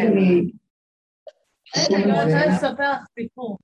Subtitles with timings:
[0.00, 0.50] אני...
[1.94, 3.58] אני רוצה לספר לך סיפור.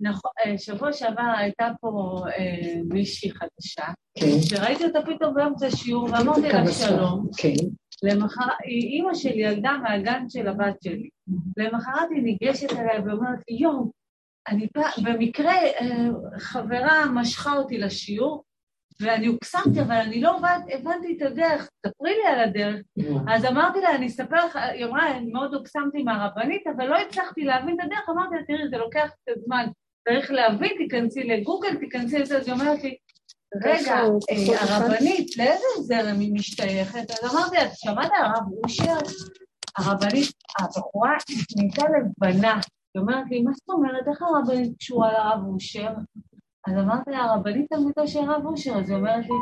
[0.00, 4.40] נכון, אה, שבוע שעבר הייתה פה אה, מישהי חדשה, כן.
[4.40, 7.28] שראיתי אותה פתאום באמצע השיעור ואמרתי לה שלום.
[7.36, 7.66] כן.
[8.02, 11.08] למחרת, היא אימא שלי ילדה מהגן של הבת שלי.
[11.56, 13.92] למחרת היא ניגשת אליי ואומרת לי, יואו,
[14.48, 16.08] אני באה, במקרה אה,
[16.38, 18.44] חברה משכה אותי לשיעור,
[19.02, 20.38] ואני הוקסמתי, אבל אני לא
[20.72, 22.80] הבנתי את הדרך, ספרי לי על הדרך.
[23.28, 27.44] אז אמרתי לה, אני אספר לך, היא אמרה, אני מאוד הוקסמתי מהרבנית, אבל לא הצלחתי
[27.44, 29.66] להבין את הדרך, אמרתי לה, תראי, זה לוקח קצת זמן,
[30.08, 32.96] צריך להבין, תיכנסי לגוגל, תיכנסי לזה, אז היא אומרת לי,
[33.64, 33.94] רגע,
[34.30, 37.10] אה, הרבנית, לאיזה זרם היא משתייכת?
[37.10, 38.98] אז אמרתי לה, שמעת הרב אושר?
[39.78, 40.30] הרבנית,
[40.60, 41.16] הבחורה
[41.56, 42.60] נהייתה לבנה,
[42.94, 45.92] היא אומרת לי, מה זאת אומרת, איך הרבנית קשורה לרב אושר?
[46.68, 49.34] אז אמרתי לה, הרבנית תלמידו של הרב אושר, אז היא אומרת לי,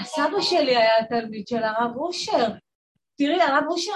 [0.00, 2.48] הסבא שלי היה תלמיד של הרב אושר.
[3.18, 3.92] תראי, הרב אושר,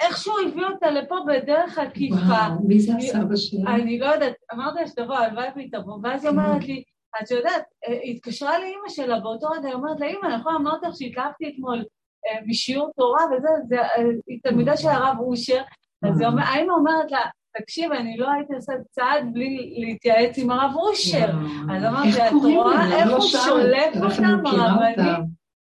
[0.00, 2.16] איכשהו הביא אותה לפה בדרך עקיפה.
[2.16, 3.74] וואו, מי זה הסבא שלה?
[3.74, 6.82] אני לא יודעת, אמרתי לה שתבוא, הלוואי והיא תבוא, ואז היא אומרת לי,
[7.22, 10.94] את יודעת, היא התקשרה לאימא שלה באותו רגע, היא אומרת לה, אימא, נכון, אמרתי לך
[10.98, 11.84] שהתלהבתי אתמול
[12.26, 15.62] אה, משיעור תורה וזה, אה, היא תלמידה של הרב אושר,
[16.02, 17.20] אז האמא אומרת לה,
[17.58, 21.30] תקשיב, אני לא הייתי עושה צעד בלי להתייעץ עם הרב אושר.
[21.72, 24.98] אז אמרתי, את רואה איך הוא שולט אותם, הרבנית?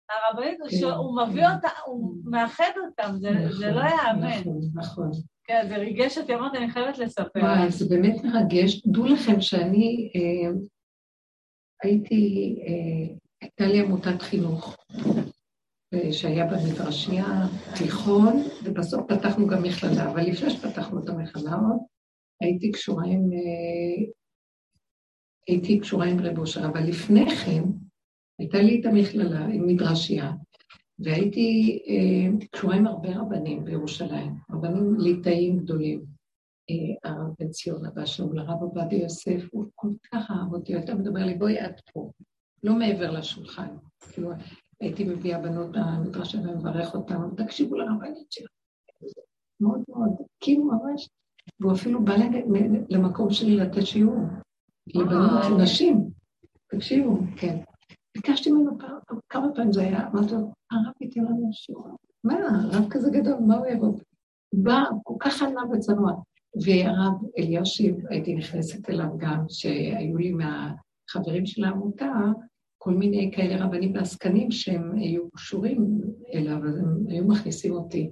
[0.09, 0.59] הרבנית,
[0.97, 4.39] הוא מביא אותם, הוא מאחד אותם, זה לא נכון, יאמן.
[4.39, 5.11] נכון, נכון.
[5.43, 7.39] כן, זה ריגש אותי, אמרתי, אני חייבת לספר.
[7.39, 8.81] וואי, זה באמת מרגש.
[8.85, 10.51] דעו לכם שאני אה,
[11.83, 14.75] הייתי, אה, הייתה לי עמותת חינוך.
[16.11, 21.57] שהיה במדרשייה תיכון, ובסוף פתחנו גם מכללה, אבל לפני שפתחנו את המכללה
[22.41, 24.05] הייתי קשורה עם, אה,
[25.47, 27.63] הייתי קשורה עם רב אושר, אבל לפני כן
[28.39, 30.31] הייתה לי את המכללה עם מדרשייה,
[30.99, 36.05] והייתי אה, קשורה עם הרבה רבנים בירושלים, רבנים ליטאים גדולים.
[36.69, 40.79] אה, הרב בן ציון הבא שלום לרב עובדיה יוסף, הוא כל כך אהב אותי, הוא
[40.79, 42.11] הייתה מדבר לי, בואי את פה,
[42.63, 43.75] לא מעבר לשולחן.
[44.13, 44.31] כאילו,
[44.81, 48.49] הייתי מביאה בנות במדרשה ומברך אותן, תקשיבו לרבנית שלך.
[49.61, 51.09] מאוד מאוד, כאילו ממש,
[51.59, 52.13] והוא אפילו בא
[52.89, 54.17] למקום שלי לתת שיעור,
[54.95, 56.09] לבנות, לנשים.
[56.67, 57.57] תקשיבו, כן.
[58.17, 58.77] ביקשתי ממנו
[59.29, 60.39] כמה פעמים זה היה, אמרתי לו,
[60.71, 61.97] הרב ייתן לנו שיעור.
[62.23, 63.93] מה, הרב כזה גדול, מה הוא יבוא?
[64.53, 66.11] בא כל כך ענה וצנוע.
[66.65, 72.11] והרב אלישיב, הייתי נכנסת אליו גם, שהיו לי מהחברים של העמותה,
[72.81, 76.01] כל מיני כאלה רבנים ועסקנים שהם היו קשורים
[76.33, 78.09] אליו, אז הם היו מכניסים אותי.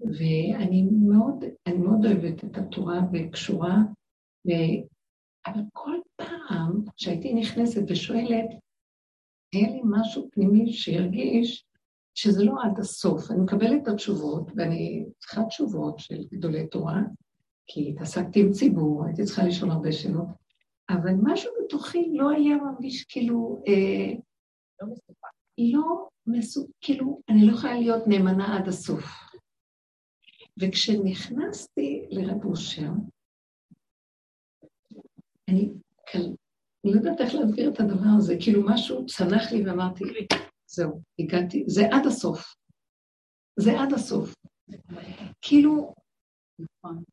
[0.00, 3.76] ואני מאוד, אני מאוד אוהבת את התורה וקשורה,
[4.46, 4.50] ו...
[5.46, 8.46] אבל כל פעם שהייתי נכנסת ושואלת,
[9.54, 11.64] היה לי משהו פנימי שהרגיש
[12.14, 13.30] שזה לא עד הסוף.
[13.30, 17.00] אני מקבלת את התשובות, ואני צריכה תשובות של גדולי תורה,
[17.66, 20.26] כי התעסקתי עם ציבור, הייתי צריכה לשאול הרבה שאלות,
[20.90, 23.62] אבל משהו בתוכי לא היה מרגיש כאילו...
[23.68, 24.14] אה,
[24.82, 25.28] לא מסופק.
[25.58, 29.04] לא מסופק, כאילו, אני לא יכולה להיות נאמנה עד הסוף.
[30.60, 32.90] וכשנכנסתי לרב אושר,
[35.48, 35.70] אני.
[36.84, 40.04] אני לא יודעת איך להסביר את הדבר הזה, כאילו משהו צנח לי ואמרתי,
[40.66, 42.54] זהו, הגעתי, זה עד הסוף.
[43.60, 44.34] זה עד הסוף.
[45.40, 45.94] כאילו,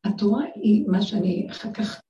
[0.04, 2.00] התורה היא מה שאני אחר כך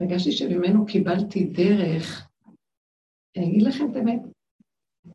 [0.00, 2.28] הרגשתי שממנו קיבלתי דרך.
[3.36, 4.20] אני אגיד לכם את האמת,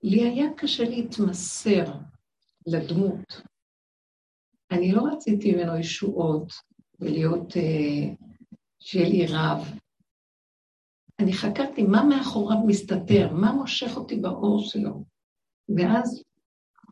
[0.03, 1.85] לי היה קשה להתמסר
[2.67, 3.41] לדמות.
[4.71, 6.53] אני לא רציתי ממנו ישועות
[6.99, 8.13] ולהיות, אה,
[8.79, 9.79] שיהיה לי רב.
[11.19, 15.03] אני חקרתי מה מאחוריו מסתתר, מה מושך אותי באור שלו.
[15.77, 16.23] ואז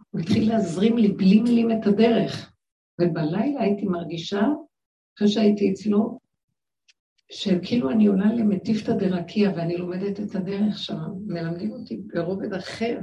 [0.09, 2.53] הוא התחיל להזרים לי בלי מילים את הדרך.
[3.01, 4.41] ובלילה הייתי מרגישה,
[5.17, 6.19] אחרי שהייתי אצלו,
[7.31, 12.99] שכאילו אני עולה למטיפתא דרקיע ואני לומדת את הדרך שם, מלמדים אותי ברובד אחר.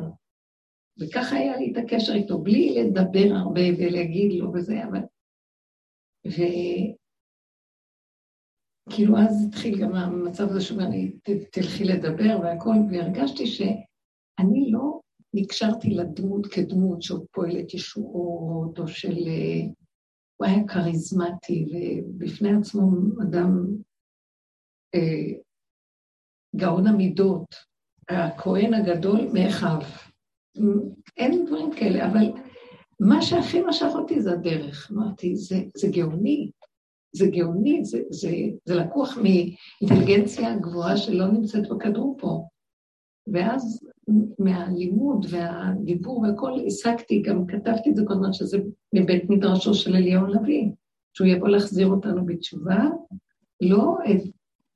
[1.00, 5.00] וככה היה לי את הקשר איתו, בלי לדבר הרבה ולהגיד לו וזה, אבל...
[8.86, 11.12] וכאילו אז התחיל גם המצב הזה שאומר לי,
[11.53, 15.00] תלכי לדבר והכל, והרגשתי שאני לא
[15.34, 19.16] נקשרתי לדמות כדמות שעוד פועלת ישועות, או של...
[20.36, 22.91] הוא היה כריזמטי, ובפני עצמו
[23.22, 23.93] אדם אה,
[26.56, 27.54] גאון המידות,
[28.08, 29.78] הכהן הגדול מאחיו.
[31.16, 32.32] אין דברים כאלה, אבל
[33.00, 34.91] מה שהכי משך אותי זה הדרך.
[34.92, 36.50] אמרתי, זה, זה גאוני,
[37.16, 38.30] זה גאוני, זה, זה,
[38.64, 42.44] זה לקוח מאינטליגנציה גבוהה שלא נמצאת בכדור פה.
[43.32, 43.88] ואז
[44.38, 48.58] מהלימוד והדיבור והכל, השגתי, גם כתבתי את זה כל הזמן, שזה
[48.94, 50.70] מבית מדרשו של אליהו לביא,
[51.16, 52.84] שהוא יבוא להחזיר אותנו בתשובה,
[53.60, 53.96] לא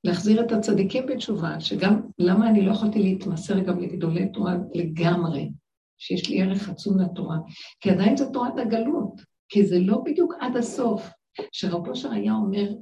[0.04, 5.50] להחזיר את הצדיקים בתשובה, שגם, למה אני לא יכולתי להתמסר גם לגדולי תורה לגמרי,
[5.98, 7.38] שיש לי ערך עצום לתורה?
[7.80, 11.10] כי עדיין זו תורת הגלות, כי זה לא בדיוק עד הסוף.
[11.52, 12.72] שרב אושר היה אומר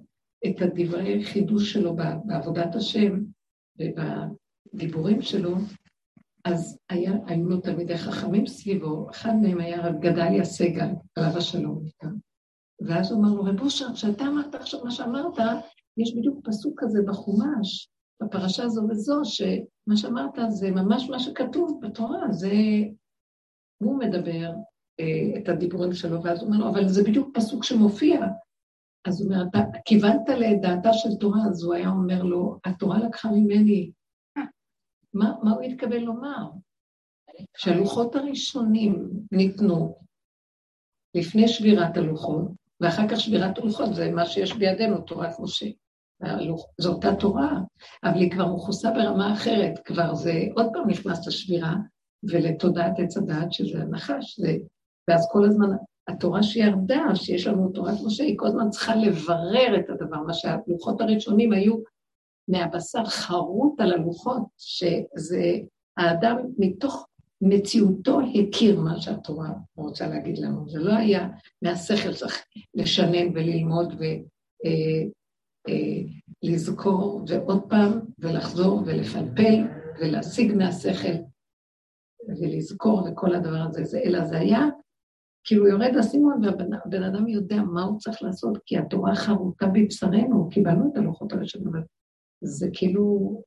[0.47, 3.19] את הדברי חידוש שלו בעבודת השם
[3.79, 5.57] ובדיבורים שלו,
[6.45, 11.85] אז היה, היו לו תלמידי חכמים סביבו, אחד מהם היה רב גדליה סגל, עליו השלום
[11.87, 12.15] איתם.
[12.81, 15.39] ואז הוא אמר לו, רב אושר, כשאתה אמרת עכשיו מה שאמרת,
[15.97, 17.89] יש בדיוק פסוק כזה בחומש,
[18.23, 22.51] בפרשה זו וזו, שמה שאמרת זה ממש מה שכתוב בתורה, זה...
[23.83, 24.51] הוא מדבר
[25.01, 28.21] אה, את הדיבורים שלו, ואז הוא אומר לו, אבל זה בדיוק פסוק שמופיע.
[29.07, 33.31] אז הוא אומר, אתה כיוונת לדעתה של תורה, אז הוא היה אומר לו, התורה לקחה
[33.31, 33.91] ממני.
[35.15, 36.51] מה, מה הוא התכוון לומר?
[37.57, 39.99] שהלוחות הראשונים ניתנו
[41.15, 42.45] לפני שבירת הלוחות,
[42.81, 45.67] ואחר כך שבירת הלוחות זה מה שיש בידינו, תורת משה.
[46.81, 47.59] זו אותה תורה,
[48.05, 51.75] אבל היא כבר מכוסה ברמה אחרת, כבר זה עוד פעם נכנס לשבירה
[52.31, 54.57] ולתודעת עץ הדעת, שזה הנחש, זה,
[55.11, 55.77] ואז כל הזמן
[56.09, 61.01] התורה שירדה, שיש לנו תורת משה, היא כל הזמן צריכה לברר את הדבר, מה שהלוחות
[61.01, 61.77] הראשונים היו
[62.49, 65.53] מהבשר חרוט על הלוחות, שזה
[65.97, 67.07] האדם מתוך
[67.41, 70.69] מציאותו הכיר מה שהתורה רוצה להגיד לנו.
[70.69, 71.29] זה לא היה
[71.63, 75.16] מהשכל צריך לשנן וללמוד ולזכור,
[75.69, 75.75] אה,
[76.45, 79.65] אה, ועוד פעם, ולחזור ולפלפל
[80.01, 81.17] ולהשיג מהשכל
[82.29, 84.67] ולזכור וכל הדבר הזה, אלא זה היה
[85.45, 90.91] כאילו יורד הסימון והבן אדם יודע מה הוא צריך לעשות, כי התורה חרוטה בבשרנו, קיבלנו
[90.93, 91.83] את הלוחות הראשונים, אבל
[92.45, 93.43] זה כאילו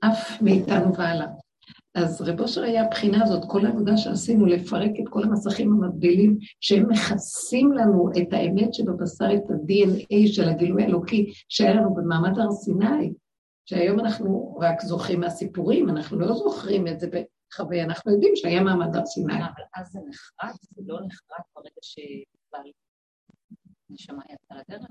[0.00, 1.26] עף מאיתנו והלאה.
[1.94, 6.88] אז רב אושר היה הבחינה הזאת, כל העבודה שעשינו, לפרק את כל המסכים המבדילים, שהם
[6.88, 13.12] מכסים לנו את האמת שבבשר, את ה-DNA של הגילוי האלוקי שהיה לנו במעמד הר סיני,
[13.64, 17.06] שהיום אנחנו רק זוכרים מהסיפורים, אנחנו לא זוכרים את זה
[17.54, 19.34] חוויה, אנחנו יודעים שהיה מעמד הר סיני.
[19.34, 22.70] אבל אז זה נחרט, זה לא נחרט ברגע שבעל
[23.90, 24.90] נשמה יצא לדרך?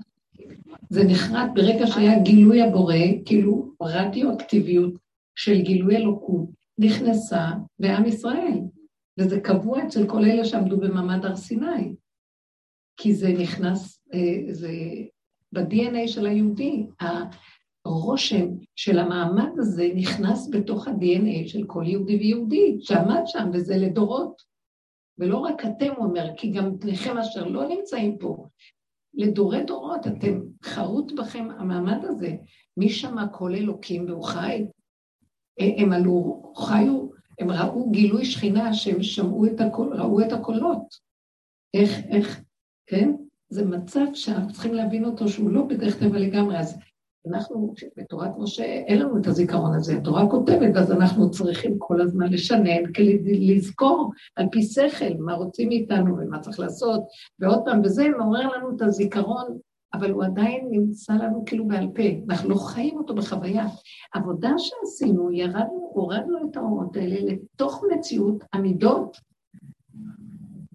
[0.90, 2.94] זה נחרט ברגע שהיה גילוי הבורא,
[3.24, 4.94] כאילו רדיו-אקטיביות
[5.34, 8.58] של גילוי אלוקות נכנסה בעם ישראל,
[9.18, 11.94] וזה קבוע אצל כל אלה שעמדו במעמד הר סיני,
[12.96, 14.70] כי זה נכנס, אה, זה
[15.52, 16.86] ב-DNA של היהודי,
[17.84, 18.46] הרושם
[18.76, 24.42] של המעמד הזה נכנס בתוך ה-DNA של כל יהודי ויהודי שעמד שם, וזה לדורות.
[25.18, 28.46] ולא רק אתם, הוא אומר, כי גם בניכם אשר לא נמצאים פה,
[29.14, 32.36] לדורי דורות, אתם, חרוט בכם המעמד הזה.
[32.76, 34.64] מי שמע קול אלוקים והוא חי?
[35.58, 37.08] הם עלו, חיו,
[37.38, 41.12] הם ראו גילוי שכינה שהם שמעו את הקול, ראו את הקולות.
[41.74, 42.40] איך, איך,
[42.86, 43.14] כן?
[43.48, 46.58] זה מצב שאנחנו צריכים להבין אותו שהוא לא בדרך טבע לגמרי.
[46.58, 46.78] אז
[47.26, 52.32] אנחנו, בתורת משה, אין לנו את הזיכרון הזה, התורה כותבת, אז אנחנו צריכים כל הזמן
[52.32, 57.02] לשנן, כדי לזכור על פי שכל מה רוצים מאיתנו ומה צריך לעשות,
[57.38, 59.58] ועוד פעם, וזה מעורר לנו את הזיכרון,
[59.94, 63.66] אבל הוא עדיין נמצא לנו כאילו בעל פה, אנחנו לא חיים אותו בחוויה.
[64.12, 69.16] עבודה שעשינו, ירדנו, הורדנו את האורות האלה לתוך מציאות המידות.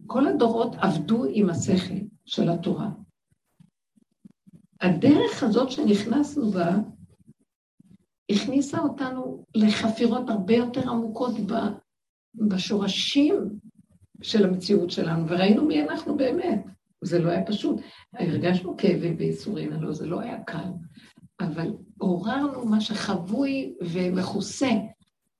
[0.07, 2.89] כל הדורות עבדו עם השכל של התורה.
[4.81, 6.75] הדרך הזאת שנכנסנו בה,
[8.31, 11.35] הכניסה אותנו לחפירות הרבה יותר עמוקות
[12.35, 13.59] בשורשים
[14.21, 16.65] של המציאות שלנו, וראינו מי אנחנו באמת.
[17.03, 17.81] זה לא היה פשוט.
[18.13, 20.69] הרגשנו כאבים וייסורים, לא, זה לא היה קל,
[21.39, 24.71] אבל עוררנו מה שחבוי ומכוסה,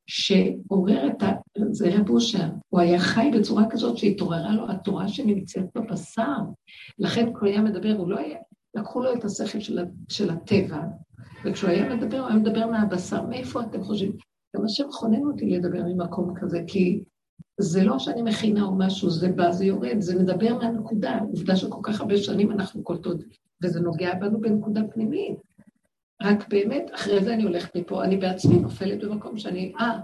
[0.08, 1.32] שעורר את ה...
[1.72, 6.38] זה רב אושר, הוא היה חי בצורה כזאת שהתעוררה לו התורה שנמצאת בבשר.
[7.00, 8.38] לכן כשהוא היה מדבר, הוא לא היה...
[8.76, 10.82] לקחו לו את השכל של, של הטבע,
[11.46, 13.26] וכשהוא היה מדבר, הוא היה מדבר מהבשר.
[13.26, 14.12] מאיפה אתם חושבים?
[14.56, 17.04] גם השם חונן אותי לדבר ממקום כזה, כי
[17.60, 21.20] זה לא שאני מכינה או משהו, זה בא, זה יורד, זה מדבר מהנקודה.
[21.20, 23.18] עובדה שכל כך הרבה שנים אנחנו קולטות,
[23.64, 25.38] וזה נוגע בנו בנקודה פנימית.
[26.22, 30.00] רק באמת, אחרי זה אני הולכת מפה, אני בעצמי נופלת במקום שאני, אה,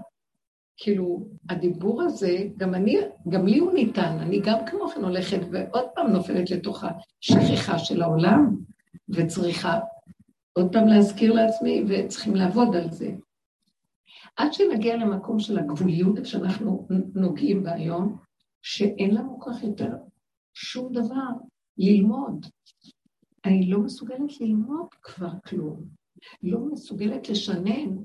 [0.76, 6.12] כאילו, הדיבור הזה, גם אני, גם לי הוא ניתן, אני גם כמוכן הולכת ועוד פעם
[6.12, 8.56] נופלת לתוך השכחה של העולם,
[9.08, 9.80] וצריכה
[10.52, 13.10] עוד פעם להזכיר לעצמי, וצריכים לעבוד על זה.
[14.36, 18.16] עד שנגיע למקום של הגבוליות שאנחנו נוגעים בה היום,
[18.62, 19.92] שאין לנו כך יותר
[20.54, 21.30] שום דבר
[21.78, 22.46] ללמוד.
[23.44, 25.84] אני לא מסוגלת ללמוד כבר כלום,
[26.42, 27.96] לא מסוגלת לשנן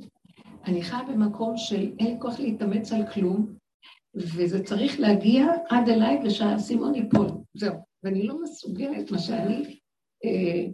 [0.65, 3.53] אני חיה במקום של אין לי כוח להתאמץ על כלום,
[4.15, 7.75] וזה צריך להגיע עד אליי ושהאסימון ייפול, זהו.
[8.03, 9.79] ואני לא מסוגלת, מה שאני,
[10.25, 10.65] אה,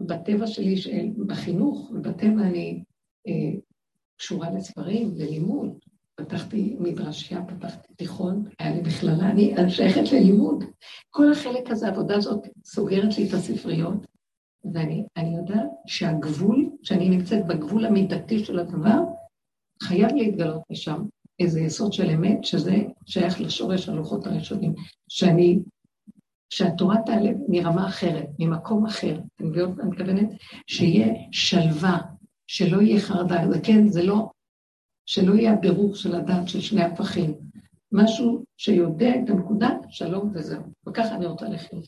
[0.00, 2.84] בטבע שלי, של, בחינוך ובטבע אני
[3.26, 3.60] אה,
[4.20, 5.78] קשורה לספרים, ללימוד.
[6.14, 10.64] פתחתי מדרשייה, פתחתי תיכון, היה לי בכללה, אני, שייכת ללימוד.
[11.10, 14.06] כל החלק הזה, העבודה הזאת סוגרת לי את הספריות,
[14.74, 18.98] ואני יודעת שהגבול, שאני נמצאת בגבול המידתי של הדבר,
[19.82, 21.02] חייב להתגלות משם
[21.38, 24.74] איזה יסוד של אמת, שזה שייך לשורש הלוחות הראשונים,
[25.08, 25.58] שאני,
[26.50, 29.48] שהתורה תעלה מרמה אחרת, ממקום אחר, אני
[29.84, 30.28] מתכוונת,
[30.66, 31.98] שיהיה שלווה,
[32.52, 34.30] שלא יהיה חרדה, זה כן, זה לא,
[35.06, 37.34] שלא יהיה הבירור של הדעת של שני הפכים,
[37.92, 41.84] משהו שיודע את הנקודה, שלום וזהו, וככה אני רוצה לחיות.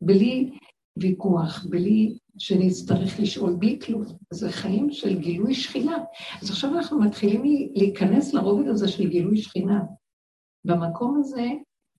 [0.00, 0.50] בלי
[0.96, 4.04] ויכוח, בלי שנצטרך לשאול, בלי כלום.
[4.30, 5.98] זה חיים של גילוי שכינה.
[6.42, 7.42] אז עכשיו אנחנו מתחילים
[7.74, 9.80] להיכנס לרובד הזה של גילוי שכינה.
[10.64, 11.48] במקום הזה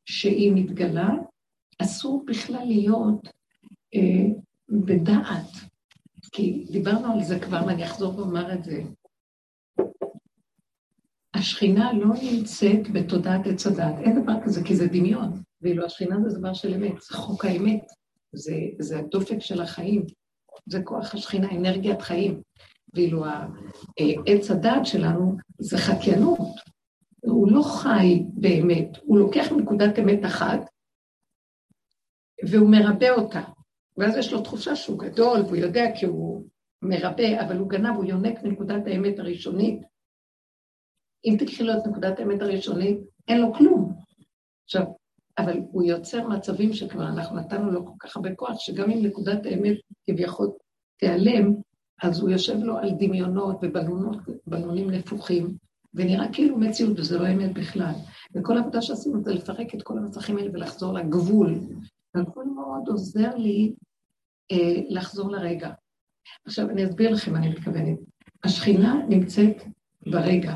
[0.06, 1.10] שהיא מתגלה,
[1.82, 3.28] אסור בכלל להיות
[3.96, 4.26] אה,
[4.70, 5.75] בדעת,
[6.36, 8.82] כי דיברנו על זה כבר, ואני אחזור ואומר את זה.
[11.34, 16.40] השכינה לא נמצאת בתודעת עץ הדת, אין דבר כזה, כי זה דמיון, ואילו השכינה זה
[16.40, 17.86] דבר של אמת, זה חוק האמת.
[18.34, 20.06] זה, זה הדופק של החיים,
[20.66, 22.42] זה כוח השכינה, אנרגיית חיים.
[22.94, 23.26] ואילו
[24.26, 26.56] עץ הדעת שלנו זה חקיינות.
[27.20, 30.60] הוא לא חי באמת, הוא לוקח נקודת אמת אחת
[32.50, 33.55] והוא מרבה אותה.
[33.98, 36.46] ואז יש לו תחושה שהוא גדול, והוא יודע כי הוא
[36.82, 39.82] מרבה, אבל הוא גנב, הוא יונק מנקודת האמת הראשונית.
[41.26, 42.98] אם תקחי לו את נקודת האמת הראשונית,
[43.28, 43.94] אין לו כלום.
[44.64, 44.86] עכשיו,
[45.38, 49.46] אבל הוא יוצר מצבים שכבר אנחנו נתנו לו כל כך הרבה כוח, שגם אם נקודת
[49.46, 49.78] האמת
[50.10, 50.52] כביכול
[51.00, 51.54] תיעלם,
[52.04, 55.58] אז הוא יושב לו על דמיונות ובלונים נפוחים,
[55.94, 57.94] ונראה כאילו מציאות, וזה לא אמת בכלל.
[58.36, 61.60] וכל העבודה שעשינו זה לפרק את כל המצחים האלה ולחזור לגבול.
[62.16, 63.74] והגבול מאוד עוזר לי
[64.52, 65.72] אה, לחזור לרגע.
[66.46, 68.00] עכשיו, אני אסביר לכם מה אני מתכוונת.
[68.44, 69.64] השכינה נמצאת
[70.06, 70.56] ברגע.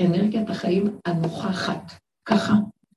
[0.00, 1.92] אנרגיית החיים הנוכחת,
[2.24, 2.52] ככה.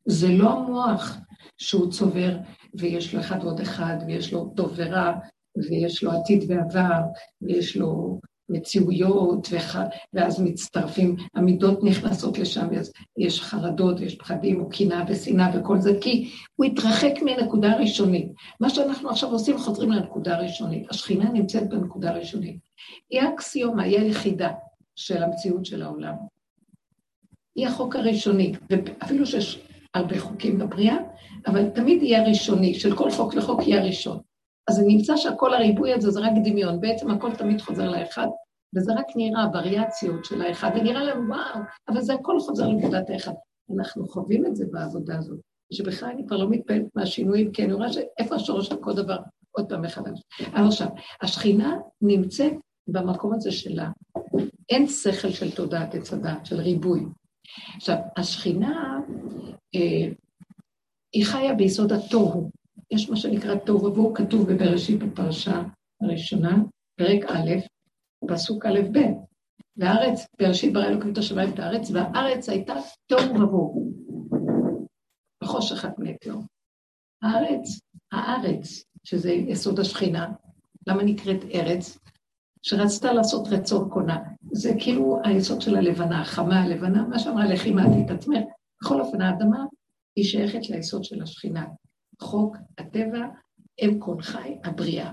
[0.06, 1.18] זה לא המוח
[1.58, 2.38] שהוא צובר
[2.74, 5.14] ויש לו אחד ועוד אחד, ויש לו טוב ורע,
[5.58, 7.02] ויש לו עתיד ועבר,
[7.42, 8.20] ויש לו
[8.52, 9.76] מציאויות, וח...
[10.14, 15.98] ואז מצטרפים, המידות נכנסות לשם, ואז יש חרדות, יש פחדים, או קנאה ושנאה וכל זה,
[16.02, 18.28] כי הוא התרחק מהנקודה הראשונית.
[18.60, 20.90] מה שאנחנו עכשיו עושים, חוזרים לנקודה הראשונית.
[20.90, 22.58] השכינה נמצאת בנקודה הראשונית.
[23.10, 24.50] היא האקסיומה, היא היחידה
[24.96, 26.14] של המציאות של העולם.
[27.56, 29.62] היא החוק הראשוני, ואפילו שיש
[29.94, 30.98] הרבה חוקים בבריאה,
[31.48, 34.20] אבל תמיד יהיה ראשוני, של כל חוק וחוק יהיה ראשון.
[34.72, 38.28] אז זה נמצא שהכל הריבוי הזה זה רק דמיון, בעצם הכל תמיד חוזר לאחד,
[38.76, 41.60] וזה רק נראה וריאציות של האחד, ונראה לנו וואו,
[41.90, 43.32] אבל זה הכל חוזר לנקודת האחד.
[43.78, 45.40] אנחנו חווים את זה בעבודה הזאת,
[45.74, 49.18] שבכלל אני כבר לא מתפעלת מהשינויים, כי אני רואה שאיפה השורש של כל דבר,
[49.52, 50.22] עוד פעם מחדש.
[50.54, 50.88] אבל עכשיו,
[51.22, 52.54] השכינה נמצאת
[52.88, 53.90] במקום הזה שלה.
[54.70, 57.06] אין שכל של תודעת עץ הדת, של ריבוי.
[57.76, 59.00] עכשיו, השכינה,
[59.76, 60.12] אה,
[61.14, 62.61] היא חיה ביסוד התוהו.
[62.92, 65.64] יש מה שנקרא תוהו ובוהו, כתוב בבראשית בפרשה
[66.02, 66.58] הראשונה,
[67.00, 67.52] פרק א',
[68.28, 69.00] פסוק א' ב',
[69.78, 72.74] והארץ, בראשית ברא אלוקים את השמיים את הארץ, והארץ הייתה
[73.08, 73.92] תוהו ובוהו,
[75.44, 76.46] בחושך על פני תהום.
[77.22, 77.80] הארץ,
[78.12, 80.32] הארץ, שזה יסוד השכינה,
[80.88, 81.98] למה נקראת ארץ?
[82.64, 84.18] שרצתה לעשות רצון קונה.
[84.52, 88.44] זה כאילו היסוד של הלבנה, החמה הלבנה, מה שאמרה לכי מעטי את עצמך.
[88.82, 89.66] בכל אופן, האדמה
[90.16, 91.66] היא שייכת ליסוד של השכינה.
[92.22, 93.26] חוק הטבע,
[93.82, 95.12] אם כל חי, הבריאה.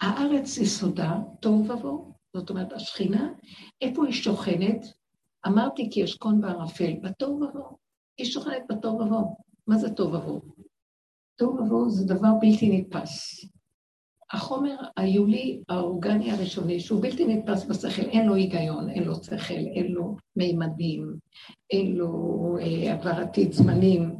[0.00, 2.12] הארץ יסודה, תוהו ובוהו.
[2.36, 3.32] זאת אומרת, השכינה,
[3.80, 4.86] איפה היא שוכנת?
[5.46, 7.76] אמרתי כי אשכון בערפל, בתוהו ובוהו.
[8.18, 9.36] היא שוכנת בתוהו ובוהו.
[9.66, 10.40] מה זה תוהו ובוהו?
[11.36, 13.44] תוהו ובוהו זה דבר בלתי נתפס.
[14.32, 19.92] החומר היולי האורגני הראשוני, שהוא בלתי נתפס בשכל, אין לו היגיון, אין לו שכל, אין
[19.92, 21.14] לו מימדים,
[21.70, 24.16] אין לו אה, עבר עתיד זמנים,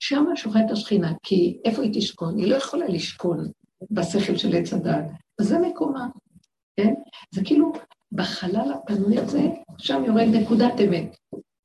[0.00, 2.38] שם שוכנת השכינה, כי איפה היא תשכון?
[2.38, 3.50] היא לא יכולה לשכון
[3.90, 5.04] בשכל של עץ הדת,
[5.40, 6.06] אז זה מקומה,
[6.76, 6.94] כן?
[7.34, 7.72] זה כאילו
[8.12, 9.42] בחלל הפנוי הזה,
[9.78, 11.16] שם יורד נקודת אמת,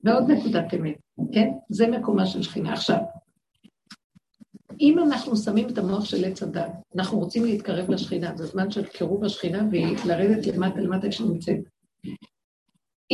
[0.03, 0.97] ועוד נקודת אמת,
[1.33, 1.49] כן?
[1.69, 2.73] זה מקומה של שכינה.
[2.73, 2.97] עכשיו,
[4.79, 8.85] אם אנחנו שמים את המוח של עץ הדת, אנחנו רוצים להתקרב לשכינה, זה זמן של
[8.85, 11.59] קירוב השכינה ולרדת למטה למטה כשנמצאת.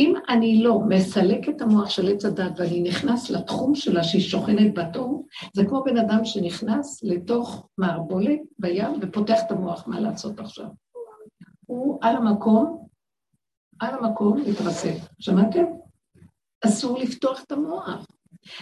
[0.00, 4.74] אם אני לא מסלק את המוח של עץ הדת ואני נכנס לתחום שלה שהיא שוכנת
[4.74, 10.66] בתור, זה כמו בן אדם שנכנס לתוך מערבולת בים ופותח את המוח, מה לעשות עכשיו?
[11.66, 12.86] הוא על המקום,
[13.78, 14.94] על המקום מתרסק.
[15.18, 15.64] שמעתם?
[16.66, 18.06] אסור לפתוח את המוח.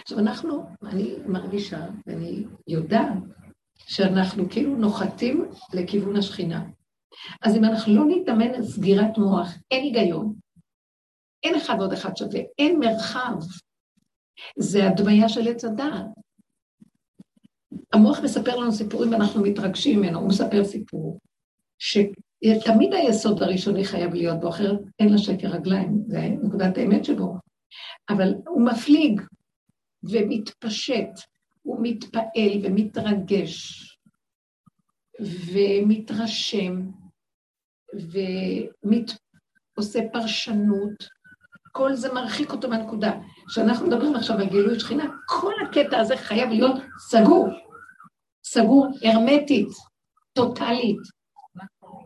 [0.01, 3.13] עכשיו אנחנו, אני מרגישה, ואני יודעת,
[3.75, 6.65] שאנחנו כאילו נוחתים לכיוון השכינה.
[7.41, 10.33] אז אם אנחנו לא נתאמן על סגירת מוח, אין היגיון.
[11.43, 13.35] אין אחד ועוד אחד שווה, אין מרחב.
[14.57, 16.05] זה הדמיה של עץ הדעת.
[17.93, 21.19] המוח מספר לנו סיפורים ואנחנו מתרגשים ממנו, הוא מספר סיפור,
[21.79, 27.35] שתמיד היסוד הראשוני חייב להיות בו, אחרת אין לשקר רגליים, זה נקודת האמת שבו.
[28.09, 29.21] אבל הוא מפליג
[30.03, 31.09] ומתפשט,
[31.61, 33.85] הוא מתפעל ומתרגש
[35.21, 36.81] ומתרשם
[39.75, 41.18] ועושה פרשנות,
[41.71, 43.11] כל זה מרחיק אותו מהנקודה.
[43.47, 47.47] כשאנחנו מדברים עכשיו על גילוי שכינה, כל הקטע הזה חייב להיות סגור,
[48.43, 49.67] סגור הרמטית,
[50.33, 50.99] טוטאלית.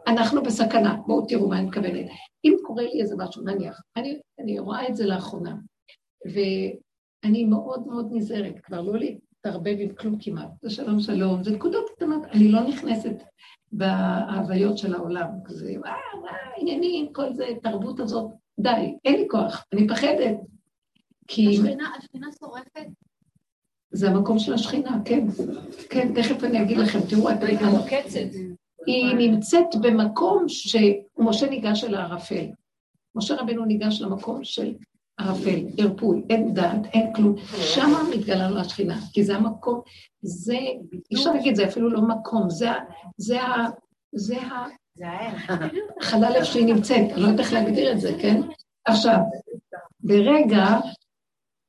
[0.07, 2.05] אנחנו בסכנה, בואו תראו מה אני מתכוונת.
[2.45, 5.55] אם קורה לי איזה משהו, נניח, אני, אני רואה את זה לאחרונה,
[6.25, 10.49] ואני מאוד מאוד נזהרת, כבר לא להתערבב עם כלום כמעט.
[10.61, 13.23] זה שלום שלום, זה נקודות קטנות, אני לא נכנסת
[13.71, 19.65] בהוויות של העולם, כזה, וואו, וואו, עניינים, כל זה, תרבות הזאת, די, אין לי כוח,
[19.73, 20.35] אני מפחדת.
[21.27, 21.47] כי...
[21.49, 22.87] השכינה, השכינה שורפת?
[23.91, 25.27] זה המקום של השכינה, כן.
[25.89, 28.37] כן, תכף אני אגיד לכם, תראו, את רגע מוקצת.
[28.85, 32.45] היא נמצאת במקום שמשה ניגש אל הערפל.
[33.15, 34.73] משה רבנו ניגש למקום של
[35.17, 37.35] ערפל, ערפול, אין דעת, אין כלום.
[37.57, 39.81] שם מתגלה לו השכינה, כי זה המקום,
[40.21, 40.57] זה,
[41.11, 42.75] אי אפשר להגיד, זה אפילו לא מקום, זה ה...
[44.15, 44.67] זה ה...
[44.95, 45.31] זה ה...
[46.01, 48.41] חלל איפה שהיא נמצאת, אני לא יודעת איך להגדיר את זה, כן?
[48.85, 49.17] עכשיו,
[49.99, 50.65] ברגע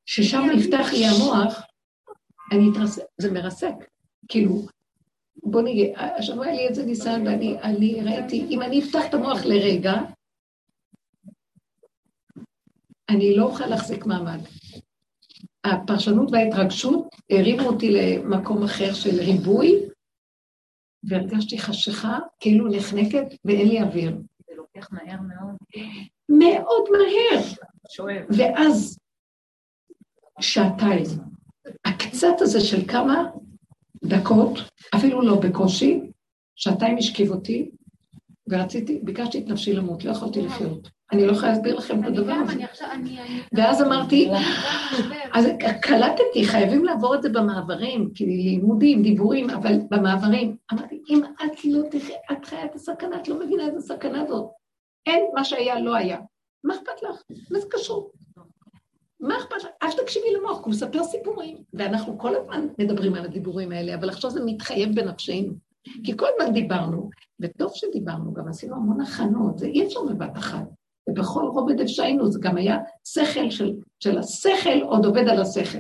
[0.07, 1.63] ששם נפתח לי המוח,
[2.53, 3.75] אני אתרסק, זה מרסק.
[4.29, 4.67] כאילו,
[5.37, 9.95] בוא נגיד, השבוע היה לי איזה ניסיון ואני ראיתי, אם אני אפתח את המוח לרגע,
[13.09, 14.41] אני לא אוכל להחזיק מעמד.
[15.65, 19.81] הפרשנות וההתרגשות הרימו אותי למקום אחר של ריבוי,
[21.09, 24.17] והרגשתי חשיכה, כאילו נחנקת, ואין לי אוויר.
[24.47, 25.55] זה לוקח מהר מאוד.
[26.29, 27.43] מאוד מהר.
[27.89, 28.25] שואב.
[28.37, 28.99] ואז
[30.41, 31.05] שעתיים.
[31.85, 33.31] הקצת הזה של כמה
[34.05, 34.59] דקות,
[34.95, 36.01] אפילו לא בקושי,
[36.57, 37.71] שעתיים השכיב אותי,
[38.49, 40.89] ורציתי, ביקשתי את נפשי למות, לא יכולתי לחיות.
[41.15, 42.65] אני לא יכולה להסביר לכם את הדבר הזה.
[43.53, 44.31] ואז אמרתי,
[45.33, 45.47] אז
[45.83, 50.57] קלטתי, חייבים לעבור את זה במעברים, כי לימודים, דיבורים, אבל במעברים.
[50.73, 54.47] אמרתי, אם את לא תחיה, את חיה את הסכנה, את לא מבינה איזה סכנה זאת.
[55.07, 56.19] אין, מה שהיה לא היה.
[56.65, 57.23] מה אכפת לך?
[57.51, 58.11] מה זה קשור?
[59.21, 59.69] מה אכפת לך?
[59.83, 61.57] אל תקשיבי למוח, הוא מספר סיפורים.
[61.73, 65.53] ואנחנו כל הזמן מדברים על הדיבורים האלה, אבל עכשיו זה מתחייב בנפשנו.
[66.05, 70.65] כי כל הזמן דיברנו, וטוב שדיברנו, גם עשינו המון הכנות, זה אי אפשר בבת אחת.
[71.09, 75.79] ובכל רובד איפה שהיינו, זה גם היה שכל של, של השכל עוד עובד על השכל.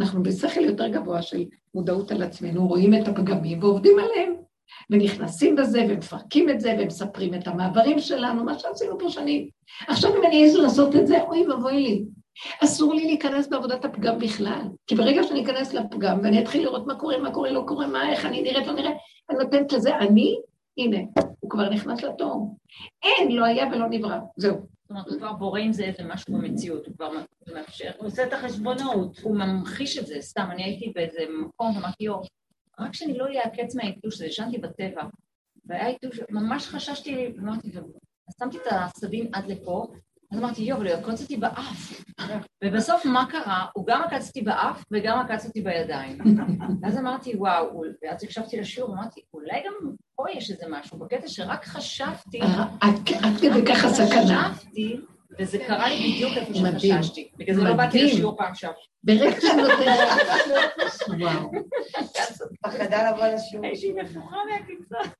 [0.00, 4.34] אנחנו בשכל יותר גבוה של מודעות על עצמנו, רואים את הפגמים ועובדים עליהם.
[4.90, 9.48] ונכנסים בזה ומפרקים את זה ומספרים את המעברים שלנו, מה שעשינו פה שנים.
[9.88, 12.04] עכשיו אם אני אעז לעשות את זה, אוי ואבוי לי.
[12.64, 16.94] אסור לי להיכנס בעבודת הפגם בכלל, כי ברגע שאני אכנס לפגם ואני אתחיל לראות מה
[16.94, 18.96] קורה, מה קורה, לא קורה, מה, איך אני נראית, לא נראית,
[19.30, 20.36] אני נותנת לזה, אני,
[20.78, 20.98] הנה,
[21.40, 22.56] הוא כבר נכנס לתור.
[23.02, 24.56] אין, לא היה ולא נברא, זהו.
[24.56, 27.10] זאת אומרת, הוא כבר בורא עם זה איזה משהו במציאות, הוא כבר
[27.52, 32.04] מאפשר, הוא עושה את החשבונאות, הוא ממחיש את זה, סתם, אני הייתי באיזה מקום, אמרתי,
[32.04, 32.20] יו,
[32.78, 35.02] רק שאני לא אעקץ מהעיתוש הזה, ישנתי בטבע,
[35.64, 37.70] והיה עיתוש, ממש חששתי, אמרתי,
[38.38, 39.86] שמתי את הסבים עד לפה,
[40.32, 42.02] אז אמרתי, יואו, אבל הוא עקוץ אותי באף.
[42.64, 43.66] ובסוף מה קרה?
[43.74, 46.18] הוא גם עקץ אותי באף וגם עקץ אותי בידיים.
[46.82, 51.64] ואז אמרתי, וואו, ואז הקשבתי לשיעור, אמרתי, אולי גם פה יש איזה משהו, בקטע שרק
[51.64, 52.42] חשבתי...
[52.42, 54.52] אה, עד כדי ככה סכנה.
[54.54, 54.96] חשבתי,
[55.38, 57.30] וזה קרה לי בדיוק איפה שחששתי.
[57.36, 58.70] בגלל זה לא באתי לשיעור פעם שם.
[59.04, 60.08] ברגע שאני נותנת...
[61.20, 61.50] וואו.
[62.62, 63.66] פחדה לבוא לשיעור.
[63.66, 65.12] הייתי נפוחה מהקיצון.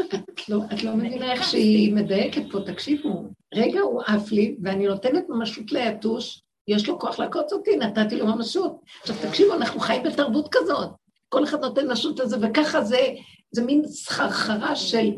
[0.00, 3.24] את לא, את לא מבינה איך שהיא מדייקת פה, תקשיבו.
[3.54, 8.26] רגע הוא עף לי, ואני נותנת ממשות ליתוש, יש לו כוח לעקוץ אותי, נתתי לו
[8.26, 8.80] ממשות.
[9.00, 10.90] עכשיו תקשיבו, אנחנו חיים בתרבות כזאת.
[11.28, 13.08] כל אחד נותן משות לזה, וככה זה,
[13.52, 15.10] זה מין סחרחרה של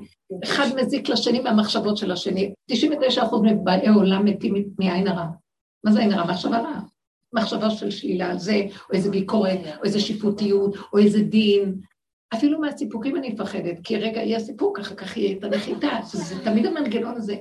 [0.44, 2.52] אחד מזיק לשני מהמחשבות של השני.
[2.72, 2.74] 99%
[3.42, 5.26] מבעלי עולם מתים מעין הרע.
[5.84, 6.32] מה זה עין הרע?
[6.32, 6.80] מחשבה רעה.
[7.32, 11.80] מחשבה של שלילה על זה, או איזה ביקורת, או איזה שיפוטיות, או איזה דין,
[12.34, 16.66] אפילו מהסיפוקים אני מפחדת, כי רגע יהיה סיפוק, אחר כך יהיה את הנחיתה, זה תמיד
[16.66, 17.36] המנגנון הזה.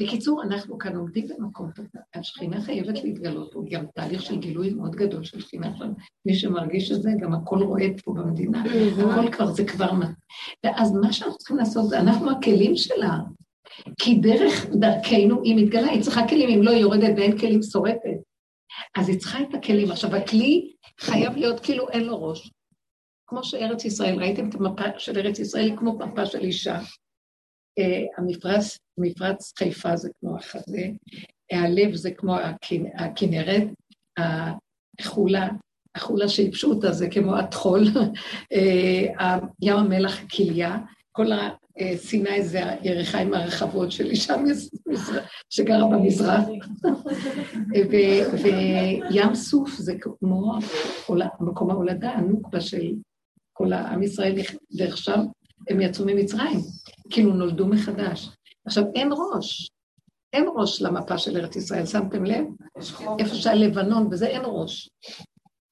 [0.00, 1.70] בקיצור, אנחנו כאן עומדים במקום
[2.14, 5.92] השכינה חייבת להתגלות, הוא גם תהליך של גילוי מאוד גדול של שכינה שם.
[6.26, 8.64] מי שמרגיש את זה, גם הכל רועד פה במדינה,
[9.12, 9.90] הכל כבר, זה כבר...
[10.64, 13.18] ואז מה שאנחנו צריכים לעשות זה, אנחנו הכלים שלה.
[13.98, 18.20] כי דרך דרכנו היא מתגלה, היא צריכה כלים, אם לא היא יורדת ואין כלים שורפת.
[18.98, 19.90] אז היא צריכה את הכלים.
[19.90, 22.50] עכשיו, הכלי חייב להיות כאילו אין לו ראש.
[23.30, 26.78] כמו שארץ ישראל, ראיתם את המפה של ארץ ישראל, היא כמו מפה של אישה.
[27.80, 27.82] Uh,
[28.18, 30.88] המפרץ, מפרץ חיפה זה כמו החזה,
[31.52, 32.36] הלב זה כמו
[32.94, 33.62] הכנרת,
[34.18, 35.48] החולה,
[35.94, 37.84] החולה שייבשו אותה זה כמו הטחול,
[38.52, 40.78] אה, ים המלח כליה,
[41.12, 41.26] כל
[41.96, 44.34] סיני זה הירכיים הרחבות של אישה
[45.50, 46.44] שגרה במזרח,
[48.42, 50.58] וים סוף זה כמו
[51.40, 52.94] מקום ההולדה, הנוקבה של
[53.60, 54.34] כל עם ישראל,
[54.78, 55.18] ועכשיו
[55.68, 56.60] הם יצאו ממצרים,
[57.10, 58.28] כאילו נולדו מחדש.
[58.66, 59.70] עכשיו, אין ראש,
[60.32, 62.44] אין ראש למפה של ארץ ישראל, שמתם לב?
[63.18, 64.90] איפה שהלבנון, וזה אין ראש.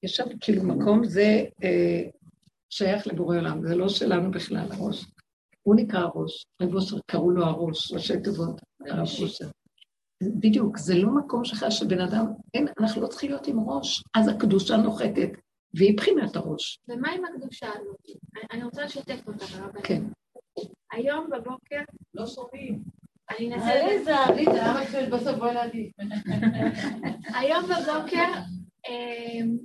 [0.02, 2.02] יש שם כאילו מקום, זה אה,
[2.70, 5.06] שייך לבורא עולם, זה לא שלנו בכלל, הראש.
[5.62, 9.48] הוא נקרא הראש, רב אושר קראו לו הראש, ראשי תיבות, הרב אושר.
[10.22, 14.28] בדיוק, זה לא מקום שלך שבן אדם, אין, אנחנו לא צריכים להיות עם ראש, אז
[14.28, 15.30] הקדושה נוחתת,
[15.74, 16.80] והיא בחינת הראש.
[16.88, 18.06] ומה עם הקדושה הזאת?
[18.52, 19.86] אני רוצה לשתף אותה, הרבנית.
[19.86, 20.02] כן.
[20.92, 21.80] היום בבוקר...
[22.14, 22.82] לא שומעים.
[23.30, 23.72] אני אנסה...
[23.72, 25.92] עליזה, עליזה, למה את בסוף בואי להגיד?
[27.38, 28.32] היום בבוקר
[28.88, 29.58] אמ,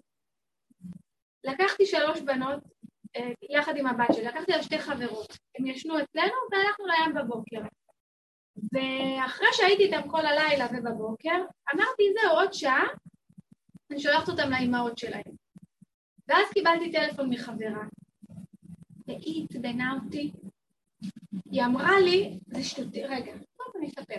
[1.44, 2.63] לקחתי שלוש בנות
[3.16, 5.38] אה, יחד עם הבת שלי, לקחתי לה שתי חברות.
[5.60, 7.62] הם ישנו אצלנו והלכנו לים בבוקר.
[8.74, 11.36] ואחרי שהייתי איתם כל הלילה ובבוקר,
[11.76, 12.84] אמרתי, זהו, עוד שעה,
[13.92, 15.43] אני שולחת אותם לאימהות שלהם.
[16.28, 17.84] ואז קיבלתי טלפון מחברה,
[19.08, 20.32] והיא עצבנה אותי.
[21.52, 24.16] היא אמרה לי, זה שטותי, רגע, טוב, אני אספר.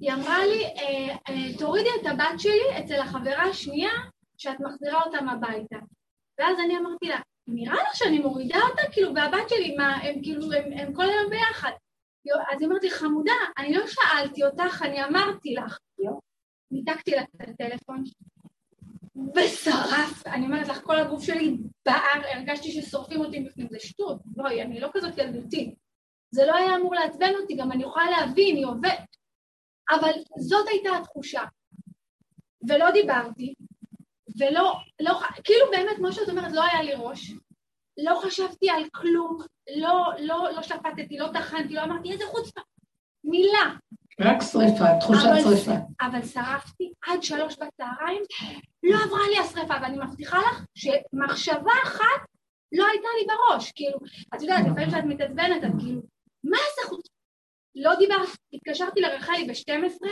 [0.00, 3.92] היא אמרה לי, אה, אה, תורידי את הבת שלי אצל החברה השנייה,
[4.36, 5.76] שאת מחזירה אותם הביתה.
[6.38, 10.52] ואז אני אמרתי לה, נראה לך שאני מורידה אותה, כאילו, והבת שלי, מה, הם כאילו,
[10.52, 11.70] הם, הם כל היום ביחד.
[12.52, 15.78] אז היא אומרת לי, חמודה, אני לא שאלתי אותך, אני אמרתי לך.
[16.70, 18.04] ניתקתי לה את הטלפון,
[19.36, 21.56] ושרף, אני אומרת לך, כל הגוף שלי
[21.86, 25.74] בער, הרגשתי ששורפים אותי בפנים, זה שטות, בואי, אני לא כזאת ילדותית.
[26.30, 29.16] זה לא היה אמור לעצבן אותי, גם אני יכולה להבין, היא עובדת.
[29.90, 31.42] אבל זאת הייתה התחושה.
[32.68, 33.54] ולא דיברתי,
[34.38, 37.32] ולא, לא, כאילו באמת, כמו שאת אומרת, לא היה לי ראש,
[37.96, 39.38] לא חשבתי על כלום,
[39.76, 42.60] לא, לא, לא שפטתי, לא טחנתי, לא אמרתי איזה חוצפה,
[43.24, 43.74] מילה.
[44.20, 45.72] רק שריפה, תחושת שריפה.
[46.00, 48.22] אבל שרפתי עד שלוש בצהריים,
[48.82, 52.30] לא עברה לי השריפה, ואני מבטיחה לך שמחשבה אחת
[52.72, 53.98] לא הייתה לי בראש, כאילו,
[54.34, 56.00] את יודעת, לפעמים כשאת מתעצבנת, את כאילו,
[56.44, 57.14] מה זה חוצפה?
[57.74, 60.06] לא דיברת, התקשרתי לרחלי ב-12,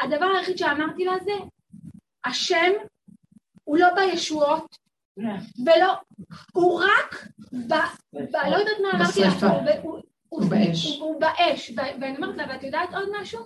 [0.00, 1.32] הדבר היחיד שאמרתי לה זה,
[2.24, 2.72] השם
[3.64, 4.76] הוא לא בישועות,
[5.66, 5.94] ולא,
[6.52, 7.74] הוא רק, ב,
[8.12, 9.46] ב, לא יודעת מה אמרתי לך,
[10.34, 10.98] הוא באש.
[10.98, 11.70] הוא באש,
[12.00, 13.44] ואני אומרת לה, ואת יודעת עוד משהו?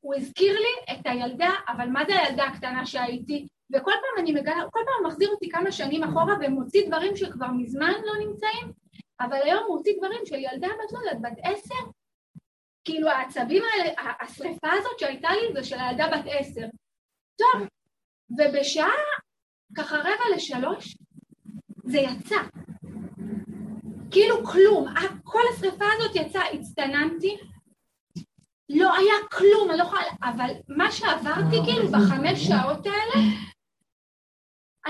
[0.00, 3.46] הוא הזכיר לי את הילדה, אבל מה זה הילדה הקטנה שהייתי?
[3.72, 7.92] וכל פעם אני מגלה, כל פעם מחזיר אותי כמה שנים אחורה ומוציא דברים שכבר מזמן
[8.06, 8.72] לא נמצאים,
[9.20, 11.90] אבל היום הוא מוציא דברים של ילדה בת לא יודעת, בת עשר,
[12.84, 16.66] כאילו העצבים האלה, השריפה הזאת שהייתה לי זה של הילדה בת עשר.
[17.36, 17.68] טוב,
[18.38, 18.92] ובשעה
[19.76, 20.96] ככה רבע לשלוש
[21.84, 22.36] זה יצא.
[24.12, 24.86] כאילו כלום,
[25.22, 27.36] כל השרפה הזאת יצאה, הצטננתי,
[28.68, 33.26] לא היה כלום, אני לא יכולה, אבל מה שעברתי כאילו בחמש שעות האלה,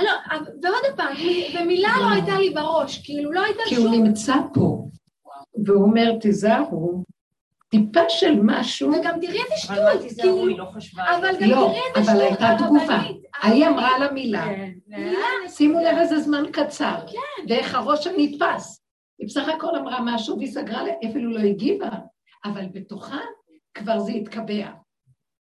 [0.03, 0.11] לא,
[0.63, 1.17] ועוד פעם,
[1.55, 3.79] ומילה לא הייתה לי בראש, כאילו לא הייתה שום...
[3.79, 4.89] כי הוא נמצא פה,
[5.65, 7.05] והוא אומר, תיזהרו,
[7.69, 8.91] טיפה של משהו.
[8.93, 9.79] וגם תראי איזה שטות.
[9.79, 11.03] אבל מה תיזהרו, היא לא חשבה.
[11.17, 12.07] אבל גם לא, תראי איזה שטות.
[12.07, 13.01] לא, אבל הייתה תגובה.
[13.43, 14.45] היא אמרה לה מילה.
[14.45, 14.71] כן,
[15.49, 16.97] שימו לב איזה זמן קצר.
[17.07, 17.47] כן.
[17.49, 18.82] ואיך הראש נתפס.
[19.19, 21.91] היא בסך הכל אמרה משהו והיא סגרה, אפילו לא הגיבה,
[22.45, 23.21] אבל בתוכה
[23.75, 24.71] כבר זה התקבע.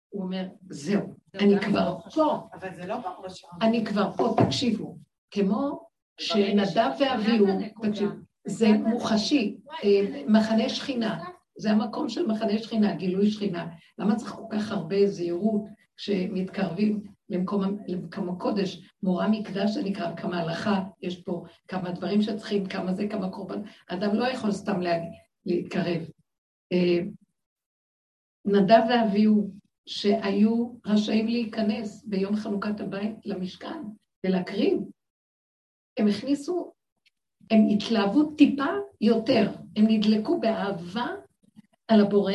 [0.09, 2.47] הוא אומר, זהו, אני כבר פה.
[2.53, 3.45] אבל זה לא בראש.
[3.61, 4.97] אני כבר פה, תקשיבו.
[5.31, 5.87] כמו
[6.19, 7.45] שנדב ואביהו,
[7.81, 8.11] תקשיבו,
[8.47, 11.23] זה מוחשי, אה, מחנה שכינה.
[11.57, 13.67] זה המקום של מחנה שכינה, גילוי שכינה.
[13.97, 15.61] למה צריך כל כך הרבה זהירות
[15.97, 18.89] כשמתקרבים למקום, למקום הקודש?
[19.03, 23.61] מורה מקדש זה נקרא, כמה הלכה, יש פה כמה דברים שצריכים, כמה זה, כמה קורבן.
[23.87, 24.97] אדם לא יכול סתם לה,
[25.45, 26.01] להתקרב.
[26.71, 26.99] אה,
[28.45, 29.51] נדב ואביהו,
[29.85, 33.83] שהיו רשאים להיכנס ביום חנוכת הבית למשכן
[34.25, 34.79] ולהקריב,
[35.97, 36.73] הם הכניסו,
[37.51, 38.65] הם התלהבו טיפה
[39.01, 41.07] יותר, הם נדלקו באהבה
[41.87, 42.33] על הבורא,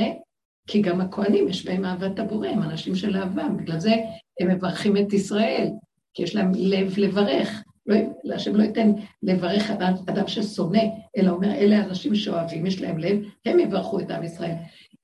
[0.67, 3.95] כי גם הכוהנים יש בהם אהבת הבורא, הם אנשים של אהבה, בגלל זה
[4.41, 5.69] הם מברכים את ישראל,
[6.15, 7.63] כי יש להם לב לברך.
[7.87, 10.83] לא, השם לא ייתן לברך אדם, אדם ששונא,
[11.17, 14.55] אלא אומר, אלה אנשים שאוהבים, יש להם לב, הם יברכו את עם ישראל.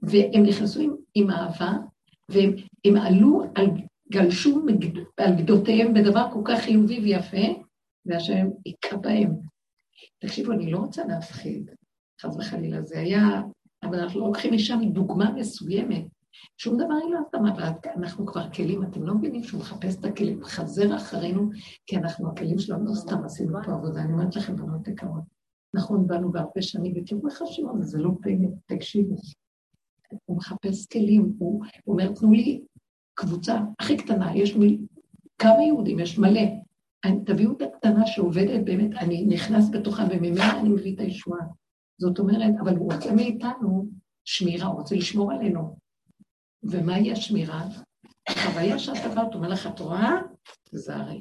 [0.03, 1.73] והם נכנסו עם, עם אהבה,
[2.29, 3.67] והם עלו, על,
[4.13, 4.63] גלשו
[5.17, 7.63] על גדותיהם בדבר כל כך חיובי ויפה,
[8.07, 9.31] והשם היכה בהם.
[10.19, 11.71] תקשיבו, אני לא רוצה להפחיד,
[12.21, 13.43] חס וחלילה, זה היה,
[13.83, 16.05] אבל אנחנו לוקחים משם דוגמה מסוימת.
[16.57, 20.05] שום דבר היא לא עשתה, אבל אנחנו כבר כלים, אתם לא מבינים שהוא מחפש את
[20.05, 21.51] הכלים, חזר אחרינו,
[21.87, 25.23] כי אנחנו הכלים שלו, לא סתם עשינו פה עבודה, אני אומרת לכם, בנות יקרות,
[25.75, 29.17] נכון, באנו בהרבה שנים, ותראו איך השם זה לא פלא, תקשיבו.
[30.25, 32.65] הוא מחפש כלים, הוא אומר, תנו לי
[33.15, 34.79] קבוצה הכי קטנה, יש מי,
[35.39, 36.41] כמה יהודים, יש מלא.
[37.05, 41.41] אני, תביאו את הקטנה שעובדת באמת, אני נכנס בתוכה וממילא אני מביא את הישועה.
[41.99, 43.89] זאת אומרת, אבל הוא רוצה מאיתנו
[44.25, 45.77] שמירה, הוא רוצה לשמור עלינו.
[46.63, 47.65] ומהי השמירה?
[48.29, 50.13] החוויה שאת עברת, אומר לך, את רואה?
[50.71, 51.21] תזהרי.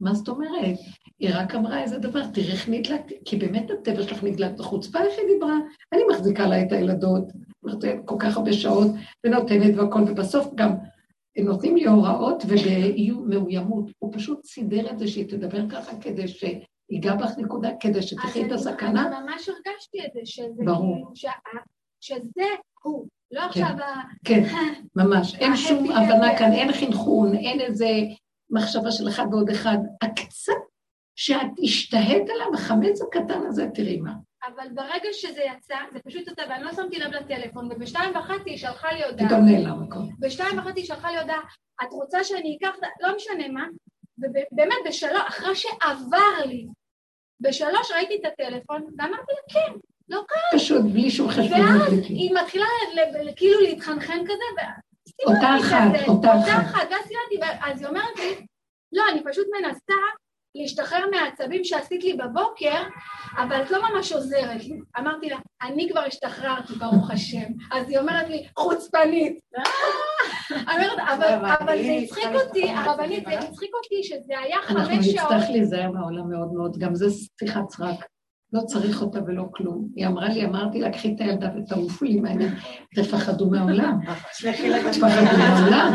[0.00, 0.78] מה זאת אומרת?
[1.18, 5.14] היא רק אמרה איזה דבר, תראי איך נדלקתי, כי באמת הטבע שלך נדלק בחוצפה, איך
[5.18, 5.56] היא דיברה?
[5.92, 7.24] אני מחזיקה לה את הילדות,
[8.04, 8.90] כל כך הרבה שעות,
[9.26, 10.70] ונותנת והכל, ובסוף גם
[11.38, 13.90] נותנים לי הוראות ובאיום מאוימות.
[13.98, 18.52] הוא פשוט סידר את זה שהיא תדבר ככה כדי שיגע בך נקודה, כדי שתחי את
[18.52, 19.06] הסכנה.
[19.06, 21.12] אז אני ממש הרגשתי את זה, שזה ברור.
[21.14, 21.32] כאילו,
[22.00, 22.44] שזה
[22.82, 24.00] הוא, לא כן, עכשיו ה...
[24.24, 24.42] כן,
[24.96, 25.34] ממש.
[25.34, 27.88] אין שום הבנה כאן, אין חינכון, אין איזה
[28.50, 29.78] מחשבה של אחד ועוד אחד.
[30.02, 30.52] הקצת
[31.16, 34.12] שאת השתהית עליו, החמץ הקטן הזה, תראי מה.
[34.46, 38.58] אבל ברגע שזה יצא, זה פשוט יצא, ואני לא שמתי לב לטלפון, ובשתיים וחצי היא
[38.58, 39.28] שלחה לי הודעה.
[39.28, 39.98] פתאום נעלם הכל.
[40.18, 41.40] בשתיים וחצי היא שלחה לי הודעה,
[41.82, 43.66] את רוצה שאני אקח, לא משנה מה,
[44.18, 46.66] ובאמת בשלוש, אחרי שעבר לי,
[47.40, 49.72] בשלוש ראיתי את הטלפון, ואמרתי לה, כן,
[50.12, 50.60] לא קרה.
[50.60, 51.60] פשוט, בלי שום חשבון.
[51.60, 52.66] ואז היא מתחילה
[53.36, 54.62] כאילו להתחנחן כזה,
[55.26, 56.40] אותה אחת, אותה אחת.
[56.40, 58.46] אותה אחת, ואז סיימתי, אז היא אומרת לי,
[58.92, 59.94] לא, אני פשוט מנסה
[60.54, 62.82] להשתחרר מהעצבים שעשית לי בבוקר,
[63.36, 64.80] אבל את לא ממש עוזרת לי.
[64.98, 67.52] אמרתי לה, אני כבר השתחררתי, ברוך השם.
[67.72, 69.40] אז היא אומרת לי, חוצפנית.
[71.60, 75.18] אבל זה הצחיק אותי, הרבנית, זה הצחיק אותי שזה היה חמש שעות.
[75.18, 77.06] אנחנו נצטרך להיזהר מהעולם מאוד מאוד, גם זה
[77.38, 78.11] שיחת סרק.
[78.52, 79.88] לא צריך אותה ולא כלום.
[79.96, 82.54] היא אמרה לי, אמרתי לה, קחי את הילדה ותעופו לי מהעניין,
[82.94, 83.98] תפחדו מהעולם.
[84.92, 85.92] תפחדו מהעולם.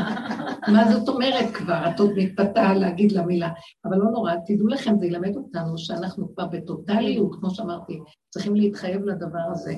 [0.68, 1.90] מה זאת אומרת כבר?
[1.90, 3.50] את עוד מתפתה להגיד לה מילה.
[3.86, 9.02] אבל לא נורא, תדעו לכם, זה ילמד אותנו שאנחנו כבר בטוטליות, כמו שאמרתי, צריכים להתחייב
[9.02, 9.74] לדבר הזה.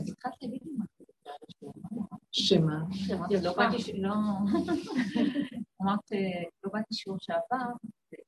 [2.31, 2.79] שמה?
[3.43, 4.13] לא באתי, לא...
[5.81, 6.11] אמרת,
[6.63, 7.71] לא באתי שיעור שעבר.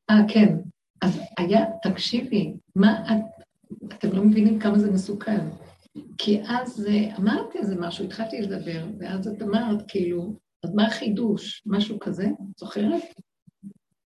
[0.09, 0.57] אה, כן.
[1.01, 3.40] אז היה, תקשיבי, מה את...
[3.87, 5.47] אתם לא מבינים כמה זה מסוכן.
[6.17, 6.87] כי אז
[7.19, 11.63] אמרתי איזה משהו, התחלתי לדבר, ואז את אמרת, כאילו, אז מה החידוש?
[11.65, 12.27] משהו כזה?
[12.57, 13.03] זוכרת?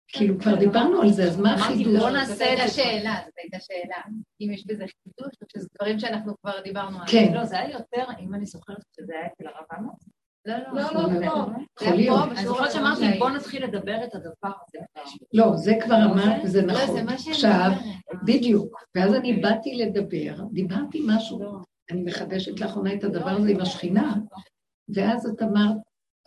[0.07, 1.87] כאילו, כבר דיברנו על זה, אז מה החידוש?
[1.87, 4.01] אמרתי, בוא נעשה את השאלה, זאת הייתה שאלה.
[4.41, 7.27] אם יש בזה חידוש, או שזה דברים שאנחנו כבר דיברנו עליהם.
[7.27, 7.33] כן.
[7.33, 10.12] לא, זה היה יותר, אם אני זוכרת שזה היה אצל הרב עמוס.
[10.45, 11.45] לא, לא, לא, לא.
[11.81, 12.31] יכול להיות.
[12.31, 14.85] אני זוכרת שאמרתי, בוא נתחיל לדבר את הדבר הזה.
[15.33, 17.07] לא, זה כבר אמרת, וזה נכון.
[17.09, 17.71] עכשיו,
[18.25, 18.83] בדיוק.
[18.95, 21.39] ואז אני באתי לדבר, דיברתי משהו,
[21.91, 24.15] אני מחדשת לאחרונה את הדבר הזה עם השכינה,
[24.95, 25.77] ואז את אמרת,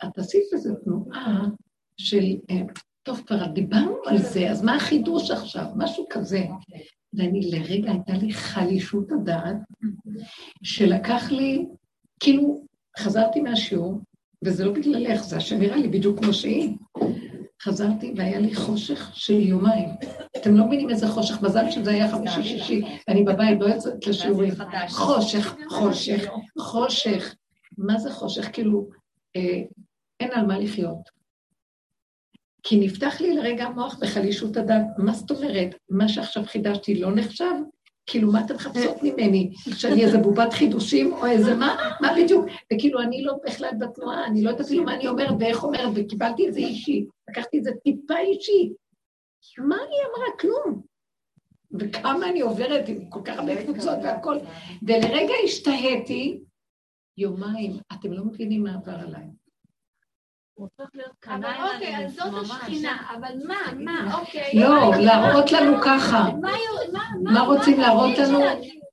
[0.03, 1.45] את עשית איזו תנועה
[1.97, 2.25] של,
[3.03, 5.65] טוב, כבר דיברנו על זה, אז מה החידוש עכשיו?
[5.75, 6.45] משהו כזה.
[7.13, 9.57] ואני לרגע, הייתה לי חלישות הדעת,
[10.63, 11.65] שלקח לי,
[12.19, 14.01] כאילו, חזרתי מהשיעור,
[14.45, 16.75] וזה לא בגללך, זה השם נראה לי בדיוק כמו שהיא.
[17.61, 19.89] חזרתי והיה לי חושך של יומיים.
[20.37, 24.53] אתם לא מבינים איזה חושך, מזל שזה היה חמישי-שישי, ואני בבית לא יוצאת לשיעורים.
[24.89, 27.35] חושך, חושך, חושך.
[27.77, 28.49] מה זה חושך?
[28.53, 28.89] כאילו,
[29.35, 29.61] אה,
[30.19, 31.09] אין על מה לחיות.
[32.63, 34.85] כי נפתח לי לרגע המוח בחלישות הדת.
[34.97, 35.75] מה זאת אומרת?
[35.89, 37.53] מה שעכשיו חידשתי לא נחשב?
[38.07, 39.51] כאילו, מה אתם מחפשות ממני?
[39.55, 41.95] שאני איזה בובת חידושים או איזה מה?
[42.01, 42.45] מה בדיוק?
[42.73, 46.47] וכאילו, אני לא בכלל בתנועה, אני לא יודעת אפילו מה אני אומרת ואיך אומרת, וקיבלתי
[46.47, 47.05] את זה אישי.
[47.29, 48.73] לקחתי את זה טיפה אישי.
[49.57, 50.37] מה היא אמרה?
[50.39, 50.81] כלום.
[51.79, 54.39] וכמה אני עוברת עם כל כך הרבה קבוצות והכול.
[54.83, 56.39] ולרגע השתהיתי,
[57.17, 59.25] יומיים, אתם לא מבינים מה עבר עליי.
[61.27, 64.51] אבל אוקיי, אז זאת השכינה, אבל מה, מה, אוקיי.
[64.53, 66.29] לא, להראות לנו ככה.
[67.23, 68.39] מה רוצים להראות לנו?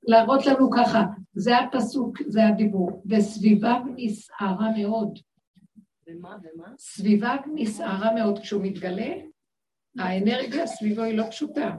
[0.03, 1.03] להראות לנו ככה.
[1.33, 3.03] זה הפסוק, זה הדיבור.
[3.09, 5.19] וסביביו נסערה מאוד.
[6.07, 6.67] ומה, ומה?
[6.77, 8.39] סביביו נסערה מאוד.
[8.39, 9.13] כשהוא מתגלה,
[9.99, 11.71] האנרגיה סביבו היא לא פשוטה.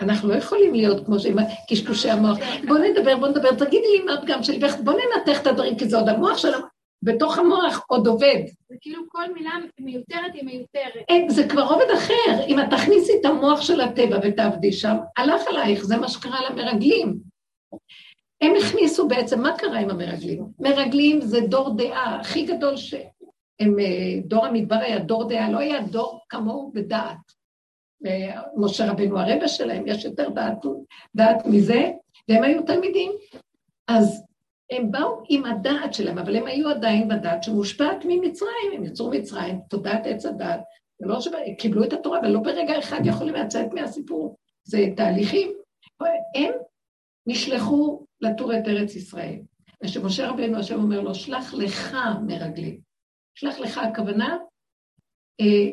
[0.00, 1.36] אנחנו לא יכולים להיות כמו שעם
[1.70, 2.38] קשקושי המוח.
[2.68, 5.98] בואו נדבר, בואו נדבר, תגידי לי מה הפגם שלי, בואו ננתח את הדברים, כי זה
[5.98, 6.69] עוד המוח של המוח.
[7.02, 8.42] בתוך המוח עוד עובד.
[8.68, 11.04] זה כאילו כל מילה מיותרת היא מיותרת.
[11.08, 12.44] אין, זה כבר עובד אחר.
[12.46, 17.18] אם את תכניסי את המוח של הטבע ותעבדי שם, הלך עלייך, זה מה שקרה למרגלים.
[18.40, 20.46] הם הכניסו בעצם, מה קרה עם המרגלים?
[20.60, 22.94] מרגלים זה דור דעה הכי גדול ש...
[23.60, 27.40] הם, אה, דור המדבר היה דור דעה, לא היה דור כמוהו בדעת.
[28.56, 30.64] משה רבנו הרבה שלהם, יש יותר דעת,
[31.16, 31.90] דעת מזה,
[32.28, 33.12] והם היו תלמידים.
[33.88, 34.22] אז
[34.70, 39.60] הם באו עם הדעת שלהם, אבל הם היו עדיין בדעת שמושפעת ממצרים, הם יצאו מצרים,
[39.68, 40.60] תודעת עץ הדעת,
[41.00, 45.52] ולא שקיבלו את התורה, ולא ברגע אחד יכולים לצאת מהסיפור, זה תהליכים.
[46.34, 46.52] הם
[47.26, 49.38] נשלחו לתור את ארץ ישראל.
[49.84, 52.80] ושמשה רבנו השם אומר לו, שלח לך מרגלים.
[53.34, 54.38] שלח לך הכוונה,
[55.40, 55.70] אה,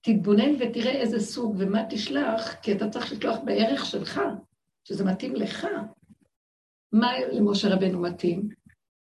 [0.00, 4.20] תתבונן ותראה איזה סוג ומה תשלח, כי אתה צריך לשלוח בערך שלך,
[4.84, 5.66] שזה מתאים לך.
[6.92, 8.48] מה למשה רבנו מתאים?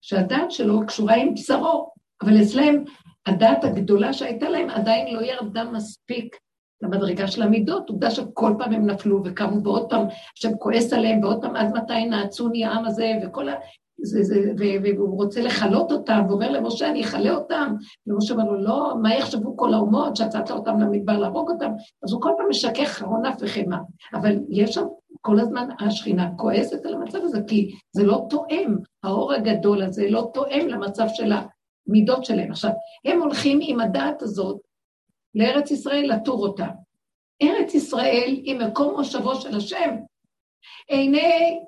[0.00, 1.90] שהדעת שלו קשורה עם בשרו,
[2.22, 2.84] אבל אצלם
[3.26, 6.36] הדעת הגדולה שהייתה להם עדיין לא ירדה מספיק
[6.82, 10.06] למדרגה של המידות, עובדה שכל פעם הם נפלו וקמו, ועוד פעם
[10.38, 13.54] השם כועס עליהם, ועוד פעם עד מתי נעצוני העם הזה, וכל ה...
[13.98, 17.74] זה, זה, והוא רוצה לכלות אותם, ואומר למשה, אני אכלה אותם.
[18.06, 21.70] ומשה אומר לו, לא, מה יחשבו כל האומות שיצאת אותם למדבר להרוג אותם?
[22.02, 23.76] אז הוא כל פעם משכך חרון אף וחמא.
[24.14, 24.84] אבל יש שם
[25.20, 30.30] כל הזמן השכינה כועסת על המצב הזה, כי זה לא תואם, האור הגדול הזה לא
[30.34, 32.50] תואם למצב של המידות שלהם.
[32.50, 32.70] עכשיו,
[33.04, 34.60] הם הולכים עם הדעת הזאת
[35.34, 36.66] לארץ ישראל לתור אותה.
[37.42, 39.96] ארץ ישראל היא מקום מושבו של השם.
[40.88, 41.60] עיני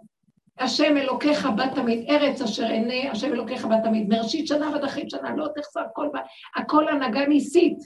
[0.59, 5.11] השם אלוקיך בת תמיד, ארץ אשר עיני השם אלוקיך בת תמיד, מראשית שנה ועד אחרית
[5.11, 6.21] שנה, לא תחסר כל בה,
[6.57, 7.79] הכל הנהגה ניסית.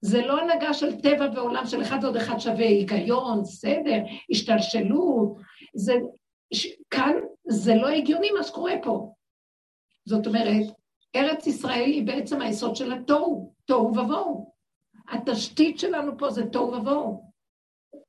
[0.00, 5.36] זה לא הנהגה של טבע ועולם של אחד ועוד אחד שווה, היגיון, סדר, השתלשלות,
[5.74, 5.94] זה,
[6.54, 7.12] ש, כאן
[7.48, 9.12] זה לא הגיוני מה שקורה פה.
[10.04, 10.66] זאת אומרת,
[11.16, 14.52] ארץ ישראל היא בעצם היסוד של התוהו, תוהו ובוהו.
[15.08, 17.30] התשתית שלנו פה זה תוהו ובוהו.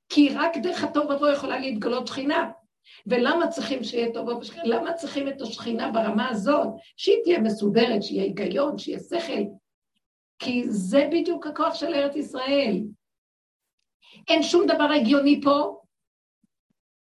[0.09, 2.51] כי רק דרך התוהו ובוהו יכולה להתגלות שכינה.
[3.07, 4.63] ולמה צריכים שיהיה טוב ובשכינה?
[4.65, 6.67] למה צריכים את השכינה ברמה הזאת?
[6.97, 9.43] שהיא תהיה מסודרת, שיהיה היגיון, שיהיה שכל.
[10.39, 12.81] כי זה בדיוק הכוח של ארץ ישראל.
[14.27, 15.79] אין שום דבר הגיוני פה,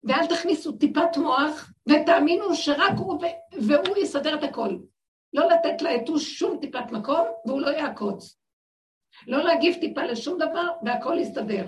[0.04, 4.78] ואל תכניסו טיפת מוח, ותאמינו שרק הוא והוא יסדר את הכל.
[5.34, 8.40] לא לתת ליתוש שום טיפת מקום, והוא לא יעקוץ.
[9.28, 11.68] לא להגיב טיפה לשום דבר, והכל יסתדר.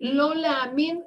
[0.00, 1.02] לא להאמין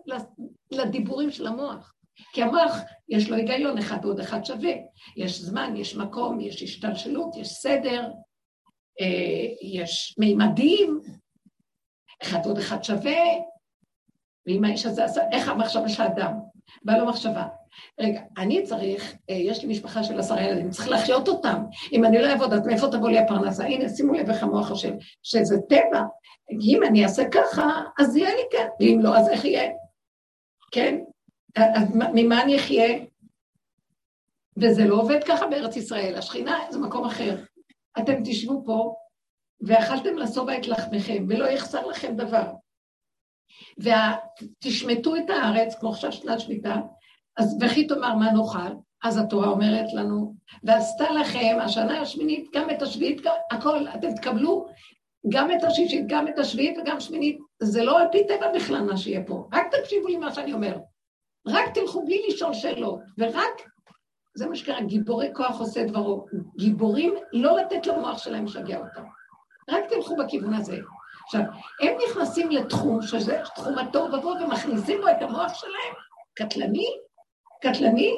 [0.71, 1.96] לדיבורים של המוח.
[2.33, 2.77] כי המוח,
[3.09, 4.71] יש לו היגיון, אחד ועוד אחד שווה.
[5.17, 8.11] יש זמן, יש מקום, יש השתלשלות, יש סדר,
[9.01, 11.01] אה, יש מימדים,
[12.23, 13.21] אחד ועוד אחד שווה,
[14.47, 16.33] ואם האיש הזה עשה, איך המחשבה של האדם?
[16.83, 17.47] בא לו מחשבה.
[17.99, 21.63] רגע, אני צריך, אה, יש לי משפחה של עשרה ילדים, צריך להחיות אותם.
[21.93, 23.63] אם אני לא אעבוד, אז מאיפה תבוא לי הפרנסה?
[23.63, 26.03] הנה, שימו לב איך המוח חושב, שזה טבע.
[26.61, 29.71] אם אני אעשה ככה, אז יהיה לי כן, ואם לא, אז איך יהיה?
[30.71, 30.99] כן?
[31.57, 32.99] אז ממה אני אחיה?
[34.57, 37.35] וזה לא עובד ככה בארץ ישראל, השכינה זה מקום אחר.
[37.99, 38.93] אתם תשבו פה,
[39.61, 42.51] ואכלתם לשובע את לחמכם, ולא יחסר לכם דבר.
[43.77, 46.75] ותשמטו את הארץ, כמו עכשיו שנת שמיטה,
[47.37, 48.75] אז וכי תאמר מה נאכל?
[49.03, 54.67] אז התורה אומרת לנו, ועשתה לכם השנה השמינית, גם את השביעית, הכל, אתם תקבלו
[55.29, 57.39] גם את השישית, גם את השביעית וגם שמינית.
[57.59, 60.77] זה לא על פי טבע בכלל מה שיהיה פה, רק תקשיבו לי מה שאני אומר.
[61.47, 63.61] רק תלכו בלי לשאול שאלות, ורק,
[64.35, 66.25] זה מה שקרה, גיבורי כוח עושה דברו.
[66.57, 69.03] גיבורים, לא לתת למוח שלהם לשגע אותם.
[69.69, 70.77] רק תלכו בכיוון הזה.
[71.25, 71.41] עכשיו,
[71.81, 75.93] הם נכנסים לתחום, שזה תחום התוהו ובוהו, ומכניסים בו את המוח שלהם,
[76.33, 76.87] קטלני,
[77.61, 78.13] קטלני,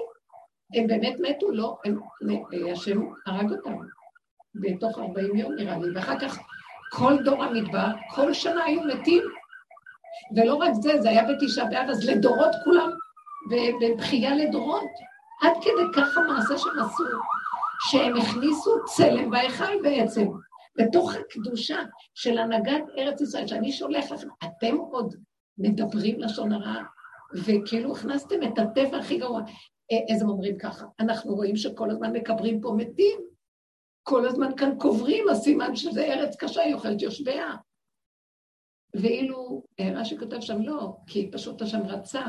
[0.75, 1.99] הם באמת מתו, לא, הם,
[2.71, 3.75] השם הרג אותם.
[4.55, 6.39] בתוך 40 יום נראה לי, ואחר כך
[6.91, 9.23] כל דור המדבר, כל שנה היו מתים,
[10.35, 12.91] ולא רק זה, זה היה בתשעה באב, אז לדורות כולם
[13.49, 14.89] ובבכייה לדורות.
[15.41, 17.03] עד כדי ככה מעשה שהם עשו,
[17.89, 20.27] שהם הכניסו צלם בהיכל בעצם,
[20.77, 21.79] בתוך הקדושה
[22.13, 25.15] של הנהגת ארץ ישראל, שאני שולח לכם, אתם עוד
[25.57, 26.83] מדברים לשון הרע,
[27.45, 29.41] וכאילו הכנסתם את הטבע הכי גרוע.
[30.13, 33.19] אז הם אומרים ככה, אנחנו רואים שכל הזמן מקברים פה מתים,
[34.03, 37.55] כל הזמן כאן קוברים, הסימן שזה ארץ קשה, היא אוכלת יושביה.
[38.93, 39.63] ואילו
[39.95, 42.23] רש"י כותב שם לא, כי פשוט השם רצה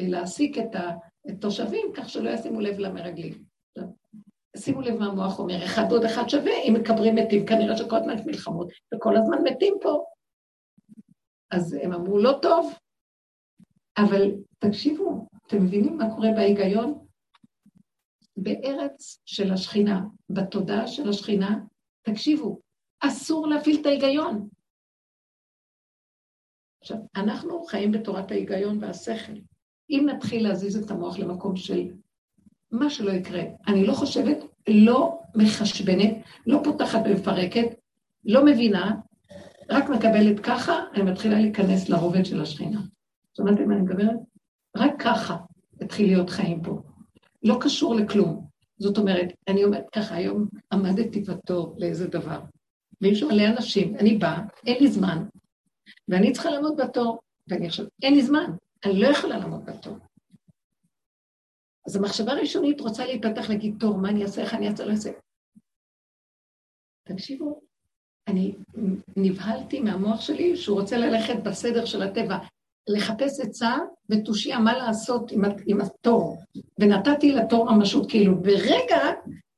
[0.00, 0.76] להעסיק את
[1.28, 3.44] התושבים כך שלא ישימו לב למרגלים.
[4.56, 8.14] שימו לב מה המוח אומר, אחד עוד אחד שווה, אם מקברים מתים, כנראה שכל הזמן
[8.14, 10.04] יש מלחמות, וכל הזמן מתים פה.
[11.50, 12.72] אז הם אמרו, לא טוב,
[13.98, 17.06] אבל תקשיבו, אתם מבינים מה קורה בהיגיון?
[18.36, 21.58] בארץ של השכינה, בתודעה של השכינה,
[22.02, 22.60] תקשיבו,
[23.00, 24.48] אסור להפעיל את ההיגיון.
[26.80, 29.32] עכשיו, אנחנו חיים בתורת ההיגיון והשכל.
[29.90, 31.88] אם נתחיל להזיז את המוח למקום של
[32.70, 34.36] מה שלא יקרה, אני לא חושבת,
[34.68, 36.16] לא מחשבנת,
[36.46, 37.66] לא פותחת ומפרקת,
[38.24, 38.94] לא מבינה,
[39.70, 42.80] רק מקבלת ככה, אני מתחילה להיכנס לרובד של השכינה.
[43.36, 44.16] שמעתם מה אני מדברת?
[44.76, 45.36] רק ככה
[45.80, 46.82] התחיל להיות חיים פה.
[47.42, 48.46] לא קשור לכלום.
[48.78, 52.40] זאת אומרת, אני אומרת ככה, היום עמדתי בתור לאיזה דבר,
[53.00, 55.24] ויש מלא אנשים, אני באה, אין לי זמן,
[56.08, 57.18] ואני צריכה לעמוד בתור,
[57.48, 58.50] ואני עכשיו, אין לי זמן,
[58.84, 59.96] אני לא יכולה לעמוד בתור.
[61.86, 65.10] אז המחשבה הראשונית רוצה להיפתח, להגיד, תור, מה אני אעשה, איך אני אעשה, לא אעשה.
[67.08, 67.60] תקשיבו,
[68.28, 68.54] אני
[69.16, 72.38] נבהלתי מהמוח שלי שהוא רוצה ללכת בסדר של הטבע,
[72.88, 73.76] לחפש עצה
[74.08, 76.42] ותושייה מה לעשות עם, עם התור.
[76.80, 78.98] ונתתי לתור ממשות, כאילו, ברגע,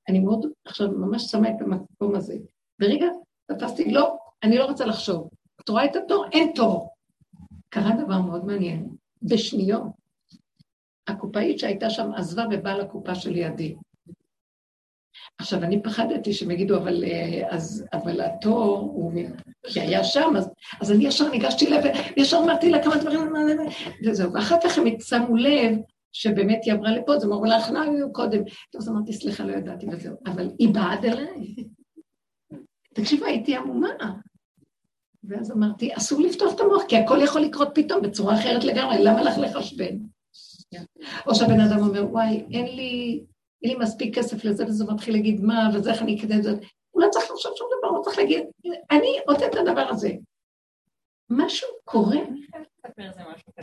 [0.08, 2.34] אני מאוד עכשיו ממש שמה את המקום הזה,
[2.78, 3.06] ברגע
[3.48, 5.30] תפסתי, לא, אני לא רוצה לחשוב.
[5.60, 6.26] את רואה את התור?
[6.32, 6.88] אין תור.
[7.68, 8.95] קרה דבר מאוד מעניין,
[9.28, 10.06] בשניות.
[11.08, 13.76] הקופאית שהייתה שם עזבה ובאה לקופה שלידי.
[15.38, 19.12] עכשיו, אני פחדתי שהם יגידו, אבל, אה, אז, אבל התור הוא...
[19.66, 20.50] כי היה שם, אז,
[20.80, 21.84] אז אני ישר ניגשתי לב,
[22.16, 23.32] וישר אמרתי לה כמה דברים,
[24.04, 24.32] וזהו.
[24.32, 25.76] ואחר כך הם שמו לב
[26.12, 28.42] שבאמת היא עברה לפה, אז הם אמרו לה, אנחנו היו קודם.
[28.70, 30.16] טוב, אז אמרתי, סליחה, לא ידעתי וזהו.
[30.26, 31.54] אבל היא באה עד אליי.
[32.94, 33.88] תקשיבו, הייתי עמומה.
[35.28, 39.22] ואז אמרתי, אסור לפתוח את המוח, כי הכל יכול לקרות פתאום בצורה אחרת לגמרי, למה
[39.22, 39.96] לך לחשבן?
[41.26, 43.24] או שהבן אדם אומר, וואי, אין לי,
[43.62, 46.50] אין לי מספיק כסף לזה, וזה מתחיל להגיד מה, וזה איך אני אקדם את זה.
[46.90, 48.44] הוא לא צריך לחשוב שום דבר, הוא צריך להגיד,
[48.90, 50.10] אני רוצה את הדבר הזה.
[51.30, 52.16] משהו קורה.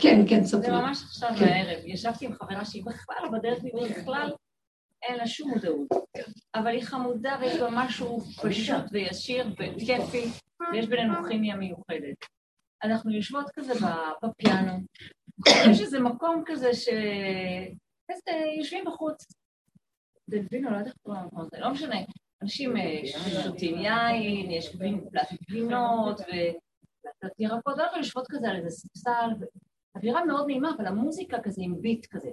[0.00, 0.62] כן, כן, ספרי.
[0.62, 1.44] זה ממש עכשיו כן.
[1.44, 1.78] בערב.
[1.84, 4.30] ישבתי עם חברה שהיא בכלל בדרך בכלל
[5.08, 5.88] אין לה שום מודעות.
[6.54, 10.24] אבל היא חמודה ויש בה משהו פשוט וישיר וכיפי,
[10.72, 12.16] ויש בינינו כימיה מיוחדת.
[12.84, 13.72] אנחנו יושבות כזה
[14.22, 14.72] בפיאנו,
[15.70, 16.88] יש איזה מקום כזה ש...
[18.58, 19.26] יושבים בחוץ.
[20.30, 21.96] דלווינו, לא יודעת איך קוראים למקום הזה, לא משנה.
[22.42, 23.00] אנשים אה,
[23.44, 24.76] שותים יין, יש
[25.42, 29.30] גבינות וקצת ירקות, אנחנו יושבות כזה על איזה ספסל,
[29.96, 32.30] אווירה מאוד נעימה, אבל המוזיקה כזה עם ביט כזה.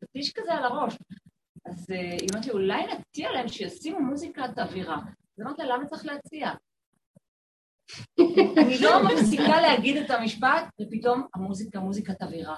[0.00, 0.98] פטיש כזה על הראש.
[1.66, 4.96] אז היא אה, אמרת לי, אולי נציע להם שישימו מוזיקת אווירה.
[4.96, 6.50] אז אמרתי לה, למה צריך להציע?
[8.58, 12.56] אני לא מפסיקה להגיד את המשפט, ופתאום המוזיקה, מוזיקת אווירה.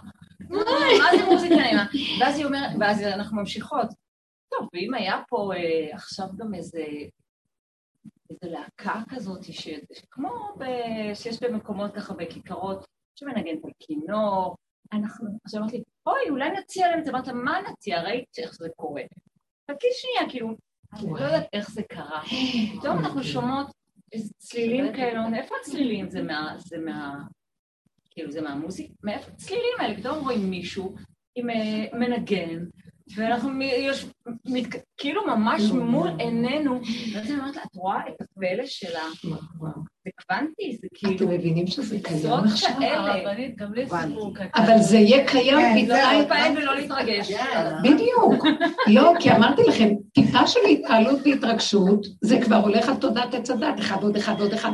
[0.51, 1.86] מה זה מוזיקה נעימה?
[2.20, 3.88] ואז היא אומרת, ואז אנחנו ממשיכות.
[4.51, 6.84] טוב, ואם היה פה אה, עכשיו גם איזה...
[8.30, 10.55] איזה להקה כזאת, שכמו
[11.14, 12.86] שיש במקומות ככה בכיכרות,
[13.18, 14.57] שמנגנת על כינור,
[14.93, 18.03] אנחנו, אז אמרתי לי, אוי, אולי נציע להם את זה, אמרת, מה נציע?
[18.03, 19.03] ראית איך זה קורה.
[19.70, 20.57] חכי שנייה, כאילו,
[20.93, 22.22] אני לא יודעת איך זה קרה.
[22.78, 23.66] פתאום אנחנו שומעות
[24.12, 26.11] איזה צלילים כאלו, מאיפה הצלילים?
[26.11, 26.55] זה מה...
[26.59, 27.14] זה מה...
[28.11, 28.95] כאילו, זה מהמוזיקה?
[29.05, 29.97] מאיפה הצלילים האלה?
[29.97, 30.95] פתאום רואים מישהו
[31.34, 32.64] עם אה, מנגן,
[33.16, 33.51] ואנחנו
[34.97, 36.80] כאילו ממש מול עינינו,
[37.14, 39.03] ואז אני אומרת לה, את רואה את הפלא שלה?
[40.20, 41.16] זה קוונטי, זה כאילו...
[41.16, 42.70] אתם מבינים שזה קיים עכשיו?
[42.80, 44.62] הרבנית, גם לי סיפור קטן.
[44.62, 47.32] אבל זה יהיה קיים כן, זה לא להתפעל ולא להתרגש.
[47.82, 48.46] בדיוק.
[48.86, 53.80] לא, כי אמרתי לכם, טיפה של התעלות והתרגשות, זה כבר הולך על תודעת עץ הדת,
[53.80, 54.70] אחד עוד אחד עוד אחד.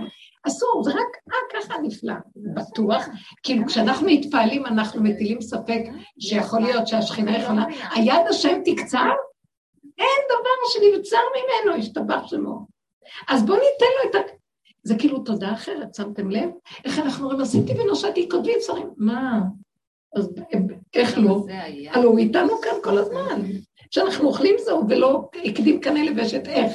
[0.46, 2.14] אסור, זה רק, רק ככה נפלא,
[2.54, 3.08] בטוח.
[3.42, 5.80] כאילו, כשאנחנו מתפעלים, אנחנו מטילים ספק
[6.20, 7.64] שיכול להיות שהשכינה יכולה...
[7.94, 9.10] היד השם תקצר?
[9.98, 12.66] אין דבר שנבצר ממנו, השתבח שמו.
[13.28, 14.36] אז בואו ניתן לו את ה...
[14.86, 16.50] זה כאילו תודה אחרת, שמתם לב?
[16.84, 18.90] איך אנחנו אומרים, עשיתי ונושעתי, כותבי שרים.
[18.96, 19.42] מה?
[20.16, 20.34] אז
[20.94, 21.46] איך לא?
[21.90, 23.42] הלוא הוא איתנו כאן כל הזמן.
[23.90, 26.72] כשאנחנו אוכלים זהו, ולא הקדים קנה לבשת, איך?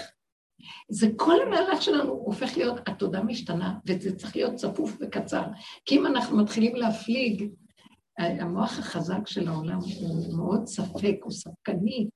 [0.90, 5.44] זה כל המהלך שלנו הופך להיות, התודה משתנה, וזה צריך להיות צפוף וקצר.
[5.86, 7.50] כי אם אנחנו מתחילים להפליג,
[8.20, 12.08] המוח החזק של העולם הוא מאוד ספק, הוא ספקני,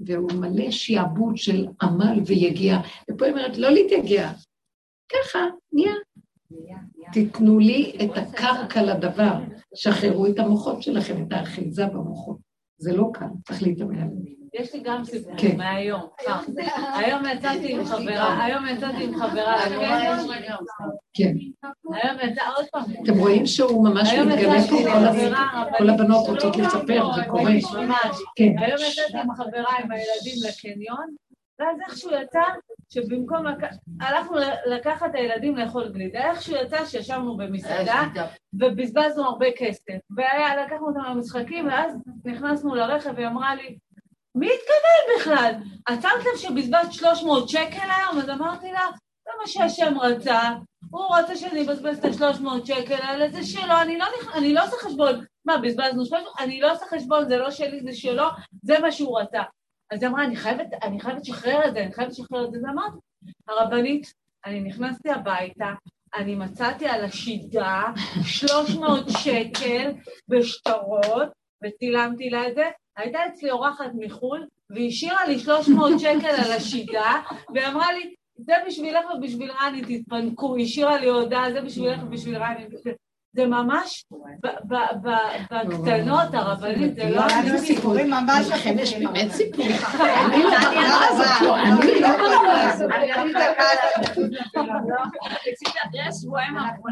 [0.00, 2.78] והוא מלא שיעבוד של עמל ויגיע.
[3.10, 4.32] ופה היא אומרת, לא להתייגע,
[5.12, 5.38] ככה,
[5.72, 5.94] נהיה.
[7.12, 9.32] תיתנו לי את הקרקע לדבר,
[9.74, 12.36] שחררו את המוחות שלכם, את האחיזה במוחות.
[12.78, 14.08] זה לא קל, צריך להתאמן.
[14.54, 15.56] יש לי גם סיפור כן.
[15.56, 16.00] מהיום.
[16.94, 20.64] היום יצאתי עם חברה, היום יצאתי עם חברה לקניון.
[21.14, 21.34] כן.
[21.92, 22.82] היום יצא עוד פעם.
[23.02, 24.76] אתם רואים שהוא ממש מתגלה פה,
[25.78, 27.52] כל הבנות רוצות לספר, זה קורה.
[28.36, 28.52] כן.
[28.58, 31.14] היום יצאתי עם חברה עם הילדים לקניון,
[31.58, 32.42] ואז איכשהו יצא
[32.90, 33.46] שבמקום,
[34.00, 34.36] הלכנו
[34.66, 38.02] לקחת את הילדים לאכול גלידה, איכשהו יצא שישבנו במסעדה
[38.52, 39.98] ובזבזנו הרבה כסף.
[40.16, 43.78] ולקחנו אותם למשחקים, ואז נכנסנו לרכב והיא אמרה לי,
[44.34, 45.54] מי התכוון בכלל?
[45.92, 48.18] את שמת לב שבזבזת 300 שקל היום?
[48.18, 48.80] אז אמרתי לה,
[49.24, 50.50] זה מה שהשם רצה,
[50.90, 54.76] הוא רוצה שאני אבזבז את ה-300 שקל האלה, זה שלו, אני לא, אני לא עושה
[54.76, 55.24] חשבון.
[55.44, 56.34] מה, בזבזנו 300?
[56.38, 58.24] אני לא עושה חשבון, זה לא שלי, זה שלו,
[58.62, 59.42] זה מה שהוא רצה.
[59.94, 62.58] אז היא אמרה, אני חייבת, אני חייבת לשחרר את זה, אני חייבת לשחרר את זה.
[62.62, 62.96] ואמרתי,
[63.48, 64.14] הרבנית,
[64.46, 65.72] אני נכנסתי הביתה,
[66.16, 67.82] אני מצאתי על השידה
[68.26, 69.92] 300 שקל
[70.28, 71.28] בשטרות,
[71.64, 72.70] וצילמתי לה את זה.
[72.96, 77.12] הייתה אצלי אורחת מחו"ל, והיא השאירה לי 300 שקל על השידה,
[77.54, 82.64] ואמרה לי, זה בשבילך ובשביל רני, תתפנקו, השאירה לי הודעה, זה בשבילך ובשביל רני.
[83.34, 84.04] זה ממש
[85.50, 87.22] בקטנות, הרבנית, זה לא...
[87.50, 89.76] זה סיפורים ממש לכם יש באמת סיפורים.
[89.98, 90.06] לא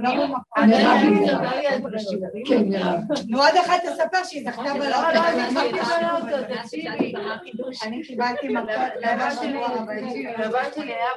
[0.03, 0.37] לא, לא.
[3.29, 4.73] נו, עוד אחת תספר שהיא זכתה.
[7.83, 8.69] אני קיבלתי מכות,
[10.39, 11.13] לבת שלי היה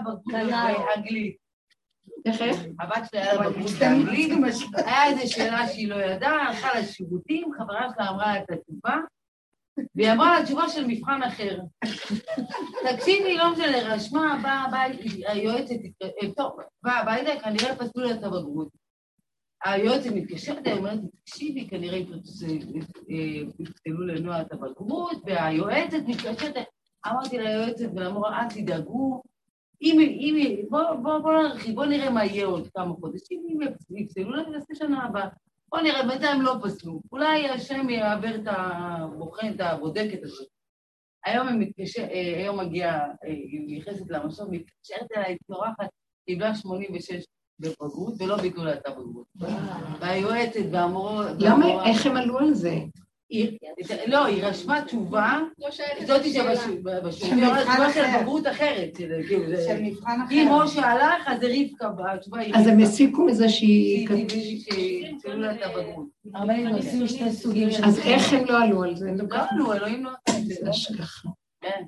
[0.96, 1.45] באנגלית.
[2.26, 2.58] איך איך?
[2.80, 3.50] הבת שלי היה לה
[3.80, 4.32] באנגלית,
[4.74, 8.96] היה איזו שאלה שהיא לא ידעה, הלכה לשירותים, חברה שלה אמרה את התשובה,
[9.96, 11.60] והיא אמרה לה תשובה של מבחן אחר.
[12.90, 14.40] תקשיבי, לא משנה, רשמה,
[14.72, 14.84] באה
[15.28, 15.76] היועצת,
[16.38, 16.52] טוב,
[16.84, 18.70] באה הביתה, כנראה פסלו לה את הבגרות.
[19.66, 21.98] היועצת מתקשרת, היא אומרת, תקשיבי, כנראה
[23.60, 26.56] יפסלו לנועה את הבגרות, והיועצת מתקשרת,
[27.08, 29.22] אמרתי ליועצת, ואמרה, אל תדאגו,
[29.82, 33.60] אם, אם, בוא, בוא, בוא נרחיב, בוא נראה מה יהיה עוד כמה חודשים, אם
[33.98, 35.28] יפסלו להם, נעשה שנה הבאה.
[35.70, 37.02] בוא נראה, בינתיים לא פסלו.
[37.12, 40.48] אולי השם יעבר את הבוחן, את הבודקת הזאת.
[41.26, 45.90] היום היא מתקשרת, היום מגיעה, היא נכנסת למשוב, מתקשרת אליי, צורחת,
[46.26, 47.26] קיבלה 86
[47.60, 49.28] בבגרות ולא ביטלו לה את הבגרות.
[50.00, 51.28] והיועצת והמורות...
[51.40, 52.76] למה, איך הם עלו על זה?
[54.08, 55.40] לא, היא רשמה תשובה,
[56.06, 58.96] זאת שבשיעור, תשובה של בגרות אחרת,
[59.68, 60.36] של מבחן אחר.
[60.36, 61.48] אם משה הלך, אז זה
[61.82, 64.08] רבקה, התשובה היא אז הם הסיקו מזה שהיא...
[64.60, 66.08] שיצאו לה את הבגרות.
[66.36, 67.86] אבל הם עושים שני סוגים של...
[67.86, 69.12] אז איך הם לא עלו על זה?
[69.30, 70.12] לא עלו, אלוהים לא
[70.44, 70.70] זה.
[70.70, 71.30] השגחה.
[71.62, 71.84] כן.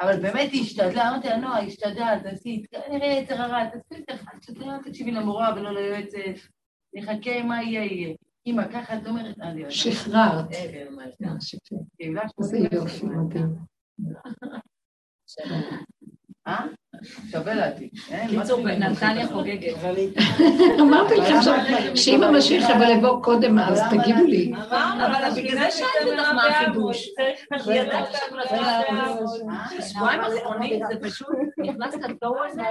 [0.00, 4.64] אבל באמת היא השתדלה, אמרתי לה, נועה, השתדלת, עשית, כנראה יצר הרע, תעשי את זה,
[4.84, 6.18] תקשיבי למורה ולא ליועצת,
[6.94, 8.14] נחכה מה יהיה יהיה.
[8.46, 9.72] אמא, ככה את אומרת, אני יודעת.
[9.72, 10.46] שחררת.
[12.38, 13.56] איזה יופי, מדהים.
[16.46, 16.66] אה?
[17.30, 17.92] שווה להעתיק.
[18.28, 19.74] קיצור, נתניה חוגגת.
[20.80, 21.34] אמרתי לכם
[21.96, 24.52] שאם המשיח יבוא לבוא קודם, אז תגידו לי.
[25.06, 27.08] אבל בגלל זה שאלתי אותך מה החידוש.
[29.90, 31.28] שבועיים האחרונים זה פשוט
[31.58, 32.62] נכנס לתור הזה.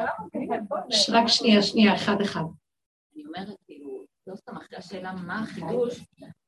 [1.10, 2.42] רק שנייה, שנייה, אחד אחד.
[3.16, 3.58] אני אומרת,
[4.30, 6.06] לא סתם אחרי השאלה מה החידוש,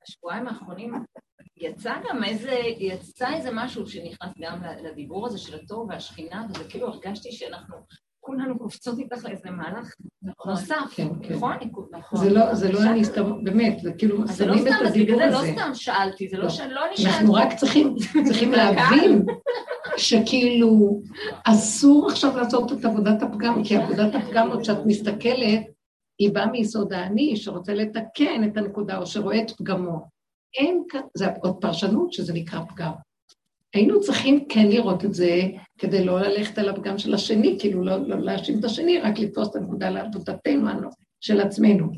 [0.08, 0.94] השבועיים האחרונים
[1.58, 6.88] יצא גם איזה, יצא איזה משהו שנכנס גם לדיבור הזה של התור והשכינה, וזה כאילו
[6.88, 7.76] הרגשתי שאנחנו
[8.20, 9.96] כולנו קופצות איתך לאיזה מהלך
[10.46, 11.34] נוסף, כן, כן.
[11.34, 11.54] נכון?
[11.92, 12.20] נכון?
[12.20, 15.42] זה לא, זה לא אני סתם, באמת, זה כאילו שמים את הדיבור הזה.
[15.42, 17.18] זה לא סתם שאלתי, זה לא שלא נשאלתי.
[17.18, 19.26] אנחנו רק צריכים, צריכים להבין
[19.98, 21.02] שכאילו
[21.46, 25.62] אסור עכשיו לעשות את עבודת הפגם, כי עבודת הפגם עוד שאת מסתכלת,
[26.22, 30.00] היא באה מיסוד האני שרוצה לתקן את הנקודה או שרואה את פגמו.
[30.58, 32.92] אין כאן, זה עוד פרשנות שזה נקרא פגם.
[33.74, 35.42] היינו צריכים כן לראות את זה
[35.78, 39.50] כדי לא ללכת על הפגם של השני, כאילו לא, לא להאשים את השני, רק לתפוס
[39.50, 40.90] את הנקודה לעבודתנו
[41.22, 41.92] של עצמנו.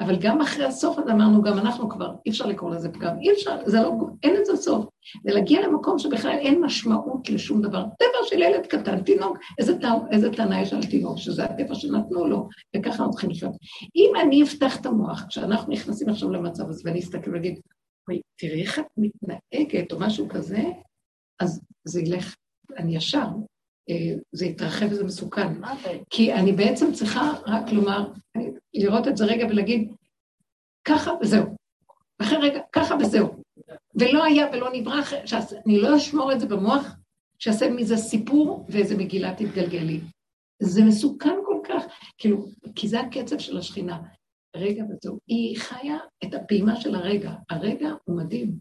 [0.00, 3.32] אבל גם אחרי הסוף הזה אמרנו, גם אנחנו כבר, אי אפשר לקרוא לזה פגם, אי
[3.32, 3.92] אפשר, זה לא,
[4.22, 4.86] אין לזה סוף.
[5.24, 7.84] זה להגיע למקום שבכלל אין משמעות לשום דבר.
[7.98, 12.26] טבע של ילד קטן, תינוק, איזה, טע, איזה טענה יש על תינוק, שזה הטבע שנתנו
[12.26, 13.52] לו, וככה אנחנו צריכים לחיות.
[13.96, 17.60] אם אני אפתח את המוח, כשאנחנו נכנסים עכשיו למצב הזה, ואני אסתכל ואגיד,
[18.08, 20.62] וואי, תראי איך את מתנהגת, או משהו כזה,
[21.40, 22.34] אז זה ילך,
[22.76, 23.26] אני ישר,
[24.32, 25.60] זה יתרחב וזה מסוכן.
[26.10, 28.10] כי אני בעצם צריכה רק לומר,
[28.74, 29.92] לראות את זה רגע ולהגיד,
[30.84, 31.44] ככה וזהו.
[32.18, 33.28] אחרי רגע, ככה וזהו.
[33.94, 36.96] ולא היה ולא נברא, שאני לא אשמור את זה במוח,
[37.38, 40.00] שאעשה מזה סיפור ואיזה מגילה תתגלגל לי.
[40.62, 41.84] זה מסוכן כל כך,
[42.18, 43.98] כאילו, כי זה הקצב של השכינה.
[44.56, 45.18] רגע וזהו.
[45.26, 47.32] היא חיה את הפעימה של הרגע.
[47.50, 48.52] הרגע הוא מדהים,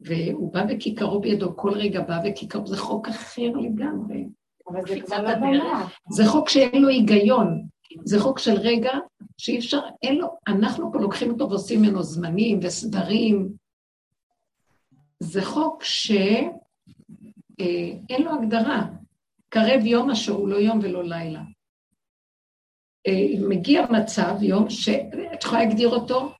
[0.00, 4.24] והוא בא וכיכרו בידו, כל רגע בא וכיכרו, זה חוק אחר לגמרי.
[4.72, 5.74] אבל זה כבר לא.
[6.10, 7.68] זה חוק שאין לו היגיון.
[8.04, 8.92] זה חוק של רגע
[9.38, 13.52] שאי אפשר, אין לו, אנחנו פה לוקחים אותו ועושים ממנו זמנים וסדרים.
[15.20, 16.50] זה חוק שאין
[18.10, 18.86] אה, לו הגדרה.
[19.48, 21.42] קרב יום אשר הוא לא יום ולא לילה.
[23.06, 26.32] אה, מגיע מצב, יום, שאת יכולה להגדיר אותו,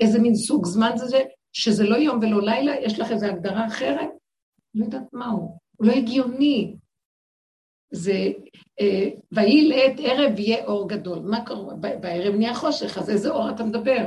[0.00, 1.22] איזה מין סוג זמן זה,
[1.52, 4.08] שזה לא יום ולא לילה, יש לך איזו הגדרה אחרת?
[4.74, 5.58] לא יודעת מה הוא.
[5.76, 6.76] הוא לא הגיוני.
[7.92, 8.32] זה,
[8.80, 11.18] אה, ויהי לעת ערב יהיה אור גדול.
[11.18, 11.74] מה קורה?
[11.74, 14.06] בערב נהיה חושך, אז איזה אור אתה מדבר?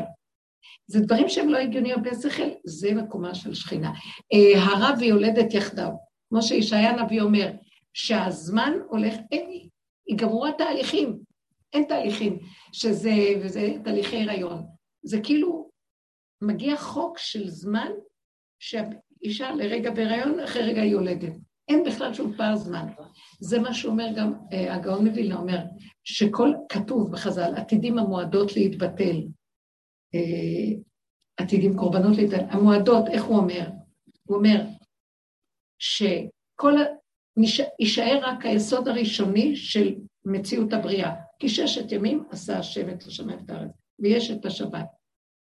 [0.87, 3.91] זה דברים שהם לא הגיוניים בשכל, זה מקומה של שכינה.
[4.33, 5.89] אה, הרע ויולדת יחדיו,
[6.29, 7.51] כמו שישעיה הנביא אומר,
[7.93, 9.67] שהזמן הולך, אין,
[10.07, 11.19] ייגמרו התהליכים,
[11.73, 12.39] אין תהליכים,
[12.71, 14.65] שזה, וזה תהליכי הריון.
[15.03, 15.69] זה כאילו
[16.41, 17.91] מגיע חוק של זמן
[18.59, 21.33] שהאישה לרגע בהיריון, אחרי רגע היא יולדת.
[21.67, 22.87] אין בכלל שום פער זמן.
[23.39, 25.57] זה מה שאומר גם אה, הגאון מווילנה, אומר
[26.03, 29.21] שכל כתוב בחז"ל, עתידים המועדות להתבטל.
[30.15, 30.79] אה,
[31.37, 32.45] עתידים קורבנות להתבטל.
[32.49, 33.69] המועדות, איך הוא אומר?
[34.23, 34.61] הוא אומר
[35.79, 36.73] שכל,
[37.79, 39.95] יישאר רק היסוד הראשוני של
[40.25, 41.15] מציאות הבריאה.
[41.39, 44.85] כי ששת ימים עשה השם את השמיים ואת הארץ, ויש את השבת.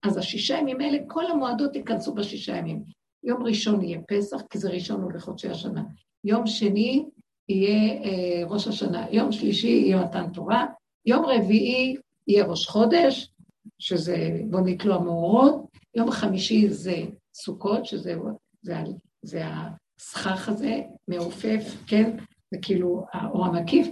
[0.03, 2.83] אז השישה ימים האלה, כל המועדות ייכנסו בשישה ימים.
[3.25, 5.83] יום ראשון יהיה פסח, כי זה ראשון הוא לחודשי השנה.
[6.23, 7.05] יום שני
[7.49, 10.65] יהיה אה, ראש השנה, יום שלישי יהיה מתן תורה,
[11.05, 11.95] יום רביעי
[12.27, 13.31] יהיה ראש חודש,
[13.79, 15.65] שזה בוא נתלו המאורות,
[15.95, 17.03] יום חמישי זה
[17.33, 18.15] סוכות, שזה
[18.61, 18.75] זה,
[19.21, 22.17] זה הסכך הזה, מעופף, כן?
[22.51, 23.87] זה כאילו האור המקיף,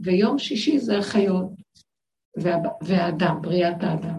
[0.00, 1.50] ויום שישי זה החיות
[2.36, 4.18] וה, והאדם, בריאת האדם.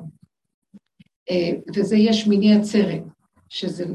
[1.30, 3.04] אה, וזה יש מיני עצרת.
[3.50, 3.86] שזה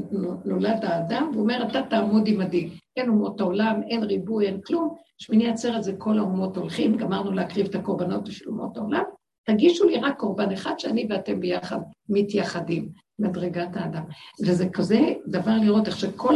[0.45, 2.69] נולד האדם, והוא אומר, אתה תעמוד עמדי.
[2.97, 4.95] אין אומות העולם, אין ריבוי, אין כלום.
[5.17, 9.03] שמיני עצרת זה כל האומות הולכים, גמרנו להקריב את הקורבנות בשביל אומות העולם.
[9.45, 11.79] תגישו לי רק קורבן אחד שאני ואתם ביחד
[12.09, 12.89] מתייחדים,
[13.19, 14.03] מדרגת האדם.
[14.45, 16.35] וזה כזה דבר לראות איך שכל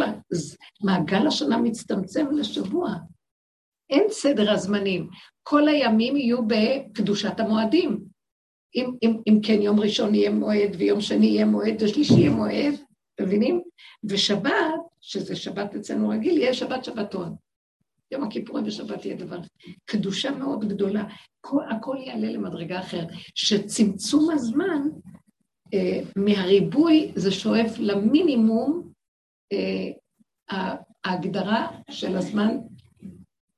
[0.83, 2.93] מעגל השנה מצטמצם לשבוע.
[3.89, 5.09] אין סדר הזמנים.
[5.43, 7.99] כל הימים יהיו בקדושת המועדים.
[8.75, 12.73] אם, אם, אם כן יום ראשון יהיה מועד, ויום שני יהיה מועד, ושלישי יהיה מועד,
[13.19, 13.61] אתם מבינים?
[14.03, 14.51] ושבת,
[15.01, 17.35] שזה שבת אצלנו רגיל, יהיה שבת שבתון.
[18.11, 19.39] יום הכיפורים ושבת יהיה דבר,
[19.85, 21.03] קדושה מאוד גדולה.
[21.41, 23.07] כל, הכל יעלה למדרגה אחרת.
[23.35, 24.81] שצמצום הזמן
[25.73, 28.91] אה, מהריבוי זה שואף למינימום
[29.51, 29.91] אה,
[31.05, 32.57] ההגדרה של הזמן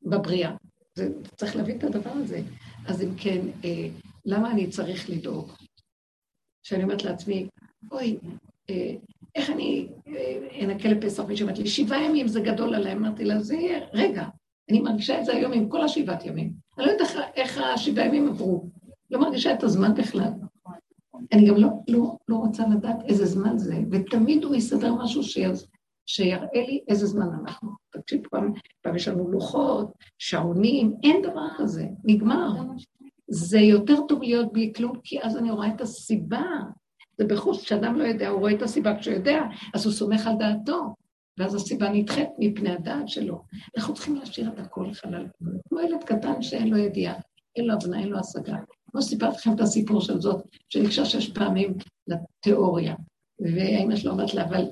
[0.04, 0.56] בבריאה.
[0.96, 2.42] זה, צריך להבין את הדבר הזה.
[2.86, 3.88] אז אם כן, אה,
[4.26, 5.52] למה אני צריך לדאוג?
[6.64, 7.48] שאני אומרת לעצמי,
[7.92, 8.18] אוי,
[8.70, 8.96] אה,
[9.36, 9.88] איך אני
[10.62, 11.24] אנקה לפסח?
[11.24, 12.94] מישהו אמרת לי, שבעה ימים זה גדול עליי.
[12.94, 14.26] אמרתי לה, זה יהיה, רגע,
[14.70, 16.54] אני מרגישה את זה היום עם כל השבעת ימים.
[16.78, 18.70] אני לא יודעת איך השבעה ימים עברו.
[19.12, 20.32] לא מרגישה את הזמן בכלל.
[21.34, 25.68] אני גם לא, לא, לא רוצה לדעת איזה זמן זה, ותמיד הוא יסדר משהו שיז,
[26.06, 27.70] שיראה לי איזה זמן אנחנו.
[27.90, 32.50] תקשיב, פעם, פעם יש לנו לוחות, שעונים, אין דבר כזה, נגמר.
[33.28, 36.44] זה יותר טוב להיות בלי כלום, כי אז אני רואה את הסיבה.
[37.22, 39.42] זה בחוץ, כשאדם לא יודע, הוא רואה את הסיבה, כשהוא יודע,
[39.74, 40.96] אז הוא סומך על דעתו,
[41.40, 43.44] ואז הסיבה נדחית מפני הדעת שלו.
[43.78, 45.28] אנחנו צריכים להשאיר את הכל חלל,
[45.70, 47.16] כמו ילד קטן שאין לו ידיעה,
[47.56, 48.58] אין לו הבנה, אין לו השגה.
[48.92, 51.74] כמו סיפרתי לכם את הסיפור של זאת, שנקשר שש פעמים
[52.08, 52.96] לתיאוריה.
[53.40, 54.66] והאמא שלו אומרת לה, אבל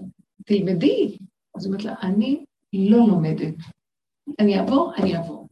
[0.45, 1.17] תלמדי.
[1.55, 3.55] אז היא אומרת לה, אני לא לומדת.
[4.39, 5.47] אני אעבור, אני אעבור.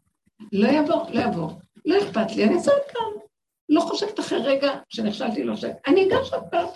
[0.51, 1.51] לא יעבור, לא יעבור.
[1.85, 3.26] לא אכפת לי, אני אעשה עוד פעם.
[3.69, 6.67] לא חושבת אחרי רגע שנכשלתי, לא חושבת, אני אגש עוד פעם.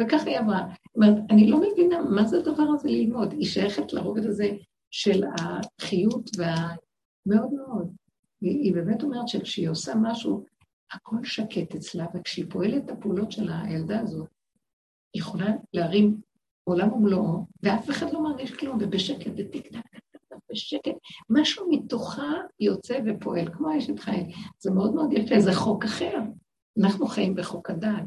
[0.00, 0.66] וככה היא אמרה.
[0.94, 3.32] אומרת, אני לא מבינה מה זה הדבר הזה ללמוד.
[3.32, 4.50] היא שייכת לרובד הזה
[4.90, 6.68] של החיות וה...
[7.26, 7.92] מאוד מאוד.
[8.40, 10.44] היא, היא באמת אומרת שכשהיא עושה משהו,
[10.92, 14.28] הכל שקט אצלה, וכשהיא פועלת את הפעולות של הילדה הזאת,
[15.14, 16.20] היא יכולה להרים
[16.64, 19.70] עולם ומלואו, ואף אחד לא מרגיש כלום, ובשקט, וטק
[20.56, 20.94] בשקט,
[21.30, 24.28] משהו מתוכה יוצא ופועל, כמו אשת חיים.
[24.58, 26.18] זה מאוד מאוד יפה, זה חוק אחר.
[26.80, 28.04] אנחנו חיים בחוק הדעת,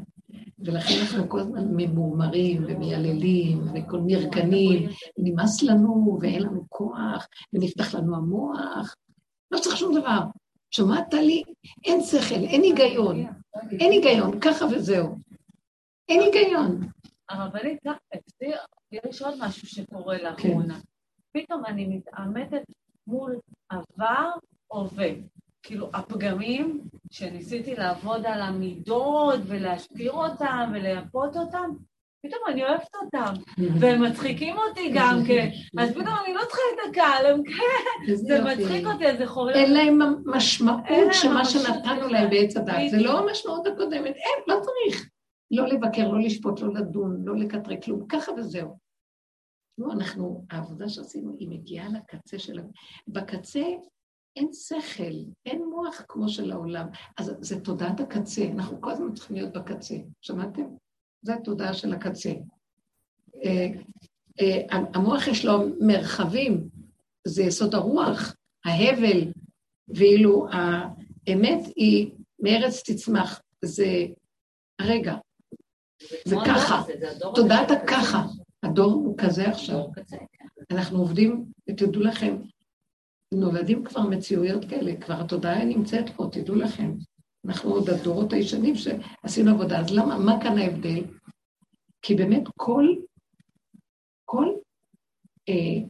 [0.58, 4.88] ולכן אנחנו כל הזמן ממורמרים ומייללים וכל נרגנים,
[5.18, 8.94] נמאס לנו ואין לנו כוח, ונפתח לנו המוח.
[9.50, 10.18] לא צריך שום דבר.
[10.70, 11.42] שמעת לי?
[11.84, 13.26] אין שכל, אין היגיון.
[13.80, 15.16] אין היגיון, ככה וזהו.
[16.08, 16.80] אין היגיון.
[17.28, 17.78] הרבנית,
[18.14, 18.52] אצלי
[18.92, 20.80] יש עוד משהו שקורה לאחרונה.
[21.32, 22.62] פתאום אני מתעמתת
[23.06, 24.30] מול עבר
[24.68, 25.10] הווה.
[25.62, 31.70] כאילו, הפגמים שניסיתי לעבוד על המידות ולהשפיר אותם ולייפות אותם,
[32.26, 33.34] פתאום אני אוהבת אותם,
[33.80, 38.40] והם מצחיקים אותי גם כן, אז פתאום אני לא צריכה את הקהל, הם כן, זה
[38.44, 39.54] מצחיק אותי, אז זה חורר.
[39.54, 45.08] אין להם משמעות שמה שנתנו להם בעץ הדת, זה לא המשמעות הקודמת, אין, לא צריך.
[45.50, 48.89] לא לבקר, לא לשפוט, לא לדון, לא לקטרי כלום, ככה וזהו.
[49.80, 52.60] לא, אנחנו, העבודה שעשינו היא מגיעה לקצה של...
[53.08, 53.64] בקצה
[54.36, 55.12] אין שכל,
[55.46, 56.88] אין מוח כמו של העולם.
[57.16, 60.62] אז זה תודעת הקצה, אנחנו כל הזמן צריכים להיות בקצה, שמעתם?
[61.22, 62.30] זו התודעה של הקצה.
[63.44, 63.66] אה,
[64.40, 66.68] אה, המוח יש לו מרחבים,
[67.26, 69.32] זה יסוד הרוח, ההבל,
[69.88, 74.06] ואילו האמת היא מארץ תצמח, זה
[74.78, 75.14] הרגע,
[76.24, 76.82] זה ככה,
[77.34, 78.22] תודעת הככה,
[78.62, 79.84] הדור הוא כזה עכשיו.
[80.10, 80.16] כן.
[80.70, 82.36] אנחנו עובדים, ותדעו לכם,
[83.34, 86.92] נולדים כבר מציאויות כאלה, כבר התודעה נמצאת פה, תדעו לכם.
[87.44, 91.04] אנחנו עוד הדורות הישנים שעשינו עבודה, אז למה, מה כאן ההבדל?
[92.02, 92.86] כי באמת כל,
[94.24, 94.46] כל,
[95.48, 95.88] אה,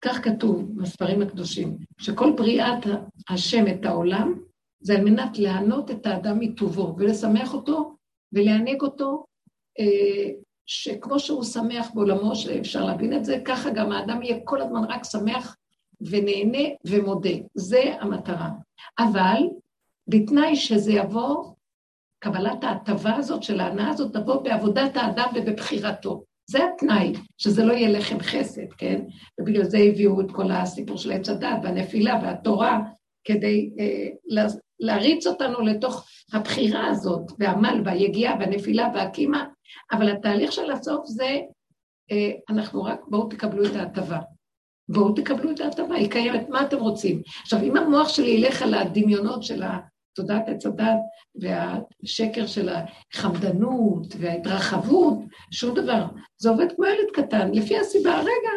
[0.00, 2.86] כך כתוב בספרים הקדושים, שכל בריאת
[3.28, 4.40] השם את העולם,
[4.80, 7.96] זה על מנת לענות את האדם מטובו ולשמח אותו
[8.32, 9.24] ולהנהיג אותו,
[9.78, 10.30] אה,
[10.68, 15.04] שכמו שהוא שמח בעולמו, שאפשר להבין את זה, ככה גם האדם יהיה כל הזמן רק
[15.04, 15.56] שמח
[16.00, 17.30] ונהנה ומודה.
[17.54, 18.48] זה המטרה.
[18.98, 19.42] אבל
[20.08, 21.52] בתנאי שזה יבוא,
[22.18, 26.24] קבלת ההטבה הזאת של ההנאה הזאת תבוא בעבודת האדם ובבחירתו.
[26.50, 29.00] זה התנאי, שזה לא יהיה לחם חסד, כן?
[29.40, 32.80] ובגלל זה הביאו את כל הסיפור של עץ הדת והנפילה והתורה,
[33.24, 34.08] כדי אה,
[34.80, 39.44] להריץ אותנו לתוך הבחירה הזאת, והעמל והיגיעה והנפילה והקימה,
[39.92, 41.38] אבל התהליך של הסוף זה,
[42.10, 44.18] אה, אנחנו רק, בואו תקבלו את ההטבה.
[44.88, 47.22] בואו תקבלו את ההטבה, היא קיימת, מה אתם רוצים?
[47.42, 49.62] עכשיו, אם המוח שלי ילך על הדמיונות של
[50.14, 50.98] תודעת עץ הדת
[51.40, 55.18] והשקר של החמדנות וההתרחבות,
[55.50, 56.04] שום דבר.
[56.38, 58.50] זה עובד כמו ילד קטן, לפי הסיבה, רגע,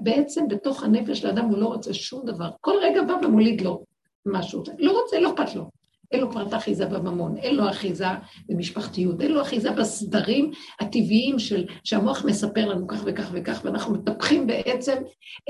[0.00, 2.50] בעצם בתוך הנפש של האדם הוא לא רוצה שום דבר.
[2.60, 3.84] כל רגע בא ומוליד לו
[4.26, 4.62] משהו.
[4.78, 5.70] לא רוצה, לא אכפת לו.
[6.12, 8.06] אין לו כבר את האחיזה בממון, אין לו אחיזה
[8.48, 10.50] במשפחתיות, אין לו אחיזה בסדרים
[10.80, 14.96] הטבעיים של, שהמוח מספר לנו כך וכך וכך, ואנחנו מטפחים בעצם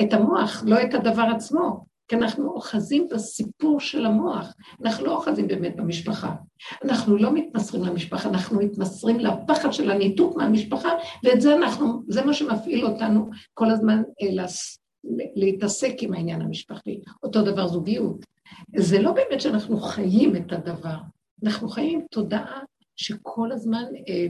[0.02, 1.90] את המוח, לא את הדבר עצמו.
[2.08, 4.54] כי אנחנו אוחזים בסיפור של המוח,
[4.84, 6.34] אנחנו לא אוחזים באמת במשפחה.
[6.84, 10.88] אנחנו לא מתמסרים למשפחה, אנחנו מתמסרים לפחד של הניתוק מהמשפחה,
[11.24, 14.44] ואת זה אנחנו, זה מה שמפעיל אותנו כל הזמן אה,
[15.36, 17.00] להתעסק עם העניין המשפחתי.
[17.22, 18.26] אותו דבר זוגיות.
[18.76, 20.96] זה לא באמת שאנחנו חיים את הדבר,
[21.44, 22.60] אנחנו חיים עם תודעה
[22.96, 24.26] שכל הזמן אה,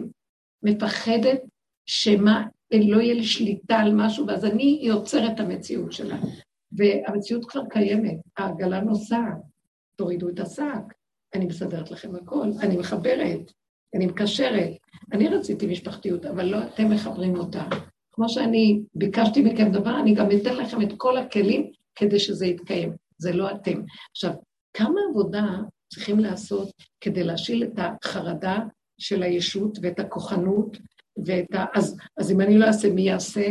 [0.62, 1.40] מפחדת
[1.86, 6.16] שמה, לא יהיה לי שליטה על משהו, ואז אני יוצר את המציאות שלה.
[6.72, 9.38] והמציאות כבר קיימת, העגלה נוסעת,
[9.96, 10.94] תורידו את השק,
[11.34, 13.52] אני מסדרת לכם הכל, אני מחברת,
[13.94, 14.70] אני מקשרת.
[15.12, 17.64] אני רציתי משפחתיות, אבל לא אתם מחברים אותה.
[18.12, 22.92] כמו שאני ביקשתי מכם דבר, אני גם אתן לכם את כל הכלים כדי שזה יתקיים.
[23.20, 23.82] זה לא אתם.
[24.10, 24.32] עכשיו,
[24.76, 25.44] כמה עבודה
[25.92, 28.58] צריכים לעשות כדי להשיל את החרדה
[28.98, 30.76] של הישות ואת הכוחנות
[31.26, 31.64] ואת ה...
[31.74, 33.46] אז, אז אם אני לא אעשה, מי יעשה?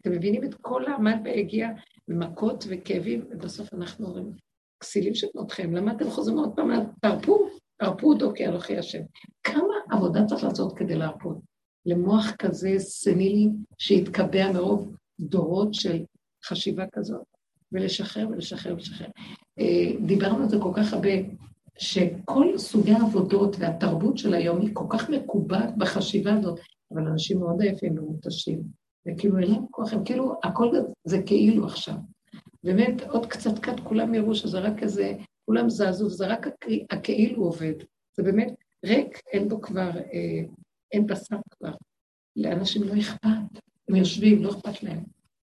[0.00, 1.68] אתם מבינים את כל העמד והגיע
[2.08, 4.32] ומכות וכאבים, ובסוף אנחנו אומרים,
[4.80, 6.70] כסילים של בנותיכם, למה אתם חוזרים עוד פעם?
[7.02, 9.02] תרפו, תרפו אותו כי אנוכי השם.
[9.42, 11.38] כמה עבודה צריך לעשות כדי להרפות?
[11.86, 13.48] למוח כזה סנילי
[13.78, 16.04] שהתקבע מרוב דורות של
[16.44, 17.22] חשיבה כזאת,
[17.74, 19.08] ולשחרר ולשחרר ולשחרר.
[19.58, 21.10] אה, דיברנו על זה כל כך הרבה,
[21.78, 26.60] שכל סוגי העבודות והתרבות של היום היא כל כך מקובעת בחשיבה הזאת,
[26.92, 28.62] אבל אנשים מאוד עייפים ומותשים.
[29.08, 30.70] וכאילו אין להם כוח, הם כאילו, הכל
[31.04, 31.94] זה כאילו עכשיו.
[32.64, 35.12] באמת, עוד קצת קט כולם יראו שזה רק איזה,
[35.46, 36.46] כולם זזו, זה רק
[36.90, 37.74] הכאילו עובד.
[38.16, 38.54] זה באמת
[38.84, 40.42] ריק, אין בו כבר, אה,
[40.92, 41.72] אין בשר כבר.
[42.36, 45.04] לאנשים לא אכפת, הם יושבים, לא אכפת להם.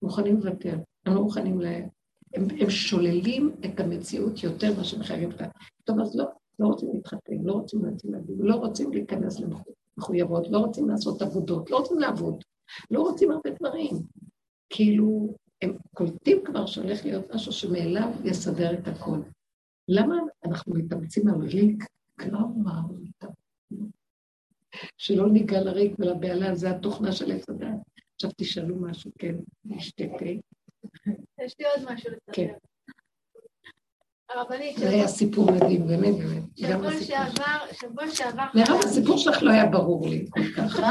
[0.01, 1.65] מוכנים לוותר, הם לא מוכנים ל...
[2.33, 5.45] הם, הם שוללים את המציאות יותר ממה שמחייבים אותה.
[5.83, 6.25] טוב, אז לא,
[6.59, 11.71] לא רוצים להתחתן, לא רוצים להציל ילדים, לא רוצים להיכנס למחויבות, לא רוצים לעשות עבודות,
[11.71, 12.43] לא רוצים לעבוד.
[12.91, 13.91] לא רוצים הרבה דברים.
[14.69, 19.19] כאילו, הם קולטים כבר שהולך להיות משהו שמאליו יסדר את הכל.
[19.87, 20.15] למה
[20.45, 21.83] אנחנו מתאמצים על ריק?
[22.15, 22.81] קרמה,
[24.97, 27.69] שלא ניגע לריק ולבהלה, זה התוכנה של עץ הדת.
[28.15, 30.25] עכשיו תשאלו משהו, כן, נשתה תה.
[31.45, 32.31] יש לי עוד משהו לספר.
[32.31, 32.53] כן.
[34.29, 34.77] הרבנית...
[34.77, 36.43] זה היה סיפור מדהים, באמת, באמת.
[36.55, 38.43] שבוע שעבר, שבוע שעבר...
[38.53, 40.79] מירב, הסיפור שלך לא היה ברור לי כל כך.
[40.79, 40.87] לא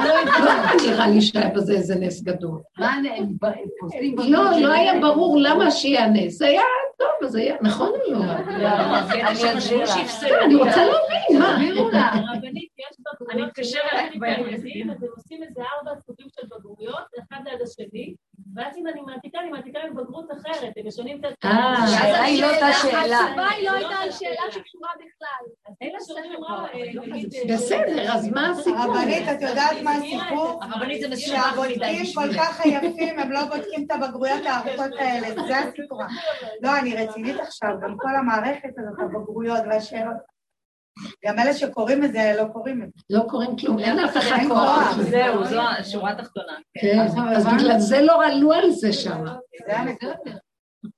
[0.87, 2.61] נראה לי שהיה בזה איזה נס גדול.
[2.79, 3.37] מה, הם
[3.81, 4.17] פוסטים...
[4.19, 6.39] לא, לא היה ברור למה שיהיה נס.
[6.39, 6.63] זה היה
[6.99, 7.57] טוב, אז היה...
[7.61, 8.19] נכון או לא?
[10.45, 11.57] אני רוצה להבין, מה?
[13.31, 13.83] אני מתקשרת
[14.15, 18.15] לילדים, אז הם עושים איזה ארבע סוגים של בגרויות, אחד ליד השני.
[18.55, 21.49] ואז אם אני מעתיקה, אני מעתיקה עם בגרות אחרת, הם משנים את ה...
[21.49, 23.21] אה, השאלה היא לא אותה שאלה.
[23.21, 25.45] התשובה היא לא הייתה על שאלה שקשורה בכלל.
[25.83, 28.79] אלה שאומרים, אה, בסדר, אז מה הסיפור?
[28.79, 30.61] הרבנית, את יודעת מה הסיפור?
[30.63, 31.41] הרבנית זה מסוים.
[31.43, 36.03] שהבודקים כל כך עייפים, הם לא בודקים את הבגרויות הארוכות האלה, זה הסיפור.
[36.63, 40.37] לא, אני רצינית עכשיו, גם כל המערכת הזאת, הבגרויות והשאלות.
[41.27, 43.03] גם אלה שקוראים את זה, לא קוראים את זה.
[43.11, 44.97] לא קוראים כלום, אין אף אחד כוח.
[45.01, 46.53] זהו, זו השורה התחתונה.
[46.81, 46.99] כן,
[47.37, 49.25] אז בגלל זה לא עלו על זה שם.
[49.67, 50.13] זה הנקודה.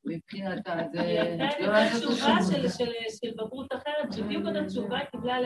[0.05, 2.37] מבחינתה, זה לא לעשות תשובה
[3.21, 5.39] של בגרות אחרת, שבדיוק אותה תשובה קיבלה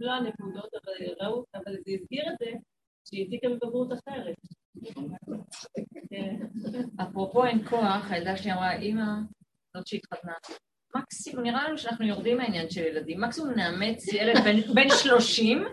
[0.00, 0.74] לא הנקודות,
[1.54, 2.50] אבל זה הסגיר את זה,
[3.08, 4.34] שהיא העתיקה מבגרות אחרת.
[6.10, 6.36] כן.
[7.02, 9.12] אפרופו אין כוח, הילדה שלי אמרה, אימא,
[9.76, 10.32] זאת שהתחתנה,
[10.96, 14.36] מקסימום, נראה לנו שאנחנו יורדים מהעניין של ילדים, מקסימום נאמץ ילד
[14.74, 15.64] בן שלושים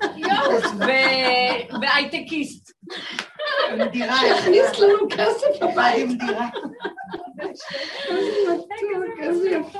[1.81, 2.71] והייטקיסט.
[3.71, 4.15] עם דירה.
[4.19, 6.09] שיכניס לנו כסף הבית.
[6.09, 6.49] עם דירה.
[9.45, 9.79] יפה.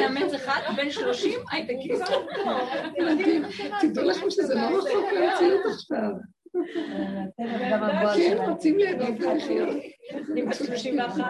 [0.00, 2.12] נאמץ אחד, בן שלושים, הייטקיסט.
[3.80, 6.10] תדעו לכם שזה לא רחוק להציל עכשיו.
[8.16, 9.76] כן, רוצים ליהנות ולחיות.
[10.32, 11.24] אני בת 31.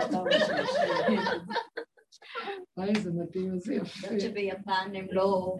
[2.76, 4.08] וואי, איזה מדהים, איזה יפה.
[4.08, 5.56] אני שביפן הם לא,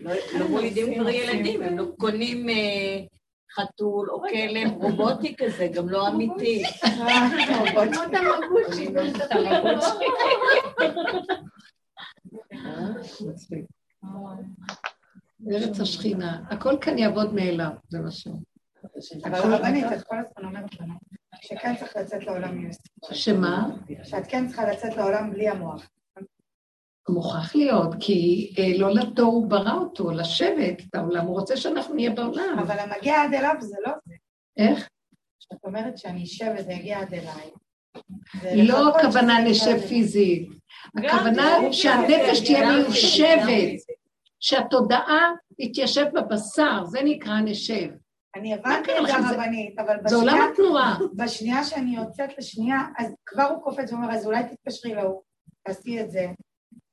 [0.00, 3.04] לא, לא מולידים כבר ילדים, הם לא קונים אה,
[3.54, 6.62] חתול או כלב רובוטי כזה, גם לא אמיתי.
[7.72, 8.88] כמו תמגוצ'י.
[15.50, 18.28] ארץ השכינה, הכל כאן יעבוד מאליו, זה מה ש...
[19.24, 20.94] אבל רבנית, את כל הזמן אומרת לנו
[21.42, 22.70] שכן צריך לצאת לעולם עם
[23.12, 23.68] שמה?
[24.04, 25.90] שאת כן צריכה לצאת לעולם בלי המוח.
[27.08, 31.94] מוכרח להיות, כי אה, לא לתור הוא ברא אותו, לשבת את העולם, הוא רוצה שאנחנו
[31.94, 32.58] נהיה בעולם.
[32.58, 34.14] אבל המגיע עד אליו זה לא זה.
[34.56, 34.88] איך?
[35.40, 37.50] כשאת אומרת שאני אשב וזה יגיע עד אליי.
[38.66, 40.48] לא הכוונה נשב פיזית,
[40.98, 43.80] הכוונה שהנפש תהיה מיושבת,
[44.40, 47.88] שהתודעה תתיישב בבשר, זה נקרא נשב.
[48.36, 50.08] אני הבנתי את הרבנית, אבל בשנייה...
[50.08, 50.98] זה עולם התנועה.
[51.14, 55.22] בשנייה שאני יוצאת לשנייה, אז כבר הוא קופץ ואומר, אז אולי תתקשרי להוא,
[55.66, 56.26] תעשי את זה.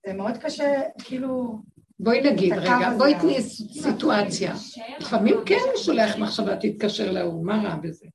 [0.07, 1.59] זה מאוד קשה, כאילו...
[1.99, 3.41] בואי נגיד רגע, בואי תני
[3.81, 4.53] סיטואציה.
[4.99, 8.05] לפעמים כן הוא שולח מחשבה, תתקשר להוא, מה רע בזה?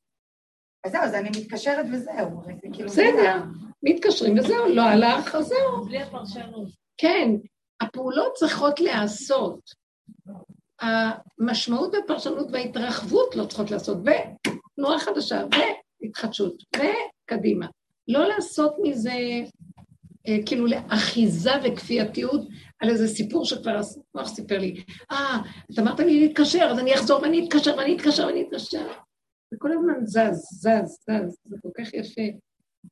[0.85, 2.89] אז זהו, אז אני מתקשרת וזהו, כאילו...
[2.89, 3.43] בסדר,
[3.83, 5.85] מתקשרים וזהו, לא הלך, אז זהו.
[5.85, 6.69] בלי הפרשנות.
[6.97, 7.29] כן,
[7.81, 9.61] הפעולות צריכות להיעשות.
[10.81, 15.45] המשמעות והפרשנות וההתרחבות לא צריכות לעשות, ותנועה חדשה,
[16.03, 17.67] והתחדשות, וקדימה.
[18.09, 19.11] לא לעשות מזה
[20.29, 22.41] אה, כאילו לאחיזה וכפייתיות
[22.81, 23.81] על איזה סיפור שכבר
[24.15, 24.85] המוח סיפר לי.
[25.13, 25.39] אה,
[25.73, 28.87] את אמרת לי להתקשר, אז אני אחזור ואני אתקשר ואני אתקשר ואני אתקשר.
[29.51, 32.23] זה כל הזמן זז, זז, זז, זה כל כך יפה.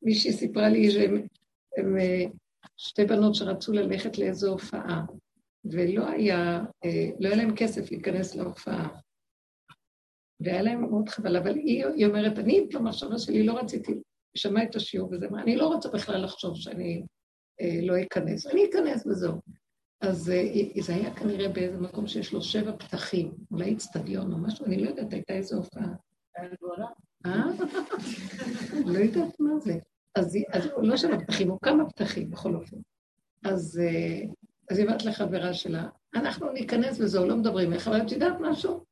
[0.03, 2.25] מישהי סיפרה לי שהם אה,
[2.77, 5.03] שתי בנות שרצו ללכת לאיזו הופעה,
[5.65, 8.89] ולא היה, אה, לא היה להם כסף להיכנס להופעה.
[10.41, 13.93] והיה להם מאוד חבל, אבל היא, היא אומרת, אני במחשבה שלי לא רציתי,
[14.37, 17.03] שמעה את השיעור וזה, אני לא רוצה בכלל לחשוב שאני
[17.61, 19.35] אה, לא אכנס, אני אכנס וזהו.
[20.01, 24.67] אז אה, זה היה כנראה באיזה מקום שיש לו שבע פתחים, אולי אצטדיון או משהו,
[24.67, 25.95] אני לא יודעת, הייתה איזו הופעה.
[27.27, 27.45] אה?
[28.87, 29.75] לא יודעת מה זה.
[30.15, 30.37] אז
[30.75, 32.77] הוא לא שבע פתחים, הוא כמה פתחים בכל אופן.
[33.45, 33.81] אז
[34.71, 38.85] אז היא אומרת לחברה שלה, אנחנו ניכנס וזהו, לא מדברים איך, אבל את יודעת משהו?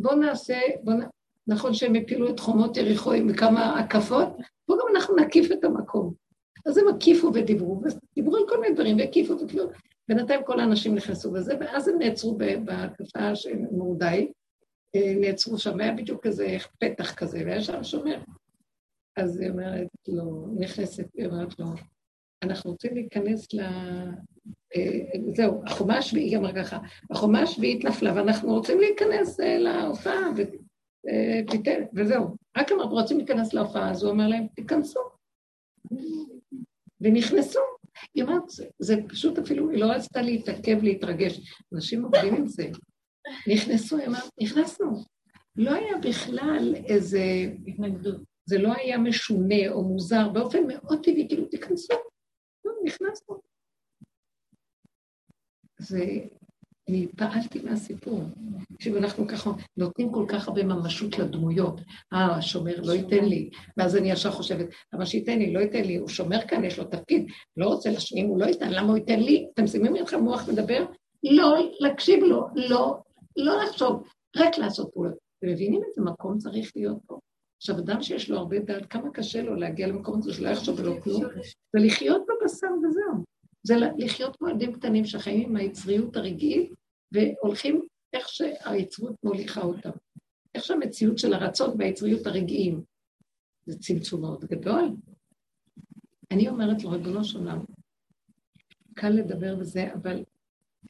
[0.00, 1.00] בואו נעשה, בוא נ...
[1.46, 4.28] נכון שהם הפילו את חומות יריחו עם כמה הקפות,
[4.68, 6.14] בואו גם אנחנו נקיף את המקום.
[6.66, 9.64] אז הם הקיפו ודיברו, ודיברו על כל מיני דברים, והקיפו וכאילו,
[10.08, 14.32] בינתיים כל האנשים נכנסו בזה, ואז הם נעצרו בהקפה של מורדאי,
[14.94, 18.20] אה, נעצרו שם, היה בדיוק איזה פתח כזה, והיה שם שומר.
[19.16, 21.66] אז היא אומרת לו, נכנסת, היא אומרת לו,
[22.42, 23.60] אנחנו רוצים להיכנס ל...
[24.76, 26.78] אה, זהו, החומה השביעית, היא אמרה ככה,
[27.10, 30.30] החומה השביעית נפלה ואנחנו רוצים להיכנס אה, להופעה
[31.94, 32.36] וזהו.
[32.56, 35.00] רק אנחנו רוצים להיכנס להופעה, אז הוא אומר להם, תיכנסו.
[37.00, 37.60] ונכנסו.
[38.14, 41.40] היא אומרת, זה, זה פשוט אפילו, היא לא רצתה להתעכב, להתרגש.
[41.74, 42.68] אנשים עובדים עם זה.
[43.46, 45.04] נכנסו, היא אמרת, נכנסנו.
[45.56, 47.22] לא היה בכלל איזה
[47.66, 48.20] התנגדות.
[48.44, 51.94] זה לא היה משונה או מוזר, באופן מאוד טבעי, כאילו, תיכנסו.
[52.64, 53.49] לא, נכנסנו.
[55.80, 56.04] זה,
[56.88, 58.22] אני פעלתי מהסיפור.
[58.74, 61.80] עכשיו, אנחנו ככה נותנים כל כך הרבה ממשות לדמויות.
[62.12, 63.50] אה, השומר לא ייתן לי.
[63.76, 65.52] ואז אני ישר חושבת, למה שייתן לי?
[65.52, 67.26] לא ייתן לי, הוא שומר כאן, יש לו תפקיד,
[67.56, 69.46] לא רוצה להשלים, הוא לא ייתן, למה הוא ייתן לי?
[69.54, 70.84] אתם שמים לך מוח מדבר?
[71.24, 72.98] לא להקשיב לו, לא,
[73.36, 74.02] לא לחשוב,
[74.36, 75.14] רק לעשות פעולות.
[75.38, 77.18] אתם מבינים איזה מקום צריך להיות פה?
[77.56, 81.00] עכשיו, אדם שיש לו הרבה דעת, כמה קשה לו להגיע למקום הזה שלא יחשוב ולא
[81.02, 81.24] כלום,
[81.74, 83.29] ולחיות בבשר וזהו.
[83.62, 86.72] זה לחיות כמו ילדים קטנים שחיים עם היצריות הרגעית,
[87.12, 87.82] והולכים
[88.12, 89.90] איך שהיצרות מוליכה אותם.
[90.54, 92.82] איך שהמציאות של הרצון והיצריות הרגעיים.
[93.66, 94.90] זה צמצום מאוד גדול.
[96.30, 97.64] אני אומרת לו, ריבונו של עולם,
[98.94, 100.24] קל לדבר בזה, אבל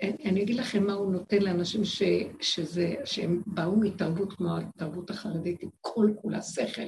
[0.02, 2.02] אני אגיד לכם מה הוא נותן לאנשים ש,
[2.40, 6.82] שזה, שהם באו מתרבות כמו התרבות החרדית, עם כל כולה שכל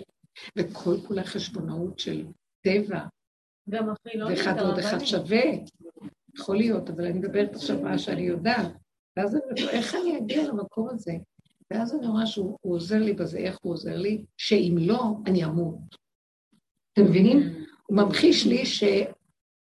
[0.58, 2.26] וכל כולה חשבונאות של
[2.60, 3.00] טבע
[3.70, 5.42] גם החילונית, ואחד עוד אחד שווה,
[6.38, 8.72] יכול להיות, אבל אני מדברת עכשיו מה שאני יודעת.
[9.16, 11.12] ואז אני אומרת, איך אני אגיע למקום הזה?
[11.70, 14.24] ואז אני רואה שהוא עוזר לי בזה, איך הוא עוזר לי?
[14.36, 15.96] שאם לא, אני אמות.
[16.92, 17.64] אתם מבינים?
[17.86, 18.84] הוא ממחיש לי ש...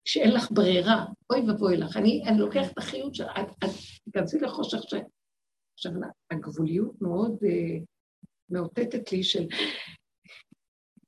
[0.05, 1.97] שאין לך ברירה, אוי ואבוי לך.
[1.97, 3.69] אני, אני לוקח את החיות שלך, את
[4.03, 4.93] תיכנסי לחושך ש...
[5.73, 5.91] עכשיו,
[6.31, 7.83] הגבוליות מאוד uh,
[8.49, 9.47] מאותתת לי של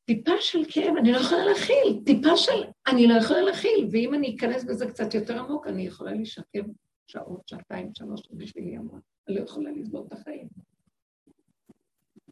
[0.08, 4.36] טיפה של כאב, אני לא יכולה להכיל, טיפה של אני לא יכולה להכיל, ואם אני
[4.36, 6.64] אכנס בזה קצת יותר עמוק, אני יכולה להישכב
[7.08, 9.00] שעות, שעתיים, שלוש, בשבילי המון.
[9.28, 10.48] אני לא יכולה לסבול את החיים.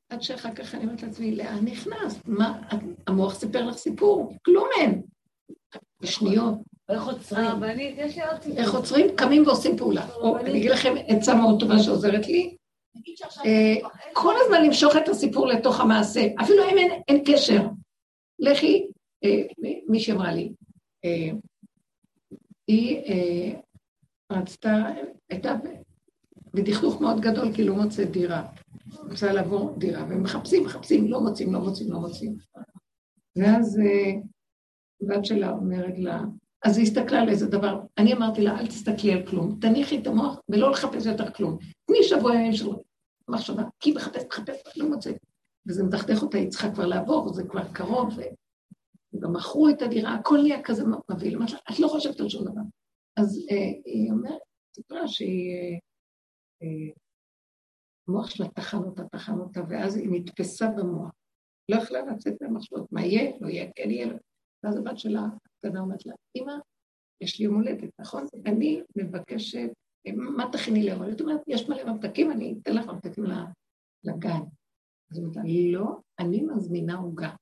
[0.09, 2.27] עד שאחר כך אני אומרת לעצמי, לאן נכנסת?
[2.27, 2.61] מה,
[3.07, 4.37] המוח סיפר לך סיפור?
[4.45, 5.01] כלום אין.
[6.01, 6.55] בשניות.
[6.89, 7.45] איך עוצרים?
[8.57, 9.15] איך עוצרים?
[9.15, 10.07] קמים ועושים פעולה.
[10.39, 12.55] אני אגיד לכם עצה מאוד טובה שעוזרת לי.
[13.45, 13.75] אה,
[14.13, 16.77] כל הזמן למשוך את הסיפור לתוך המעשה, אפילו אם
[17.07, 17.61] אין קשר.
[18.39, 18.87] לכי,
[19.23, 19.41] אה,
[19.87, 20.51] מישהי אמרה לי,
[21.05, 21.29] אה,
[22.67, 23.01] היא
[24.31, 24.85] רצתה,
[25.29, 25.55] הייתה
[26.53, 28.47] בדכדוך מאוד גדול כי לא מוצאת דירה.
[29.09, 32.35] רוצה לעבור דירה, ומחפשים, מחפשים, לא מוצאים, לא מוצאים, לא מוצאים.
[33.37, 33.79] ואז
[35.01, 36.21] הבת שלה אומרת לה,
[36.65, 40.07] אז היא הסתכלה על איזה דבר, אני אמרתי לה, אל תסתכלי על כלום, תניחי את
[40.07, 41.57] המוח ולא לחפש יותר כלום.
[41.85, 42.65] תני שבוע ימים של
[43.29, 45.15] מחשבה, כי מחפש, מחפש, לא מוצאת.
[45.67, 48.09] וזה מדכדך אותה, היא צריכה כבר לעבור, זה כבר קרוב,
[49.13, 51.39] וגם מכרו את הדירה, הכל נהיה כזה מבהיל.
[51.71, 52.61] את לא חושבת על שום דבר.
[53.17, 54.41] אז אה, היא אומרת,
[54.75, 55.51] סיפרה שהיא...
[55.51, 55.77] אה,
[56.63, 56.93] אה,
[58.07, 61.11] המוח שלה טחן אותה, טחן אותה, ואז היא נתפסה במוח.
[61.69, 64.07] לא יכלה לצאת מהמחשבות, מה יהיה, לא יהיה, כן יהיה.
[64.63, 66.53] ואז הבת שלה, הקטנה אומרת לה, אמא,
[67.21, 68.25] יש לי יום הולדת, נכון?
[68.45, 69.69] אני מבקשת,
[70.13, 71.21] מה תכיני יום הולדת?
[71.21, 73.23] אומרת, יש מלא ממתקים, אני אתן לך ממתקים
[74.03, 74.39] לגן.
[75.11, 77.35] אז היא אומרת לא, אני מזמינה עוגה.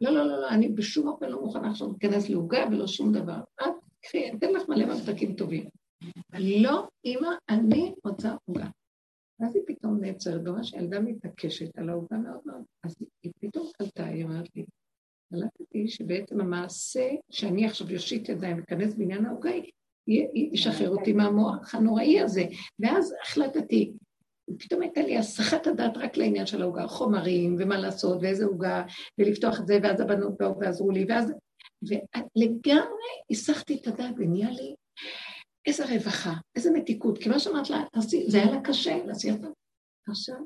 [0.00, 3.40] לא, לא, לא, לא, אני בשום אופן לא מוכנה עכשיו להיכנס לעוגה ולא שום דבר.
[3.62, 3.66] את,
[4.00, 5.68] קחי, אתן לך מלא ממתקים טובים.
[6.38, 8.66] לא, אמא, אני רוצה עוגה.
[9.40, 12.62] ואז היא פתאום נעצרת, ממש ילדה מתעקשת על העוגה מאוד מאוד.
[12.84, 14.64] אז היא פתאום קלטה, היא אומרת לי,
[15.30, 19.50] קלטתי שבעצם המעשה שאני עכשיו יושיט ידיים וכנס בעניין העוגה,
[20.52, 22.44] ישחרר אותי מהמוח הנוראי הזה.
[22.78, 23.92] ואז החלטתי,
[24.58, 28.84] פתאום הייתה לי הסחת הדעת רק לעניין של העוגה, חומרים, ומה לעשות, ואיזה עוגה,
[29.18, 31.32] ולפתוח את זה, ואז הבנות באו ועזרו לי, ואז...
[31.82, 34.74] ולגמרי הסחתי את הדעת ונהיה לי
[35.66, 37.84] איזה רווחה, איזה מתיקות, כי מה שאמרת לה,
[38.26, 38.96] זה היה לה קשה,
[39.32, 39.48] אותה.
[40.08, 40.36] עכשיו,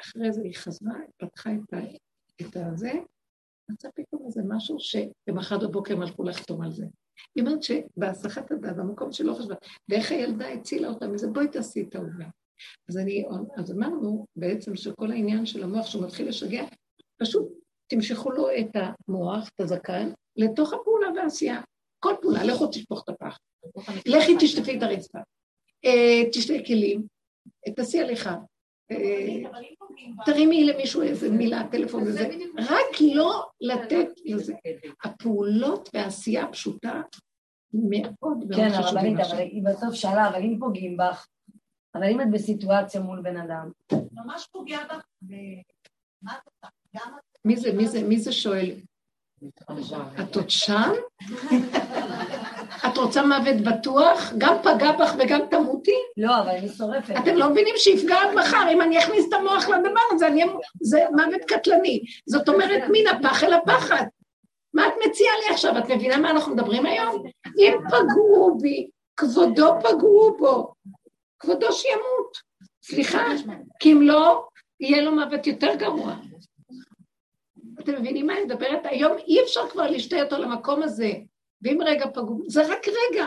[0.00, 1.50] אחרי זה היא חזרה, פתחה
[2.40, 2.92] את הזה,
[3.70, 6.86] מצא פתאום איזה משהו שבמחרת בבוקר הם הלכו לחתום על זה.
[7.34, 9.54] היא אומרת שבהסחת הדעת, במקום שלא חשבה,
[9.88, 12.26] ואיך הילדה הצילה אותה מזה, בואי תעשי את העובדה.
[12.88, 13.24] אז, אני,
[13.56, 16.64] אז אמרנו בעצם שכל העניין של המוח שהוא מתחיל לשגע,
[17.16, 17.48] פשוט
[17.86, 21.60] תמשכו לו את המוח, את הזקן, לתוך הפעולה והעשייה.
[22.00, 23.38] כל פעולה, לכו תשפוך את הפח.
[24.06, 25.18] לכי תשטפי את הרצפה.
[25.84, 27.06] אה, תשתי כלים,
[27.76, 28.36] תעשי הליכה.
[30.24, 32.28] תרימי למישהו איזה מילה, טלפון וזה,
[32.58, 34.52] רק לא לתת לזה.
[35.04, 37.02] הפעולות והעשייה הפשוטה
[37.72, 41.26] מאוד מאוד כן, הרבנית, אבל היא בסוף שאלה, אבל אם פוגעים בך,
[41.94, 43.70] אבל אם את בסיטואציה מול בן אדם.
[44.12, 46.68] ממש פוגע בך, ומה את עושה?
[47.44, 48.70] מי זה, מי זה, מי זה שואל?
[50.20, 50.90] את עוד שם?
[52.86, 54.32] את רוצה מוות בטוח?
[54.38, 55.96] גם פגע בך וגם תמותי?
[56.16, 57.14] לא, אבל אני שורפת.
[57.18, 60.44] אתם לא מבינים שיפגע עד מחר, אם אני אכניס את המוח לדבר הזה, אני...
[60.80, 62.00] זה מוות קטלני.
[62.26, 64.04] זאת אומרת, מן הפח אל הפחד.
[64.74, 65.78] מה את מציעה לי עכשיו?
[65.78, 67.22] את מבינה מה אנחנו מדברים היום?
[67.58, 70.72] אם פגעו בי, כבודו פגעו בו.
[71.38, 72.48] כבודו שימות.
[72.82, 73.24] סליחה,
[73.80, 74.44] כי אם לא,
[74.80, 76.14] יהיה לו מוות יותר גרוע.
[77.80, 78.80] אתם מבינים מה אני מדברת?
[78.84, 81.12] היום אי אפשר כבר לשתי אותו למקום הזה,
[81.62, 83.26] ואם רגע פגעו, זה רק רגע.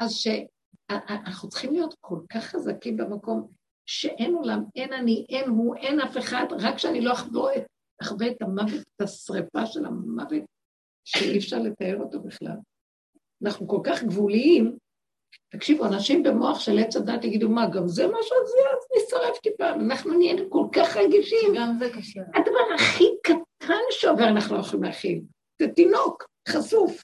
[0.00, 3.48] אז שאנחנו צריכים להיות כל כך חזקים במקום
[3.86, 7.62] שאין עולם, אין אני, אין הוא, אין אף אחד, רק שאני לא אחווה את,
[8.02, 10.42] אחווה את המוות, את השרפה של המוות,
[11.04, 12.56] שאי אפשר לתאר אותו בכלל.
[13.44, 14.76] אנחנו כל כך גבוליים,
[15.48, 18.52] תקשיבו, אנשים במוח של עץ הדת יגידו, מה, גם זה משהו, אז
[18.96, 21.54] נשרף טיפה, אנחנו נהיינו כל כך רגישים.
[21.56, 22.20] גם זה קשה.
[22.34, 25.20] הדבר הכי קטן שעובר אנחנו לא יכולים להכיל,
[25.62, 27.02] זה תינוק, חשוף.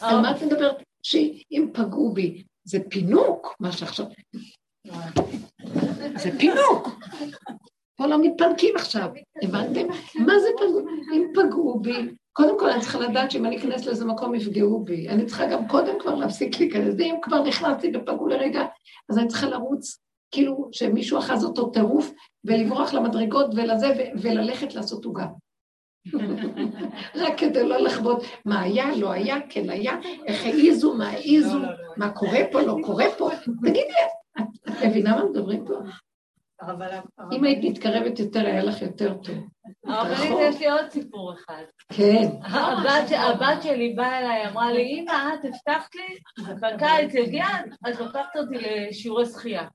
[0.00, 0.82] על מה את מדברת?
[1.02, 4.06] שאם פגעו בי, זה פינוק, מה שעכשיו...
[6.16, 6.88] זה פינוק.
[7.96, 9.08] פה לא מתפנקים עכשיו,
[9.42, 9.86] הבנתם?
[10.14, 10.80] מה זה פגעו?
[11.12, 15.08] אם פגעו בי, קודם כל אני צריכה לדעת שאם אני אכנס לאיזה מקום יפגעו בי.
[15.08, 16.94] אני צריכה גם קודם כבר להפסיק להיכנס.
[16.98, 18.64] ואם כבר נכנסתי ופגעו לרגע,
[19.10, 19.98] אז אני צריכה לרוץ,
[20.30, 22.12] כאילו שמישהו אחז אותו טירוף,
[22.44, 25.26] ולברוח למדרגות ולזה, וללכת לעשות עוגה.
[27.20, 31.62] רק כדי לא לחוות מה היה, לא היה, כן היה, איך העיזו, מה העיזו, לא,
[31.62, 31.92] לא, לא.
[31.96, 33.30] מה קורה פה, לא קורה פה.
[33.62, 33.80] תגידי,
[34.38, 35.74] את מבינה מה מדברים פה?
[37.32, 39.36] אם היית מתקרבת יותר, היה לך יותר טוב.
[39.86, 41.62] הרבנית, יש לי עוד סיפור אחד.
[41.92, 42.28] כן.
[43.16, 46.18] הבת שלי באה אליי, אמרה לי, אמא, את הבטחת לי,
[46.60, 47.46] בקיץ יגיע,
[47.88, 49.66] את לוקחת אותי לשיעורי שחייה.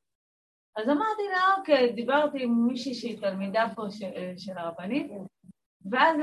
[0.76, 3.82] אז אמרתי לה, אוקיי, דיברתי עם מישהי שהיא תלמידה פה
[4.38, 5.12] של הרבנית,
[5.92, 6.18] ואז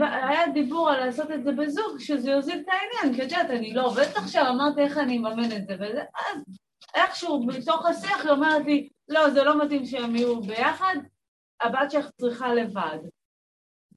[0.00, 3.74] היה דיבור על לעשות את זה בזוג, שזה יוזיל את העניין, כי את יודעת, אני
[3.74, 6.44] לא עובדת עכשיו, אמרתי איך אני אממן את זה, ואז
[6.94, 10.96] איכשהו בתוך השיח היא אומרת לי, לא, זה לא מתאים שהם יהיו ביחד,
[11.60, 12.98] הבת שלך צריכה לבד.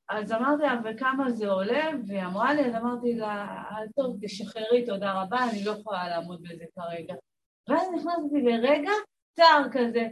[0.09, 1.89] אז אמרתי לה, וכמה זה עולה?
[2.07, 3.57] והיא אמרה לי, אז אמרתי לה,
[3.95, 7.13] טוב, תשחררי, תודה רבה, אני לא יכולה לעמוד בזה כרגע.
[7.69, 8.91] ואז נכנסתי לרגע
[9.35, 10.07] צער כזה,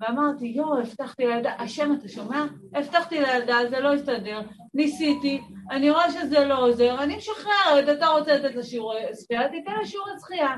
[0.00, 2.44] ואמרתי, יואו, הבטחתי לילדה, השם אתה שומע?
[2.74, 4.40] הבטחתי לילדה, זה לא הסתדר,
[4.74, 5.40] ניסיתי,
[5.70, 9.86] אני רואה שזה לא עוזר, אני משחררת, אתה רוצה לתת לה שיעורי שחייה, תיתן לה
[9.86, 10.56] שיעורי שחייה.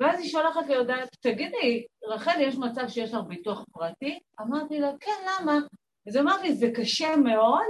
[0.00, 4.18] ואז היא שולחת לי הודעה, תגידי, רחל, יש מצב שיש לך ביטוח פרטי?
[4.40, 5.58] אמרתי לה, כן, למה?
[6.08, 7.64] אז אמרתי, זה קשה מאוד,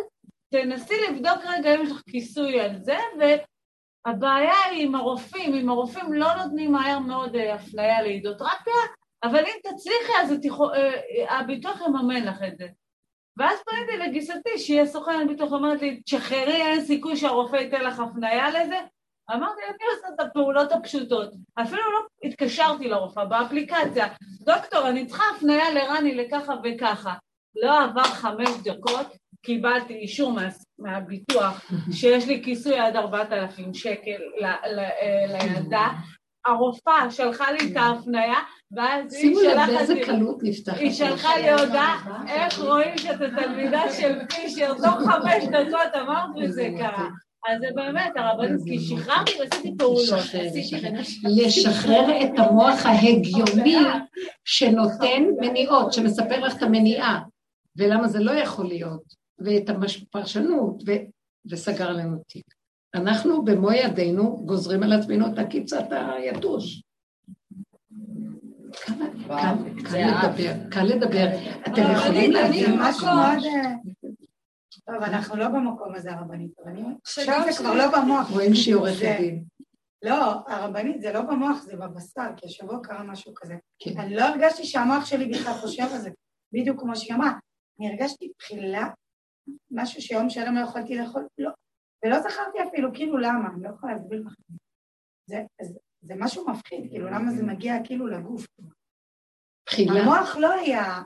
[0.50, 6.12] תנסי לבדוק רגע אם יש לך כיסוי על זה, והבעיה היא עם הרופאים, אם הרופאים
[6.12, 8.74] לא נותנים מהר מאוד אה, הפליה להידותרפיה,
[9.24, 12.66] אבל אם תצליחי אז התיכו, אה, הביטוח יממן לך את זה.
[13.36, 18.50] ואז פניתי לגיסתי, שהיא הסוכנת ביטוח, אומרת לי, תשחררי, אין סיכוי שהרופא ייתן לך הפניה
[18.50, 18.80] לזה.
[19.30, 21.34] אמרתי, אני עושה את הפעולות הפשוטות.
[21.54, 24.08] אפילו לא התקשרתי לרופאה באפליקציה.
[24.40, 27.14] דוקטור, אני צריכה הפניה לרני לככה וככה.
[27.62, 29.06] לא עבר חמש דקות,
[29.42, 30.48] קיבלתי אישור מה,
[30.78, 35.88] מהביטוח שיש לי כיסוי עד ארבעת אלפים שקל ל, ל, אה, לילדה.
[36.46, 38.34] הרופאה שלחה לי את ההפניה,
[38.76, 39.50] ואז היא שלחה לי...
[39.50, 40.78] שימו לב באיזה קלות נפתחת.
[40.78, 46.68] היא שלחה לי הודעה, איך רואים שאתה תלמידה של פישר, תוך חמש דקות אמרת וזה
[46.78, 47.08] קרה.
[47.48, 50.24] אז זה באמת, הרבנות, כי שחררתי ועשיתי פעולות.
[51.24, 53.76] לשחרר את המוח ההגיוני
[54.44, 57.22] שנותן מניעות, שמספר לך את המניעה,
[57.76, 60.82] ולמה זה לא יכול להיות, ואת הפרשנות,
[61.50, 62.53] וסגר לנו תיק.
[62.94, 66.82] אנחנו במו ידינו גוזרים על עצמנו את הקיצת היתוש.
[69.90, 71.26] קל לדבר, קל לדבר.
[71.66, 73.06] אתם יכולים להבין משהו?
[74.86, 76.50] טוב, אנחנו לא במקום הזה, הרבנית,
[77.02, 78.30] עכשיו זה כבר לא במוח.
[78.30, 79.44] רואים שהיא עורכת דין.
[80.02, 83.54] לא, הרבנית זה לא במוח, זה בבשר, כי השבוע קרה משהו כזה.
[83.78, 84.00] כן.
[84.00, 86.10] אני לא הרגשתי שהמוח שלי בכלל חושב על זה,
[86.52, 87.32] בדיוק כמו שהיא אמרה.
[87.78, 88.88] אני הרגשתי תחילה
[89.70, 91.50] משהו שיום שלם לא יכולתי לאכול, לא.
[92.04, 94.34] ולא זכרתי אפילו, כאילו למה, אני לא יכולה להסביר לך.
[95.26, 98.46] זה, זה, זה משהו מפחיד, כאילו למה זה מגיע כאילו לגוף.
[99.68, 100.00] תחילה.
[100.00, 101.02] המוח לא היה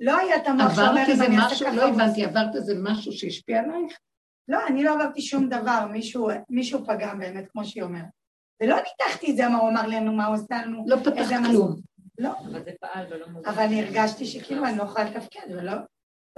[0.00, 1.76] לא היה את המוח שאומר אם אני אעשה ככה...
[1.76, 3.98] לא הבנתי, עברת איזה משהו שהשפיע עלייך?
[4.48, 8.06] לא, אני לא עברתי שום דבר, מישהו, מישהו פגע באמת, כמו שהיא אומרת.
[8.62, 10.84] ולא ניתחתי את זה, מה הוא אמר לנו, מה הוא עושה לנו.
[10.86, 11.76] לא פתח כלום.
[12.18, 12.30] לא.
[12.38, 13.50] אבל זה פעל ולא מוזר.
[13.50, 15.72] אבל אני הרגשתי שכאילו אני לא יכולה לתפקד, ולא...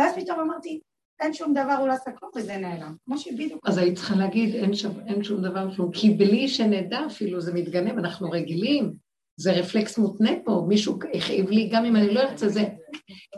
[0.01, 0.81] ואז פתאום אמרתי,
[1.21, 2.95] אין שום דבר, הוא לא עשה כלום, וזה נעלם.
[3.05, 3.67] כמו שבדיוק...
[3.67, 7.55] אז היית צריכה להגיד, אין, שום, אין שום דבר כלום, כי בלי שנדע אפילו, זה
[7.55, 9.09] מתגנב, אנחנו רגילים.
[9.41, 12.65] זה רפלקס מותנה פה, מישהו הכאיב לי, גם אם אני לא ארצה, זה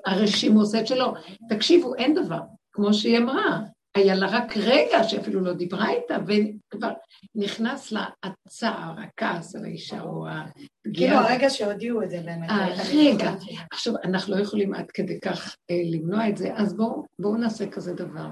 [0.07, 1.14] הרשימו עושה את שלו.
[1.49, 2.41] תקשיבו, אין דבר,
[2.72, 3.61] כמו שהיא אמרה,
[3.95, 6.91] היה לה רק רגע שאפילו לא דיברה איתה, וכבר
[7.34, 11.11] נכנס לה הצער, הכעס על האישה, או הפגיעה.
[11.11, 12.51] כאילו הרגע שהודיעו את זה באמת.
[12.51, 13.32] הרגע.
[13.72, 17.70] עכשיו, אנחנו לא יכולים עד כדי כך אה, למנוע את זה, אז בואו בוא נעשה
[17.70, 18.26] כזה דבר.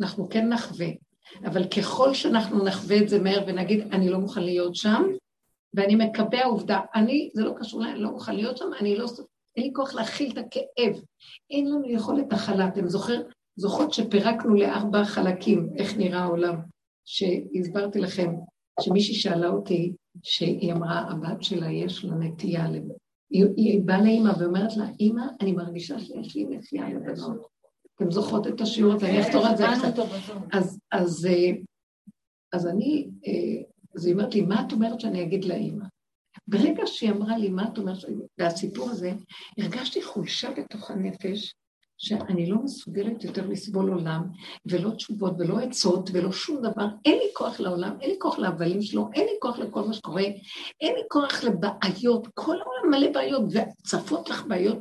[0.00, 0.88] אנחנו כן נחווה,
[1.44, 5.02] אבל ככל שאנחנו נחווה את זה מהר ונגיד, אני לא מוכן להיות שם,
[5.74, 9.06] ואני מקבע עובדה, אני, זה לא קשור אליי, אני לא מוכן להיות שם, אני לא,
[9.56, 11.02] אין לי כוח להכיל את הכאב,
[11.50, 12.68] אין לנו יכולת הכלה.
[12.68, 13.22] אתם זוכר,
[13.56, 16.56] זוכרות שפירקנו לארבע חלקים, איך נראה העולם,
[17.04, 18.32] שהסברתי לכם,
[18.80, 19.92] שמישהי שאלה אותי,
[20.22, 22.66] שהיא אמרה, הבת שלה יש לה נטייה,
[23.30, 27.46] היא, היא באה לאימא ואומרת לה, אימא, אני מרגישה שיש לי נטייה לבנות.
[27.96, 30.02] אתם זוכרות את השיעור הזה, אני אחזור על זה קצת.
[30.52, 31.50] אז, אז, אה,
[32.52, 33.62] אז אני אה,
[33.94, 35.84] אז היא אומרת לי, מה את אומרת שאני אגיד לאימא?
[36.46, 37.98] ברגע שהיא אמרה לי, מה את אומרת,
[38.38, 39.12] והסיפור הזה,
[39.58, 41.54] הרגשתי חולשה בתוך הנפש,
[42.02, 44.22] שאני לא מסוגלת יותר לסבול עולם,
[44.66, 46.86] ולא תשובות, ולא עצות, ולא שום דבר.
[47.04, 50.22] אין לי כוח לעולם, אין לי כוח להבלים שלו, אין לי כוח לכל מה שקורה,
[50.80, 54.78] אין לי כוח לבעיות, כל העולם מלא בעיות, וצפות לך בעיות,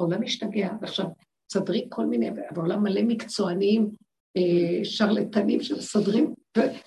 [0.00, 0.68] העולם משתגע.
[0.80, 1.06] ועכשיו,
[1.46, 3.90] תסדרי כל מיני, בעולם מלא מקצוענים,
[4.36, 6.34] אה, שרלטנים שמסדרים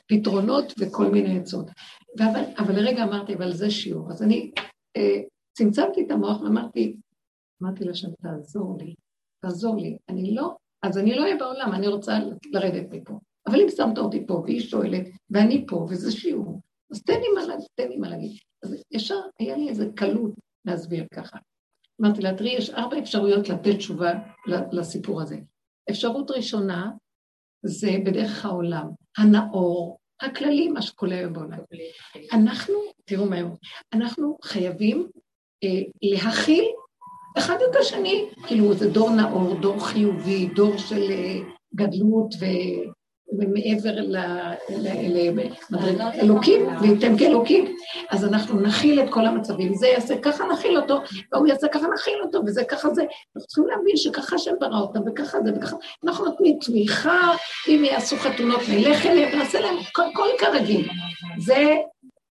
[0.08, 1.66] פתרונות וכל מיני עצות.
[2.20, 4.12] אבל, אבל לרגע אמרתי, אבל זה שיעור.
[4.12, 4.52] אז אני
[4.98, 5.22] אה,
[5.58, 6.96] צמצמתי את המוח ואמרתי,
[7.64, 8.94] אמרתי לה שם, תעזור לי,
[9.42, 9.98] תעזור לי.
[10.10, 12.20] אני לא אז אני לא אהיה בעולם, אני רוצה
[12.52, 13.20] לרדת מפה.
[13.48, 16.62] אבל אם שמת אותי פה, והיא שואלת, ואני פה, וזה שיעור,
[16.92, 18.38] אז תן לי מה, תן לי מה להגיד.
[18.64, 20.32] אז ישר היה לי איזה קלות
[20.66, 21.38] להסביר ככה.
[22.02, 24.14] אמרתי לה, תראי, יש ארבע אפשרויות לתת תשובה
[24.72, 25.38] לסיפור הזה.
[25.90, 26.92] אפשרות ראשונה
[27.66, 28.88] זה בדרך העולם,
[29.18, 31.60] הנאור, הכללי, מה שקורה היום בעולם.
[32.34, 33.56] אנחנו, תראו מה היום,
[33.94, 35.08] אנחנו חייבים
[35.64, 36.66] אה, להכיל
[37.38, 41.40] אחד את השני, כאילו זה דור נאור, דור חיובי, דור של אה,
[41.76, 42.46] גדלות ו...
[43.40, 43.96] ומעבר
[45.82, 47.76] לאלוקים, וייתם כאלוקים,
[48.10, 49.74] אז אנחנו נכיל את כל המצבים.
[49.74, 51.00] זה יעשה ככה נכיל אותו,
[51.34, 53.02] והוא יעשה ככה נכיל אותו, וזה ככה זה.
[53.02, 55.76] אנחנו צריכים להבין שככה השם ברא אותם, וככה זה, וככה.
[56.06, 57.34] אנחנו נותנים תמיכה,
[57.68, 60.90] אם יעשו חתונות נלך אליהם, ונעשה להם כל כרגיל.
[61.40, 61.76] זה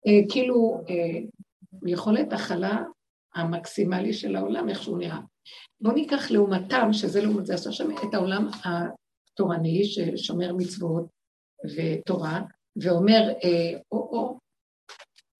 [0.06, 1.20] אה, כאילו אה,
[1.86, 2.76] יכולת הכלה
[3.34, 5.20] המקסימלי של העולם, איך שהוא נראה.
[5.80, 8.48] בואו ניקח לעומתם, שזה לעומת זה, עשה שם את העולם
[9.36, 11.04] תורני ששומר מצוות
[11.76, 12.42] ותורה,
[12.76, 14.38] ואומר, אה, או-או,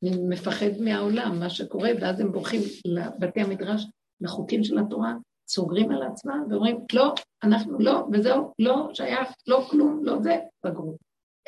[0.02, 3.86] אני מפחד מהעולם, מה שקורה, ואז הם בורחים לבתי המדרש,
[4.20, 5.14] לחוקים של התורה,
[5.48, 10.96] סוגרים על עצמם ואומרים, לא, אנחנו לא, וזהו, לא שייך, לא כלום, לא זה, בגרות.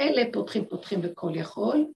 [0.01, 1.87] אלה פותחים, פותחים בכל יכול,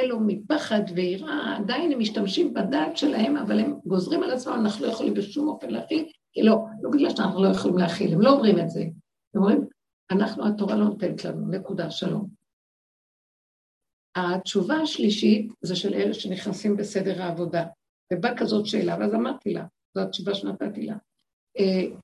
[0.00, 4.90] אלו מפחד ויראה, עדיין הם משתמשים בדעת שלהם, אבל הם גוזרים על עצמם, אנחנו לא
[4.90, 8.58] יכולים בשום אופן להכיל, כי לא, לא בגלל שאנחנו לא יכולים להכיל, הם לא אומרים
[8.58, 8.80] את זה.
[9.34, 9.66] הם אומרים,
[10.10, 12.28] אנחנו, התורה לא נותנת לנו, נקודה, שלום.
[14.16, 17.64] התשובה השלישית זה של אלה שנכנסים בסדר העבודה.
[18.12, 20.96] ובאה כזאת שאלה, ואז אמרתי לה, זו התשובה שנתתי לה,
[21.58, 21.96] אה,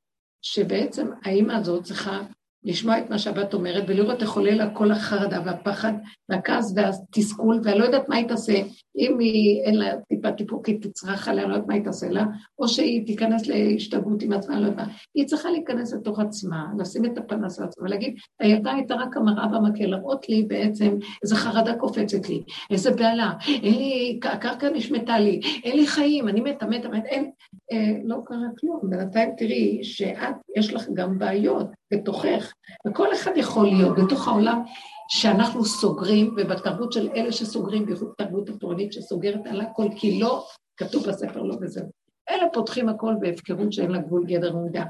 [0.42, 2.20] שבעצם האימא הזאת צריכה
[2.64, 5.92] לשמוע את מה שהבת אומרת ולראות איך עולה לה כל החרדה והפחד
[6.28, 8.52] והכעס והתסכול, ואני לא יודעת מה היא תעשה,
[8.98, 12.24] אם היא אין לה טיפה טיפוק, היא תצרח עליה, לא יודעת מה היא תעשה לה,
[12.58, 14.92] או שהיא תיכנס להשתגעות עם עצמה, לא יודעת מה.
[15.14, 19.48] היא צריכה להיכנס לתוך עצמה, לשים את הפנס על עצמה ולהגיד, הילדה הייתה רק המראה
[19.48, 25.40] במקל, להראות לי בעצם איזה חרדה קופצת לי, איזה בהלה, אין לי, הקרקע נשמטה לי,
[25.64, 27.30] אין לי חיים, אני מתה, מתה, מתה, אין,
[27.72, 28.80] אה, לא קרה כלום.
[28.82, 32.52] בינתיים תראי שאת, יש לך גם בעיות בתוכך,
[32.86, 34.62] וכל אחד יכול להיות בתוך העולם
[35.08, 40.46] שאנחנו סוגרים, ובתרבות של אלה שסוגרים, בייחוד תרבות התורנית שסוגרת על הכל, כי לא,
[40.76, 41.86] כתוב בספר לא וזהו.
[42.30, 44.84] אלה פותחים הכל בהפקרות שאין לה גבול גדר ומידה.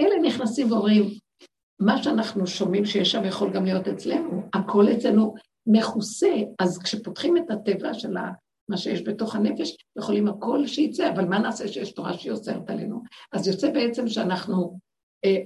[0.00, 1.02] אלה נכנסים ואומרים,
[1.80, 5.34] מה שאנחנו שומעים שיש שם יכול גם להיות אצלנו, הכל אצלנו
[5.66, 8.14] מכוסה, אז כשפותחים את הטבע של
[8.68, 13.02] מה שיש בתוך הנפש, יכולים הכל שיצא, אבל מה נעשה שיש תורה שהיא אוסרת עלינו?
[13.32, 14.78] אז יוצא בעצם שאנחנו
[15.24, 15.36] אה,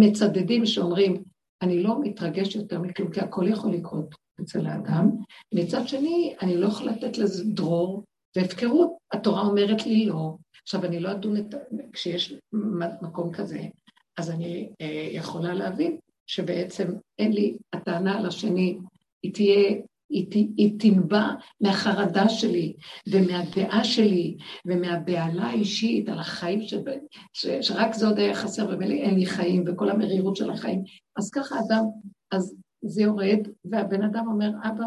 [0.00, 1.22] מצדדים שאומרים,
[1.62, 5.10] אני לא מתרגש יותר מכלום, כי הכל יכול לקרות אצל האדם.
[5.54, 8.04] מצד שני, אני לא יכולה לתת לזה דרור
[8.36, 8.92] והפקרות.
[9.12, 10.36] התורה אומרת לי לא.
[10.62, 11.54] עכשיו, אני לא אדון את...
[11.92, 12.34] כשיש
[13.02, 13.60] מקום כזה,
[14.16, 16.88] אז אני אה, יכולה להבין שבעצם
[17.18, 18.78] אין לי, הטענה על השני,
[19.22, 19.74] היא תהיה
[20.14, 21.28] היא, היא תנבע
[21.60, 22.74] מהחרדה שלי
[23.08, 24.36] ומהדעה שלי
[24.66, 26.74] ומהבהלה האישית על החיים ש,
[27.32, 30.82] ש, שרק זה עוד היה חסר ומילא אין לי חיים וכל המרירות של החיים.
[31.16, 31.84] אז ככה אדם,
[32.32, 34.84] אז זה יורד והבן אדם אומר, אבא,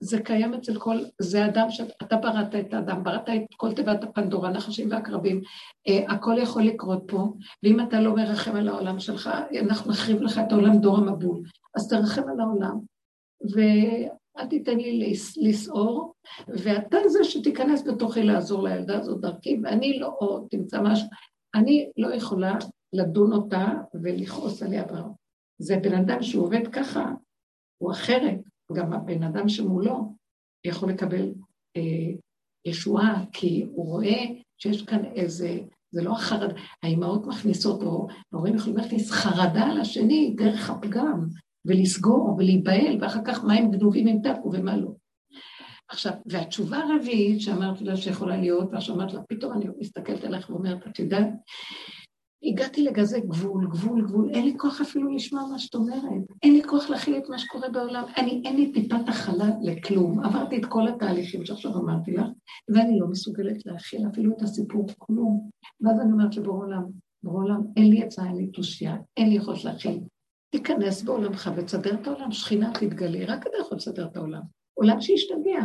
[0.00, 4.50] זה קיים אצל כל, זה אדם שאתה בראת את האדם, בראת את כל תיבת הפנדורה,
[4.50, 5.40] נחשים ועקרבים,
[5.88, 7.32] uh, הכל יכול לקרות פה,
[7.62, 9.30] ואם אתה לא מרחם על העולם שלך,
[9.60, 11.42] אנחנו נחריב לך את העולם דור המבול.
[11.76, 12.93] אז תרחם על העולם,
[13.42, 16.14] ואל תיתן לי לסעור,
[16.48, 21.08] ואתה זה שתיכנס בתוכי לעזור לילדה הזאת דרכי, ואני לא, או תמצא משהו,
[21.54, 22.54] אני לא יכולה
[22.92, 23.66] לדון אותה
[24.02, 24.84] ולכעוס עליה.
[25.58, 27.12] זה בן אדם שעובד ככה,
[27.78, 28.38] הוא אחרת,
[28.72, 30.14] גם הבן אדם שמולו
[30.64, 31.32] יכול לקבל
[31.76, 32.12] אה,
[32.66, 34.24] ישועה, כי הוא רואה
[34.58, 35.58] שיש כאן איזה,
[35.90, 36.52] זה לא החרד,
[36.82, 41.28] האימהות מכניסות, או ההורים יכולים להכניס חרדה על השני דרך הפגם,
[41.66, 44.90] ולסגור ולהיבהל, ואחר כך מים גנובים עם טקו ומה לא.
[45.88, 50.86] עכשיו, והתשובה הרביעית שאמרתי לה שיכולה להיות, ועכשיו אמרתי לה, פתאום אני מסתכלת עליך ואומרת,
[50.86, 51.28] את יודעת,
[52.44, 56.02] הגעתי לגזי גבול, גבול, גבול, אין לי כוח אפילו לשמוע מה שאת אומרת,
[56.42, 60.24] אין לי כוח להכיל את מה שקורה בעולם, אני, אין לי טיפת הכלה לכלום.
[60.24, 62.26] עברתי את כל התהליכים שעכשיו אמרתי לך,
[62.74, 65.50] ואני לא מסוגלת להכיל אפילו את הסיפור, כלום.
[65.80, 66.84] ואז אני אומרת לבורא עולם,
[67.22, 70.00] בורא עולם, אין לי עצה, אין לי תושייה, אין לי יכולת להכיל.
[70.54, 74.40] תיכנס בעולמך ותסדר את העולם, שכינה תתגלה, רק אתה יכול לסדר את העולם.
[74.74, 75.60] עולם שישתגע.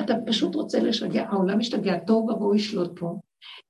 [0.00, 3.18] אתה פשוט רוצה לשגע, העולם משתגע, תוהו ובוהו ישלוט פה.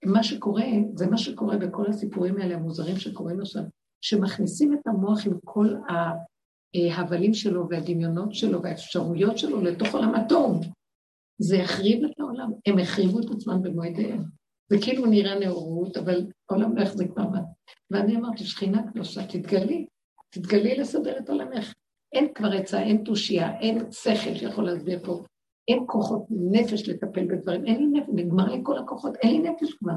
[0.04, 0.64] מה שקורה,
[0.94, 3.62] זה מה שקורה בכל הסיפורים האלה המוזרים שקורים עכשיו,
[4.00, 5.74] שמכניסים את המוח עם כל
[6.74, 10.60] ההבלים שלו והדמיונות שלו והאפשרויות שלו לתוך עולם התוהו.
[11.38, 14.22] זה יחריב את העולם, הם החריבו את עצמם במועדיהם.
[14.70, 17.42] זה כאילו נראה נאורות, אבל העולם לא יחזיק מעמד.
[17.90, 19.86] ואני אמרתי, שכינה קדושה, תתגלי,
[20.34, 21.72] תתגלי לסדר את עולמך.
[22.12, 25.22] אין כבר עצה, אין תושייה, אין שכל שיכול להסביר פה.
[25.68, 29.74] אין כוחות נפש לטפל בדברים, אין לי נפש, נגמר לי כל הכוחות, אין לי נפש
[29.74, 29.92] כבר.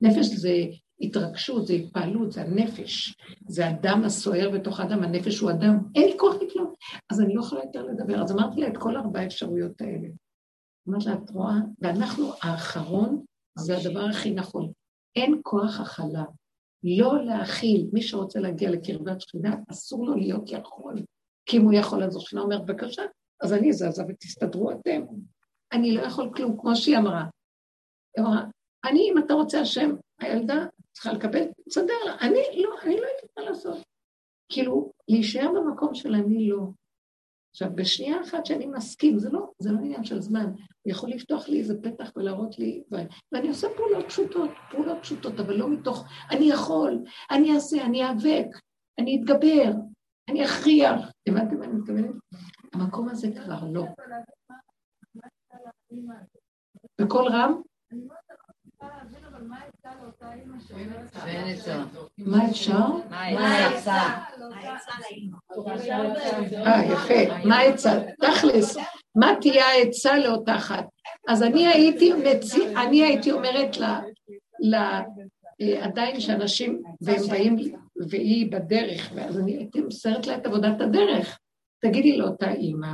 [0.00, 0.54] נפש זה
[1.00, 3.14] התרגשות, זה התפעלות, זה הנפש,
[3.48, 6.74] זה הדם הסוער בתוך האדם, הנפש הוא אדם, אין לי כוח לכלום.
[7.10, 8.22] אז אני לא יכולה יותר לדבר.
[8.22, 10.08] אז אמרתי לה את כל ארבע האפשרויות האלה.
[10.88, 11.54] אמרתי לה, את רואה?
[11.80, 13.24] ואנחנו, האחרון,
[13.58, 14.72] זה הדבר הכי נכון.
[15.16, 16.24] אין כוח הכלה.
[16.84, 20.94] לא להכיל, מי שרוצה להגיע לקרבת שכינה, אסור לו להיות יכול.
[21.46, 23.02] כי אם הוא יכול, אז השכינה אומרת, בבקשה,
[23.42, 25.02] אז אני זזה ותסתדרו אתם.
[25.72, 27.24] אני לא יכול כלום, כמו שהיא אמרה.
[28.16, 28.42] היא אמרה,
[28.84, 29.90] אני, אם אתה רוצה השם,
[30.20, 32.16] הילדה צריכה לקבל, תסדר לה.
[32.20, 33.78] אני לא, אני לא יודעת מה לעשות.
[34.48, 36.58] כאילו, להישאר במקום של אני לא.
[37.50, 41.48] עכשיו, בשנייה אחת שאני מסכים, זה לא, זה לא עניין של זמן, הוא יכול לפתוח
[41.48, 42.82] לי איזה פתח ולהראות לי,
[43.32, 46.98] ואני עושה פעולות פשוטות, פעולות פשוטות, אבל לא מתוך, אני יכול,
[47.30, 48.46] אני אעשה, אני איאבק,
[48.98, 49.72] אני אתגבר,
[50.28, 51.00] אני אכריח.
[51.28, 52.14] הבנתם מה אני מתכוונת?
[52.74, 53.84] המקום הזה כבר לא.
[57.00, 57.60] בקול רם?
[62.18, 62.88] מה אפשר?
[63.10, 64.00] מה העצה?
[66.66, 67.44] אה, יפה.
[67.44, 68.00] מה העצה?
[68.20, 68.76] תכלס,
[69.16, 70.84] מה תהיה העצה לאותה אחת?
[71.28, 72.12] אז אני הייתי,
[72.76, 73.76] אני הייתי אומרת
[74.60, 75.00] לה,
[75.60, 77.56] אה, עדיין שאנשים, והם באים,
[78.08, 81.38] והיא בדרך, ואז אני הייתי מוסרת לה את עבודת הדרך.
[81.82, 82.92] תגידי לאותה אימא,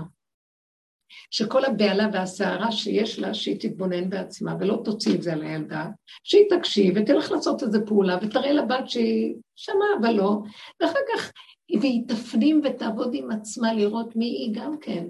[1.30, 5.86] שכל הבהלה והסערה שיש לה, שהיא תתבונן בעצמה ולא תוציא את זה על הילדה,
[6.24, 10.38] שהיא תקשיב ותלך לעשות איזה פעולה ותראה לבת שהיא שמעה אבל לא,
[10.80, 11.32] ואחר כך,
[11.80, 15.06] והיא תפנים ותעבוד עם עצמה לראות מי היא גם כן.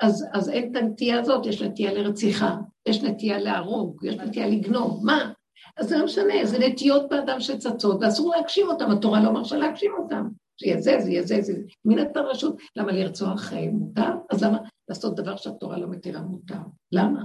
[0.00, 2.56] אז, אז אין את הנטייה הזאת, יש נטייה לרציחה,
[2.88, 5.32] יש נטייה להרוג, יש נטייה לגנוב, מה?
[5.76, 9.92] אז זה לא משנה, זה נטיות באדם שצצות, ואסור להגשים אותם, התורה לא מרשה להגשים
[9.98, 10.28] אותם.
[10.60, 11.52] שיהיה זה, זה יהיה זה, זה.
[11.84, 12.56] מי נתן רשות?
[12.76, 14.10] למה לרצוח אה, מותר?
[14.30, 14.58] אז למה
[14.88, 16.58] לעשות דבר שהתורה לא מתירה מותר?
[16.92, 17.22] למה?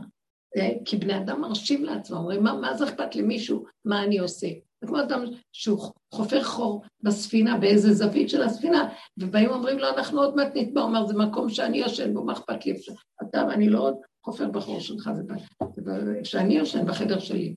[0.58, 4.48] אה, כי בני אדם מרשים לעצמם, אומרים, מה, מה זה אכפת למישהו, מה אני עושה?
[4.84, 5.80] זה כמו אדם שהוא
[6.14, 10.88] חופר חור בספינה, באיזה זווית של הספינה, ובאים אומרים לו, אנחנו עוד מעט נטבע, הוא
[10.88, 12.74] אומר, זה מקום שאני יושן בו, מה אכפת לי?
[13.22, 13.96] אתה, אני לא עוד
[14.26, 17.56] חופר בחור שלך, זה שאני יושן בחדר שלי.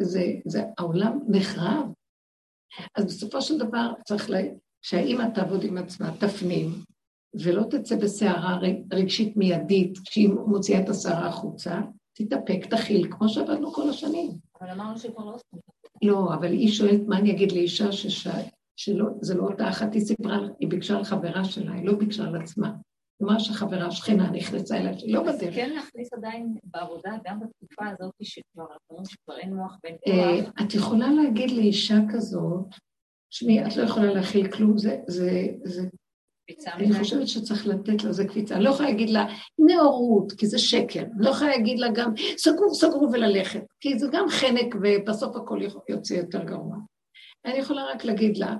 [0.00, 1.86] זה, זה, העולם נחרב.
[2.94, 4.30] אז בסופו של דבר צריך
[4.82, 6.70] שהאימא תעבוד עם עצמה, תפנים,
[7.42, 8.58] ולא תצא בסערה
[8.92, 11.80] רגשית מיידית, כשהיא מוציאה את הסערה החוצה,
[12.12, 14.30] תתאפק, תכיל, כמו שעבדנו כל השנים.
[14.60, 15.75] אבל אמרנו שכבר לא עושים.
[16.02, 18.28] לא, אבל היא שואלת מה אני אגיד לאישה שש...
[18.76, 22.24] שלא, זה לא אותה אחת, היא סיפרה, היא ביקשה על חברה שלה, היא לא ביקשה
[22.24, 22.72] על עצמה.
[23.22, 25.54] אמרה שחברה שכנה נכנסה אליה, שהיא לא בדרך.
[25.54, 28.66] כן להכניס עדיין בעבודה, גם בתקופה הזאת שכבר,
[29.04, 30.52] שכבר אין מוח בין אה, כוח.
[30.62, 32.66] את יכולה להגיד לאישה כזאת,
[33.30, 35.88] תשמעי, את לא יכולה להכיל כלום, זה, זה, זה...
[36.74, 38.54] אני חושבת שצריך לתת לזה קפיצה.
[38.54, 39.26] אני לא יכולה להגיד לה
[39.58, 41.00] נאורות, כי זה שקר.
[41.00, 45.60] אני לא יכולה להגיד לה גם סגרו, סגרו וללכת, כי זה גם חנק ובסוף הכל
[45.88, 46.76] יוצא יותר גרוע.
[47.44, 48.54] אני יכולה רק להגיד לה,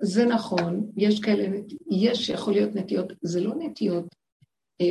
[0.00, 1.58] זה נכון, יש כאלה,
[1.90, 4.04] יש, יכול להיות נטיות, זה לא נטיות,
[4.80, 4.86] אה,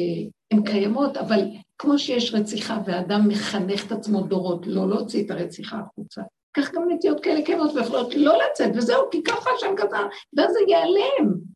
[0.52, 1.40] הן קיימות, אבל
[1.78, 6.22] כמו שיש רציחה ואדם מחנך את עצמו דורות, לא להוציא את הרציחה החוצה.
[6.58, 10.60] כך גם נטיות כאלה קיימות ויכולות לא לצאת, וזהו, כי ככה השם גזר, ואז זה
[10.68, 11.51] ייעלם.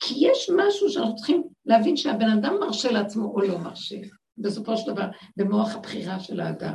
[0.00, 3.96] כי יש משהו שאנחנו צריכים להבין שהבן אדם מרשה לעצמו או לא מרשה,
[4.38, 5.06] בסופו של דבר,
[5.36, 6.74] במוח הבחירה של האדם.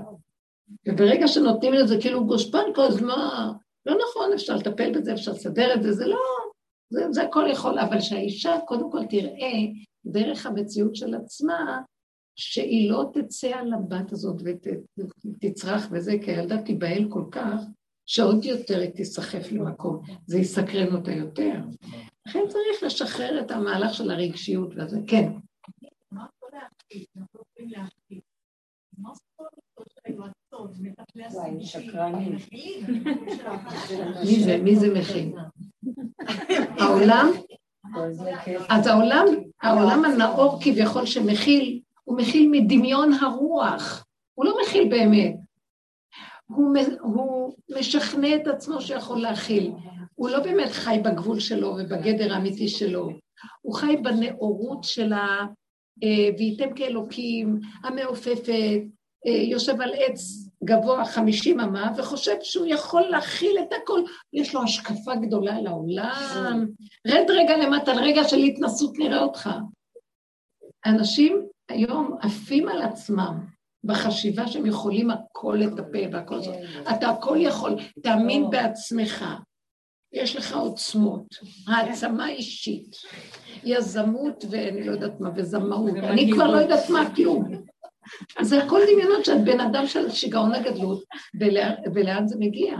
[0.87, 3.51] וברגע שנותנים לזה כאילו גושפנקו, אז מה?
[3.85, 6.17] לא נכון, אפשר לטפל בזה, אפשר לסדר את זה, זה לא...
[6.89, 9.53] זה, זה הכל יכול, אבל שהאישה קודם כל תראה
[10.05, 11.81] דרך המציאות של עצמה,
[12.35, 14.41] שהיא לא תצא על הבת הזאת
[15.25, 17.61] ותצרח וזה, כי הילדה תיבהל כל כך,
[18.05, 21.55] שעוד יותר היא תיסחף למקום, זה יסקרן אותה יותר.
[22.27, 25.31] לכן צריך לשחרר את המהלך של הרגשיות וזה, כן.
[34.25, 34.57] מי זה?
[34.57, 35.35] מי זה מכין?
[36.79, 37.27] העולם?
[38.69, 39.25] אז העולם,
[39.61, 45.35] העולם הנאור כביכול שמכיל הוא מכיל מדמיון הרוח, הוא לא מכיל באמת.
[46.45, 49.71] הוא, הוא משכנע את עצמו שיכול להכיל.
[50.23, 53.09] הוא לא באמת חי בגבול שלו ובגדר האמיתי שלו.
[53.61, 55.45] הוא חי בנאורות של ה...
[56.03, 58.81] אה, וייתם כאלוקים, המעופפת,
[59.27, 60.21] אה, יושב על עץ
[60.63, 64.01] גבוה חמישים אמה, וחושב שהוא יכול להכיל את הכל.
[64.33, 66.65] יש לו השקפה גדולה לעולם.
[67.07, 69.49] רד רגע למטה, על רגע של התנסות נראה אותך.
[70.85, 73.39] אנשים היום עפים על עצמם,
[73.83, 76.55] בחשיבה שהם יכולים הכל לטפל והכל זאת.
[76.91, 79.25] אתה הכל יכול, תאמין בעצמך.
[80.13, 81.35] יש לך עוצמות,
[81.67, 82.95] העצמה אישית,
[83.63, 87.63] יזמות ואני לא יודעת מה, וזמאות, אני כבר לא יודעת מה כלום.
[88.37, 91.03] אז זה הכל דמיונות שאת בן אדם של שיגעון הגדלות,
[91.93, 92.77] ולאן זה מגיע?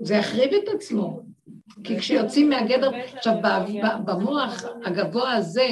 [0.00, 1.20] זה יחריב את עצמו.
[1.84, 3.34] כי כשיוצאים מהגדר, עכשיו
[4.04, 5.68] במוח הגבוה הזה,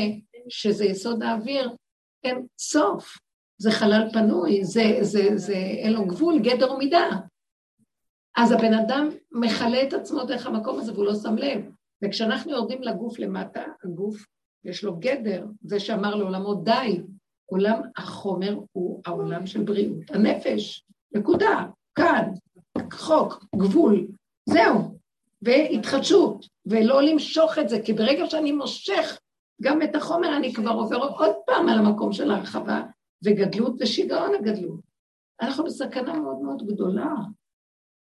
[0.49, 1.71] שזה יסוד האוויר,
[2.25, 3.19] אין סוף.
[3.59, 7.09] זה חלל פנוי, זה, זה, זה, אין לו גבול, גדר ומידה.
[8.37, 11.71] אז הבן אדם מכלה את עצמו דרך המקום הזה והוא לא שם לב.
[12.05, 14.27] וכשאנחנו יורדים לגוף למטה, הגוף,
[14.65, 17.01] יש לו גדר, זה שאמר לעולמו די,
[17.47, 20.85] עולם החומר הוא העולם של בריאות, הנפש,
[21.15, 22.31] נקודה, כאן,
[22.93, 24.07] חוק, גבול,
[24.49, 24.99] זהו,
[25.43, 29.19] והתחדשות, ולא למשוך את זה, כי ברגע שאני מושך
[29.63, 32.83] גם את החומר, אני כבר עובר עוד פעם על המקום של ההרחבה,
[33.25, 34.81] וגדלות ושיגעון הגדלות.
[35.41, 37.15] אנחנו בסכנה מאוד מאוד גדולה.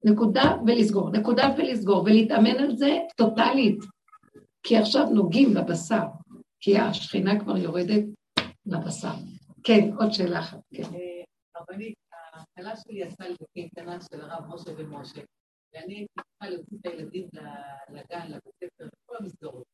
[0.05, 3.79] נקודה ולסגור, נקודה ולסגור, ולהתאמן על זה טוטאלית.
[4.63, 6.05] כי עכשיו נוגעים בבשר,
[6.61, 8.05] כי השכינה כבר יורדת
[8.67, 9.15] לבשר.
[9.65, 10.83] כן, עוד שאלה אחת, כן.
[10.83, 11.25] אה,
[11.61, 11.95] רבנית,
[12.33, 15.21] הכלה שלי עשתה לי בקייטנה של הרב משה ומשה,
[15.75, 17.29] ואני הייתי צריכה להוציא את הילדים
[17.89, 19.65] לגן, לבית ספר, כל המסגרות.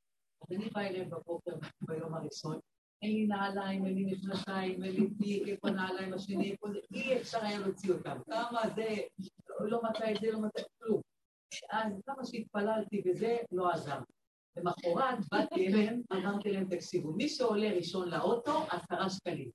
[0.43, 2.59] אז אני באה אליהם בבוקר ביום הראשון,
[3.03, 7.17] אין לי נעליים, אין לי מכנסיים, אין לי תיק, איפה נעליים השני, איפה זה, אי
[7.17, 8.19] אפשר היה להוציא אותם.
[8.31, 8.97] כמה זה,
[9.61, 11.01] לא מצא את זה, לא מצא כלום.
[11.71, 13.99] אז כמה שהתפללתי וזה, לא עזר.
[14.57, 19.51] למחרת באתי אליהם, אמרתי להם, תקשיבו, מי שעולה ראשון לאוטו, עשרה שקלים.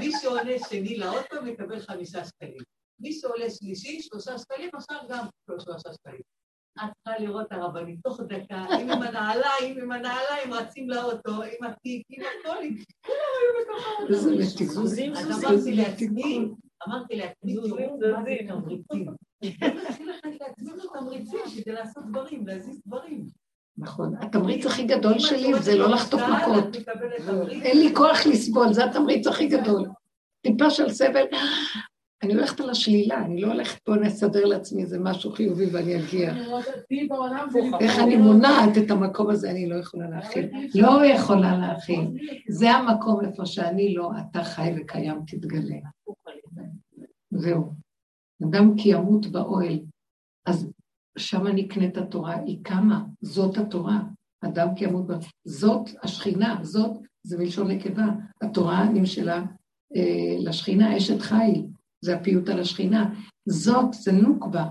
[0.00, 2.62] מי שעולה שני לאוטו, מקבל חמישה שקלים.
[3.00, 6.31] מי שעולה שלישי, שלושה שקלים, עכשיו גם שלושה שקלים.
[6.78, 11.66] את צריכה לראות את הרבנית תוך דקה, אם עם הנעליים, עם הנעליים רצים לאוטו, עם
[11.66, 12.56] התיק, עם הכל,
[13.06, 14.84] כולם היו בתוך איזה מתיקות.
[15.16, 16.48] אז אמרתי לעצמי,
[16.88, 19.06] אמרתי לעצמי, תראו מה זה תמריצים.
[19.42, 23.26] התחיל לעצמי תמריצים כדי לעשות דברים, להזיז דברים.
[23.78, 24.14] נכון.
[24.20, 26.76] התמריץ הכי גדול שלי זה לא לחטוף מכות.
[27.50, 29.88] אין לי כוח לסבול, זה התמריץ הכי גדול.
[30.46, 31.24] טיפה של סבל,
[32.22, 36.34] אני הולכת על השלילה, אני לא הולכת פה נסדר לעצמי איזה משהו חיובי ואני אגיע.
[37.80, 40.48] איך אני מונעת את המקום הזה, אני לא יכולה להכיל.
[40.74, 42.10] לא יכולה להכיל.
[42.48, 45.76] זה המקום איפה שאני לא, אתה חי וקיים, תתגלה.
[47.30, 47.72] זהו.
[48.48, 49.78] אדם כי ימות באוהל,
[50.46, 50.70] אז
[51.18, 54.00] שם נקנית התורה, היא קמה, זאת התורה.
[54.40, 55.22] אדם כי ימות באוהל.
[55.44, 56.90] זאת השכינה, זאת,
[57.22, 58.06] זה מלשון נקבה.
[58.42, 59.42] התורה נמשלה
[59.96, 61.66] אה, לשכינה, אשת חיל.
[62.04, 63.14] זה הפיוט על השכינה.
[63.48, 64.66] זאת, זה נוקבה.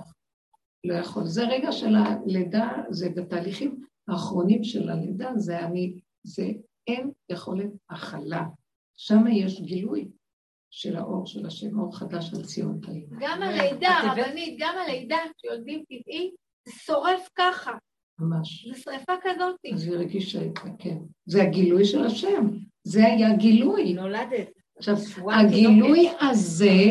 [0.83, 1.25] לא יכול.
[1.25, 6.47] זה רגע של הלידה, זה בתהליכים האחרונים של הלידה, זה אני, זה
[6.87, 8.43] אין יכולת הכלה.
[8.97, 10.07] שם יש גילוי
[10.71, 13.05] של האור של השם, אור חדש על ציון תאים.
[13.19, 16.31] גם הלידה, רבנית, גם הלידה, שיולדים טבעי,
[16.67, 17.71] זה שורף ככה.
[18.19, 18.67] ממש.
[18.67, 19.55] זה שריפה כזאת.
[19.73, 20.97] אז היא רגישה את זה, כן.
[21.25, 22.47] זה הגילוי של השם.
[22.83, 23.93] זה היה גילוי.
[23.93, 24.60] נולדת.
[24.81, 24.95] עכשיו,
[25.31, 26.83] הגילוי הזה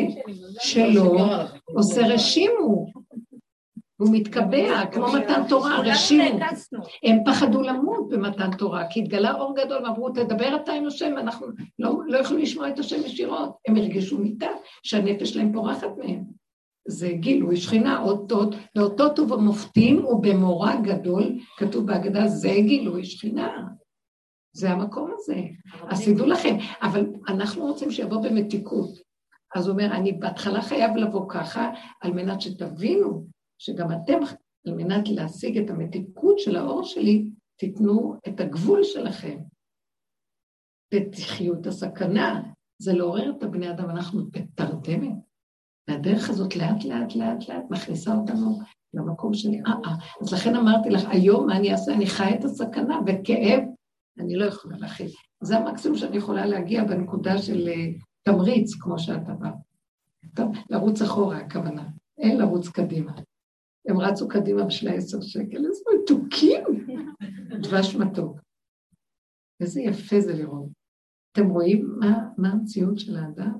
[0.61, 1.19] שלו
[1.65, 2.87] עושה רשימו,
[3.97, 6.39] הוא מתקבע, כמו מתן תורה, רשימו.
[7.05, 11.47] הם פחדו למות במתן תורה, כי התגלה אור גדול, ואמרו, תדבר אתה עם השם, ואנחנו
[11.79, 13.57] לא, לא יכולים לשמוע את השם ישירות.
[13.69, 14.51] הם הרגישו מיטה,
[14.83, 16.25] שהנפש שלהם פורחת מהם.
[16.89, 23.80] זה גילוי שכינה, אותות, לאותות ובמופתים ובמורא גדול, כתוב בהגדה, זה גילוי שכינה.
[24.53, 25.43] זה המקום הזה.
[25.89, 28.91] אז תדעו לכם, אבל אנחנו רוצים שיבוא במתיקות.
[29.55, 31.71] אז הוא אומר, אני בהתחלה חייב לבוא ככה,
[32.01, 33.27] על מנת שתבינו
[33.59, 34.19] שגם אתם,
[34.67, 39.39] על מנת להשיג את המתיקות של האור שלי, תיתנו את הגבול שלכם.
[40.95, 42.43] ותחיו את הסכנה.
[42.83, 45.15] זה לעורר את הבני אדם, אנחנו בתרדמת.
[45.89, 48.59] והדרך הזאת לאט לאט לאט לאט מכניסה אותנו
[48.95, 51.95] למקום שלי, אה אה, אז לכן אמרתי לך, היום מה אני אעשה?
[51.95, 53.61] אני חי את הסכנה, וכאב
[54.21, 55.11] אני לא יכולה להכיל.
[55.41, 59.55] זה המקסימום שאני יכולה להגיע בנקודה של uh, תמריץ, כמו שאת אמרת.
[60.71, 61.89] לרוץ אחורה הכוונה,
[62.19, 63.13] אין לרוץ קדימה.
[63.89, 66.87] הם רצו קדימה בשביל העשר שקל, איזה מתוקים,
[67.63, 68.41] דבש מתוק.
[69.61, 70.69] איזה יפה זה לראות.
[71.33, 73.59] אתם רואים מה, מה המציאות של האדם?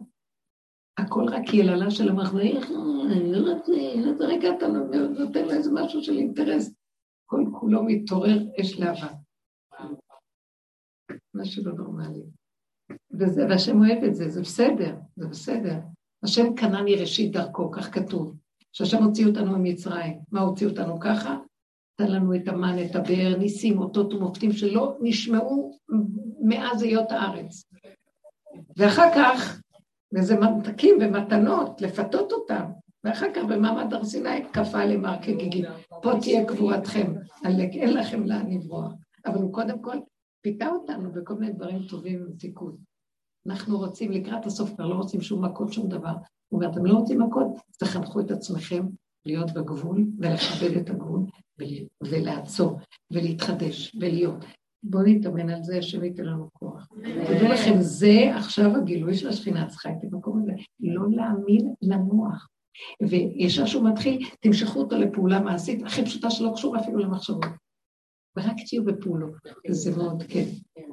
[0.99, 2.43] הכל רק יללה של המחנה,
[3.13, 3.73] אני לא רוצה,
[4.21, 4.67] רגע אתה
[5.19, 6.75] נותן לו איזה משהו של אינטרס.
[7.27, 9.09] כל כולו מתעורר אש להבה.
[11.35, 12.23] משהו לא נורמלי.
[13.13, 15.79] וזה, והשם אוהב את זה, זה בסדר, זה בסדר.
[16.23, 18.37] השם קנה מראשית דרכו, כך כתוב.
[18.73, 20.19] שהשם הוציא אותנו ממצרים.
[20.33, 21.37] מה הוציא אותנו ככה?
[22.01, 25.79] נתן לנו את המן, את הבאר, ניסים, אותות ומופתים שלא נשמעו
[26.43, 27.65] מאז היות הארץ.
[28.77, 29.61] ואחר כך
[30.15, 32.65] וזה ממתקים ומתנות, לפתות אותם.
[33.05, 35.65] ואחר כך במעמד הר סיני כפה עליהם הר כגיגים.
[36.03, 38.93] פה תהיה קבורתכם, אין לכם לאן לברוח.
[39.27, 39.97] אבל הוא קודם כל
[40.43, 42.77] פיתה אותנו בכל מיני דברים טובים ותיקון.
[43.47, 46.13] אנחנו רוצים, לקראת הסוף כבר לא רוצים שום מכות, שום דבר.
[46.49, 47.47] הוא אומר, אתם לא רוצים מכות?
[47.79, 48.87] תחנכו את עצמכם
[49.27, 51.21] להיות בגבול ולכבד את הגבול
[52.03, 52.79] ולעצור
[53.13, 54.45] ולהתחדש ולהיות.
[54.83, 56.89] בואו נתאמן על זה, השם ייתן לנו כוח.
[57.03, 60.53] תדעו לכם, זה עכשיו הגילוי של השכינה צריכה את המקום הזה.
[60.81, 62.49] לא להאמין למוח.
[63.09, 67.45] וישר שהוא מתחיל, תמשכו אותו לפעולה מעשית הכי פשוטה שלא קשורה אפילו למחשבות.
[68.37, 69.35] ורק תהיו בפעולות,
[69.71, 70.45] זה מאוד כן.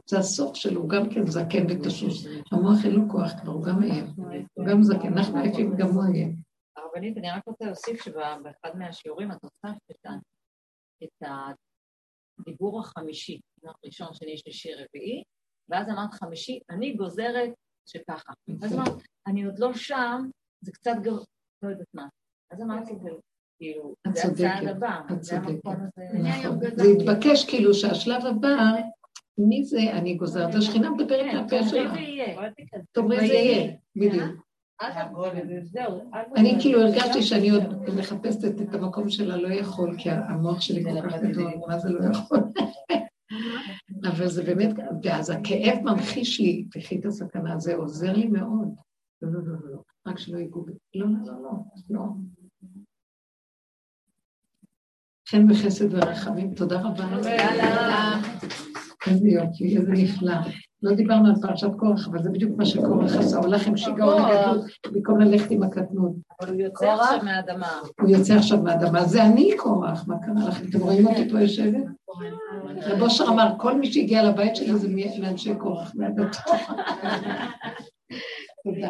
[0.09, 2.25] זה הסוף שלו, גם כן זקן ותשוש.
[2.51, 4.09] המוח אין לו כוח כבר, הוא גם עייף.
[4.53, 6.35] הוא גם זקן, אנחנו עייפים, גם הוא עייף.
[6.77, 10.05] הרבנית, אני רק רוצה להוסיף שבאחד מהשיעורים את הוספת
[11.03, 11.23] את
[12.39, 13.39] הדיבור החמישי,
[13.85, 15.23] ראשון, שני, שלישי, רביעי,
[15.69, 17.49] ואז אמרת חמישי, אני גוזרת
[17.89, 18.33] שככה.
[18.63, 20.21] אז אמרת, אני עוד לא שם,
[20.61, 21.17] זה קצת גר...
[21.63, 22.07] לא יודעת מה.
[22.51, 22.93] אז אמרתי,
[23.57, 26.19] כאילו, זה הצעד הבא, זה המקום הזה.
[26.19, 26.59] נכון.
[26.75, 28.57] זה התבקש כאילו שהשלב הבא,
[29.37, 30.55] מי זה אני גוזרת?
[30.55, 31.93] השכינה מדברת כן, מהפה שלה.
[32.91, 34.47] תאמרי זה יהיה, בדיוק.
[36.35, 37.63] אני כאילו הרגשתי שאני עוד
[37.97, 41.99] מחפשת את המקום של הלא יכול, כי המוח שלי כל כך גדול, מה זה לא
[42.11, 42.39] יכול?
[44.09, 44.69] אבל זה באמת,
[45.03, 48.75] ואז הכאב ממחיש לי, תחי את הסכנה, זה עוזר לי מאוד.
[49.21, 50.73] לא, לא, לא, לא, רק שלא ייגעו בי.
[50.95, 51.51] לא, לא, לא, לא,
[51.89, 52.01] לא.
[55.29, 57.05] חן וחסד ורחמים, תודה רבה.
[59.07, 60.33] איזה יופי, איזה נפלא.
[60.83, 64.21] לא דיברנו על פרשת קורח, אבל זה בדיוק מה שקורח עשה, הוא הלך עם שיגעון
[64.21, 66.11] הגדול במקום ללכת עם הקטנות.
[66.41, 67.79] אבל הוא יוצא עכשיו מהאדמה.
[68.01, 70.65] הוא יוצא עכשיו מהאדמה, זה אני קורח, מה קרה לכם?
[70.69, 71.83] אתם רואים אותי פה יושבת?
[72.81, 74.87] רב אושר אמר, כל מי שהגיע לבית שלי זה
[75.21, 76.37] מאנשי קורח, מהדתות.
[78.63, 78.89] תודה.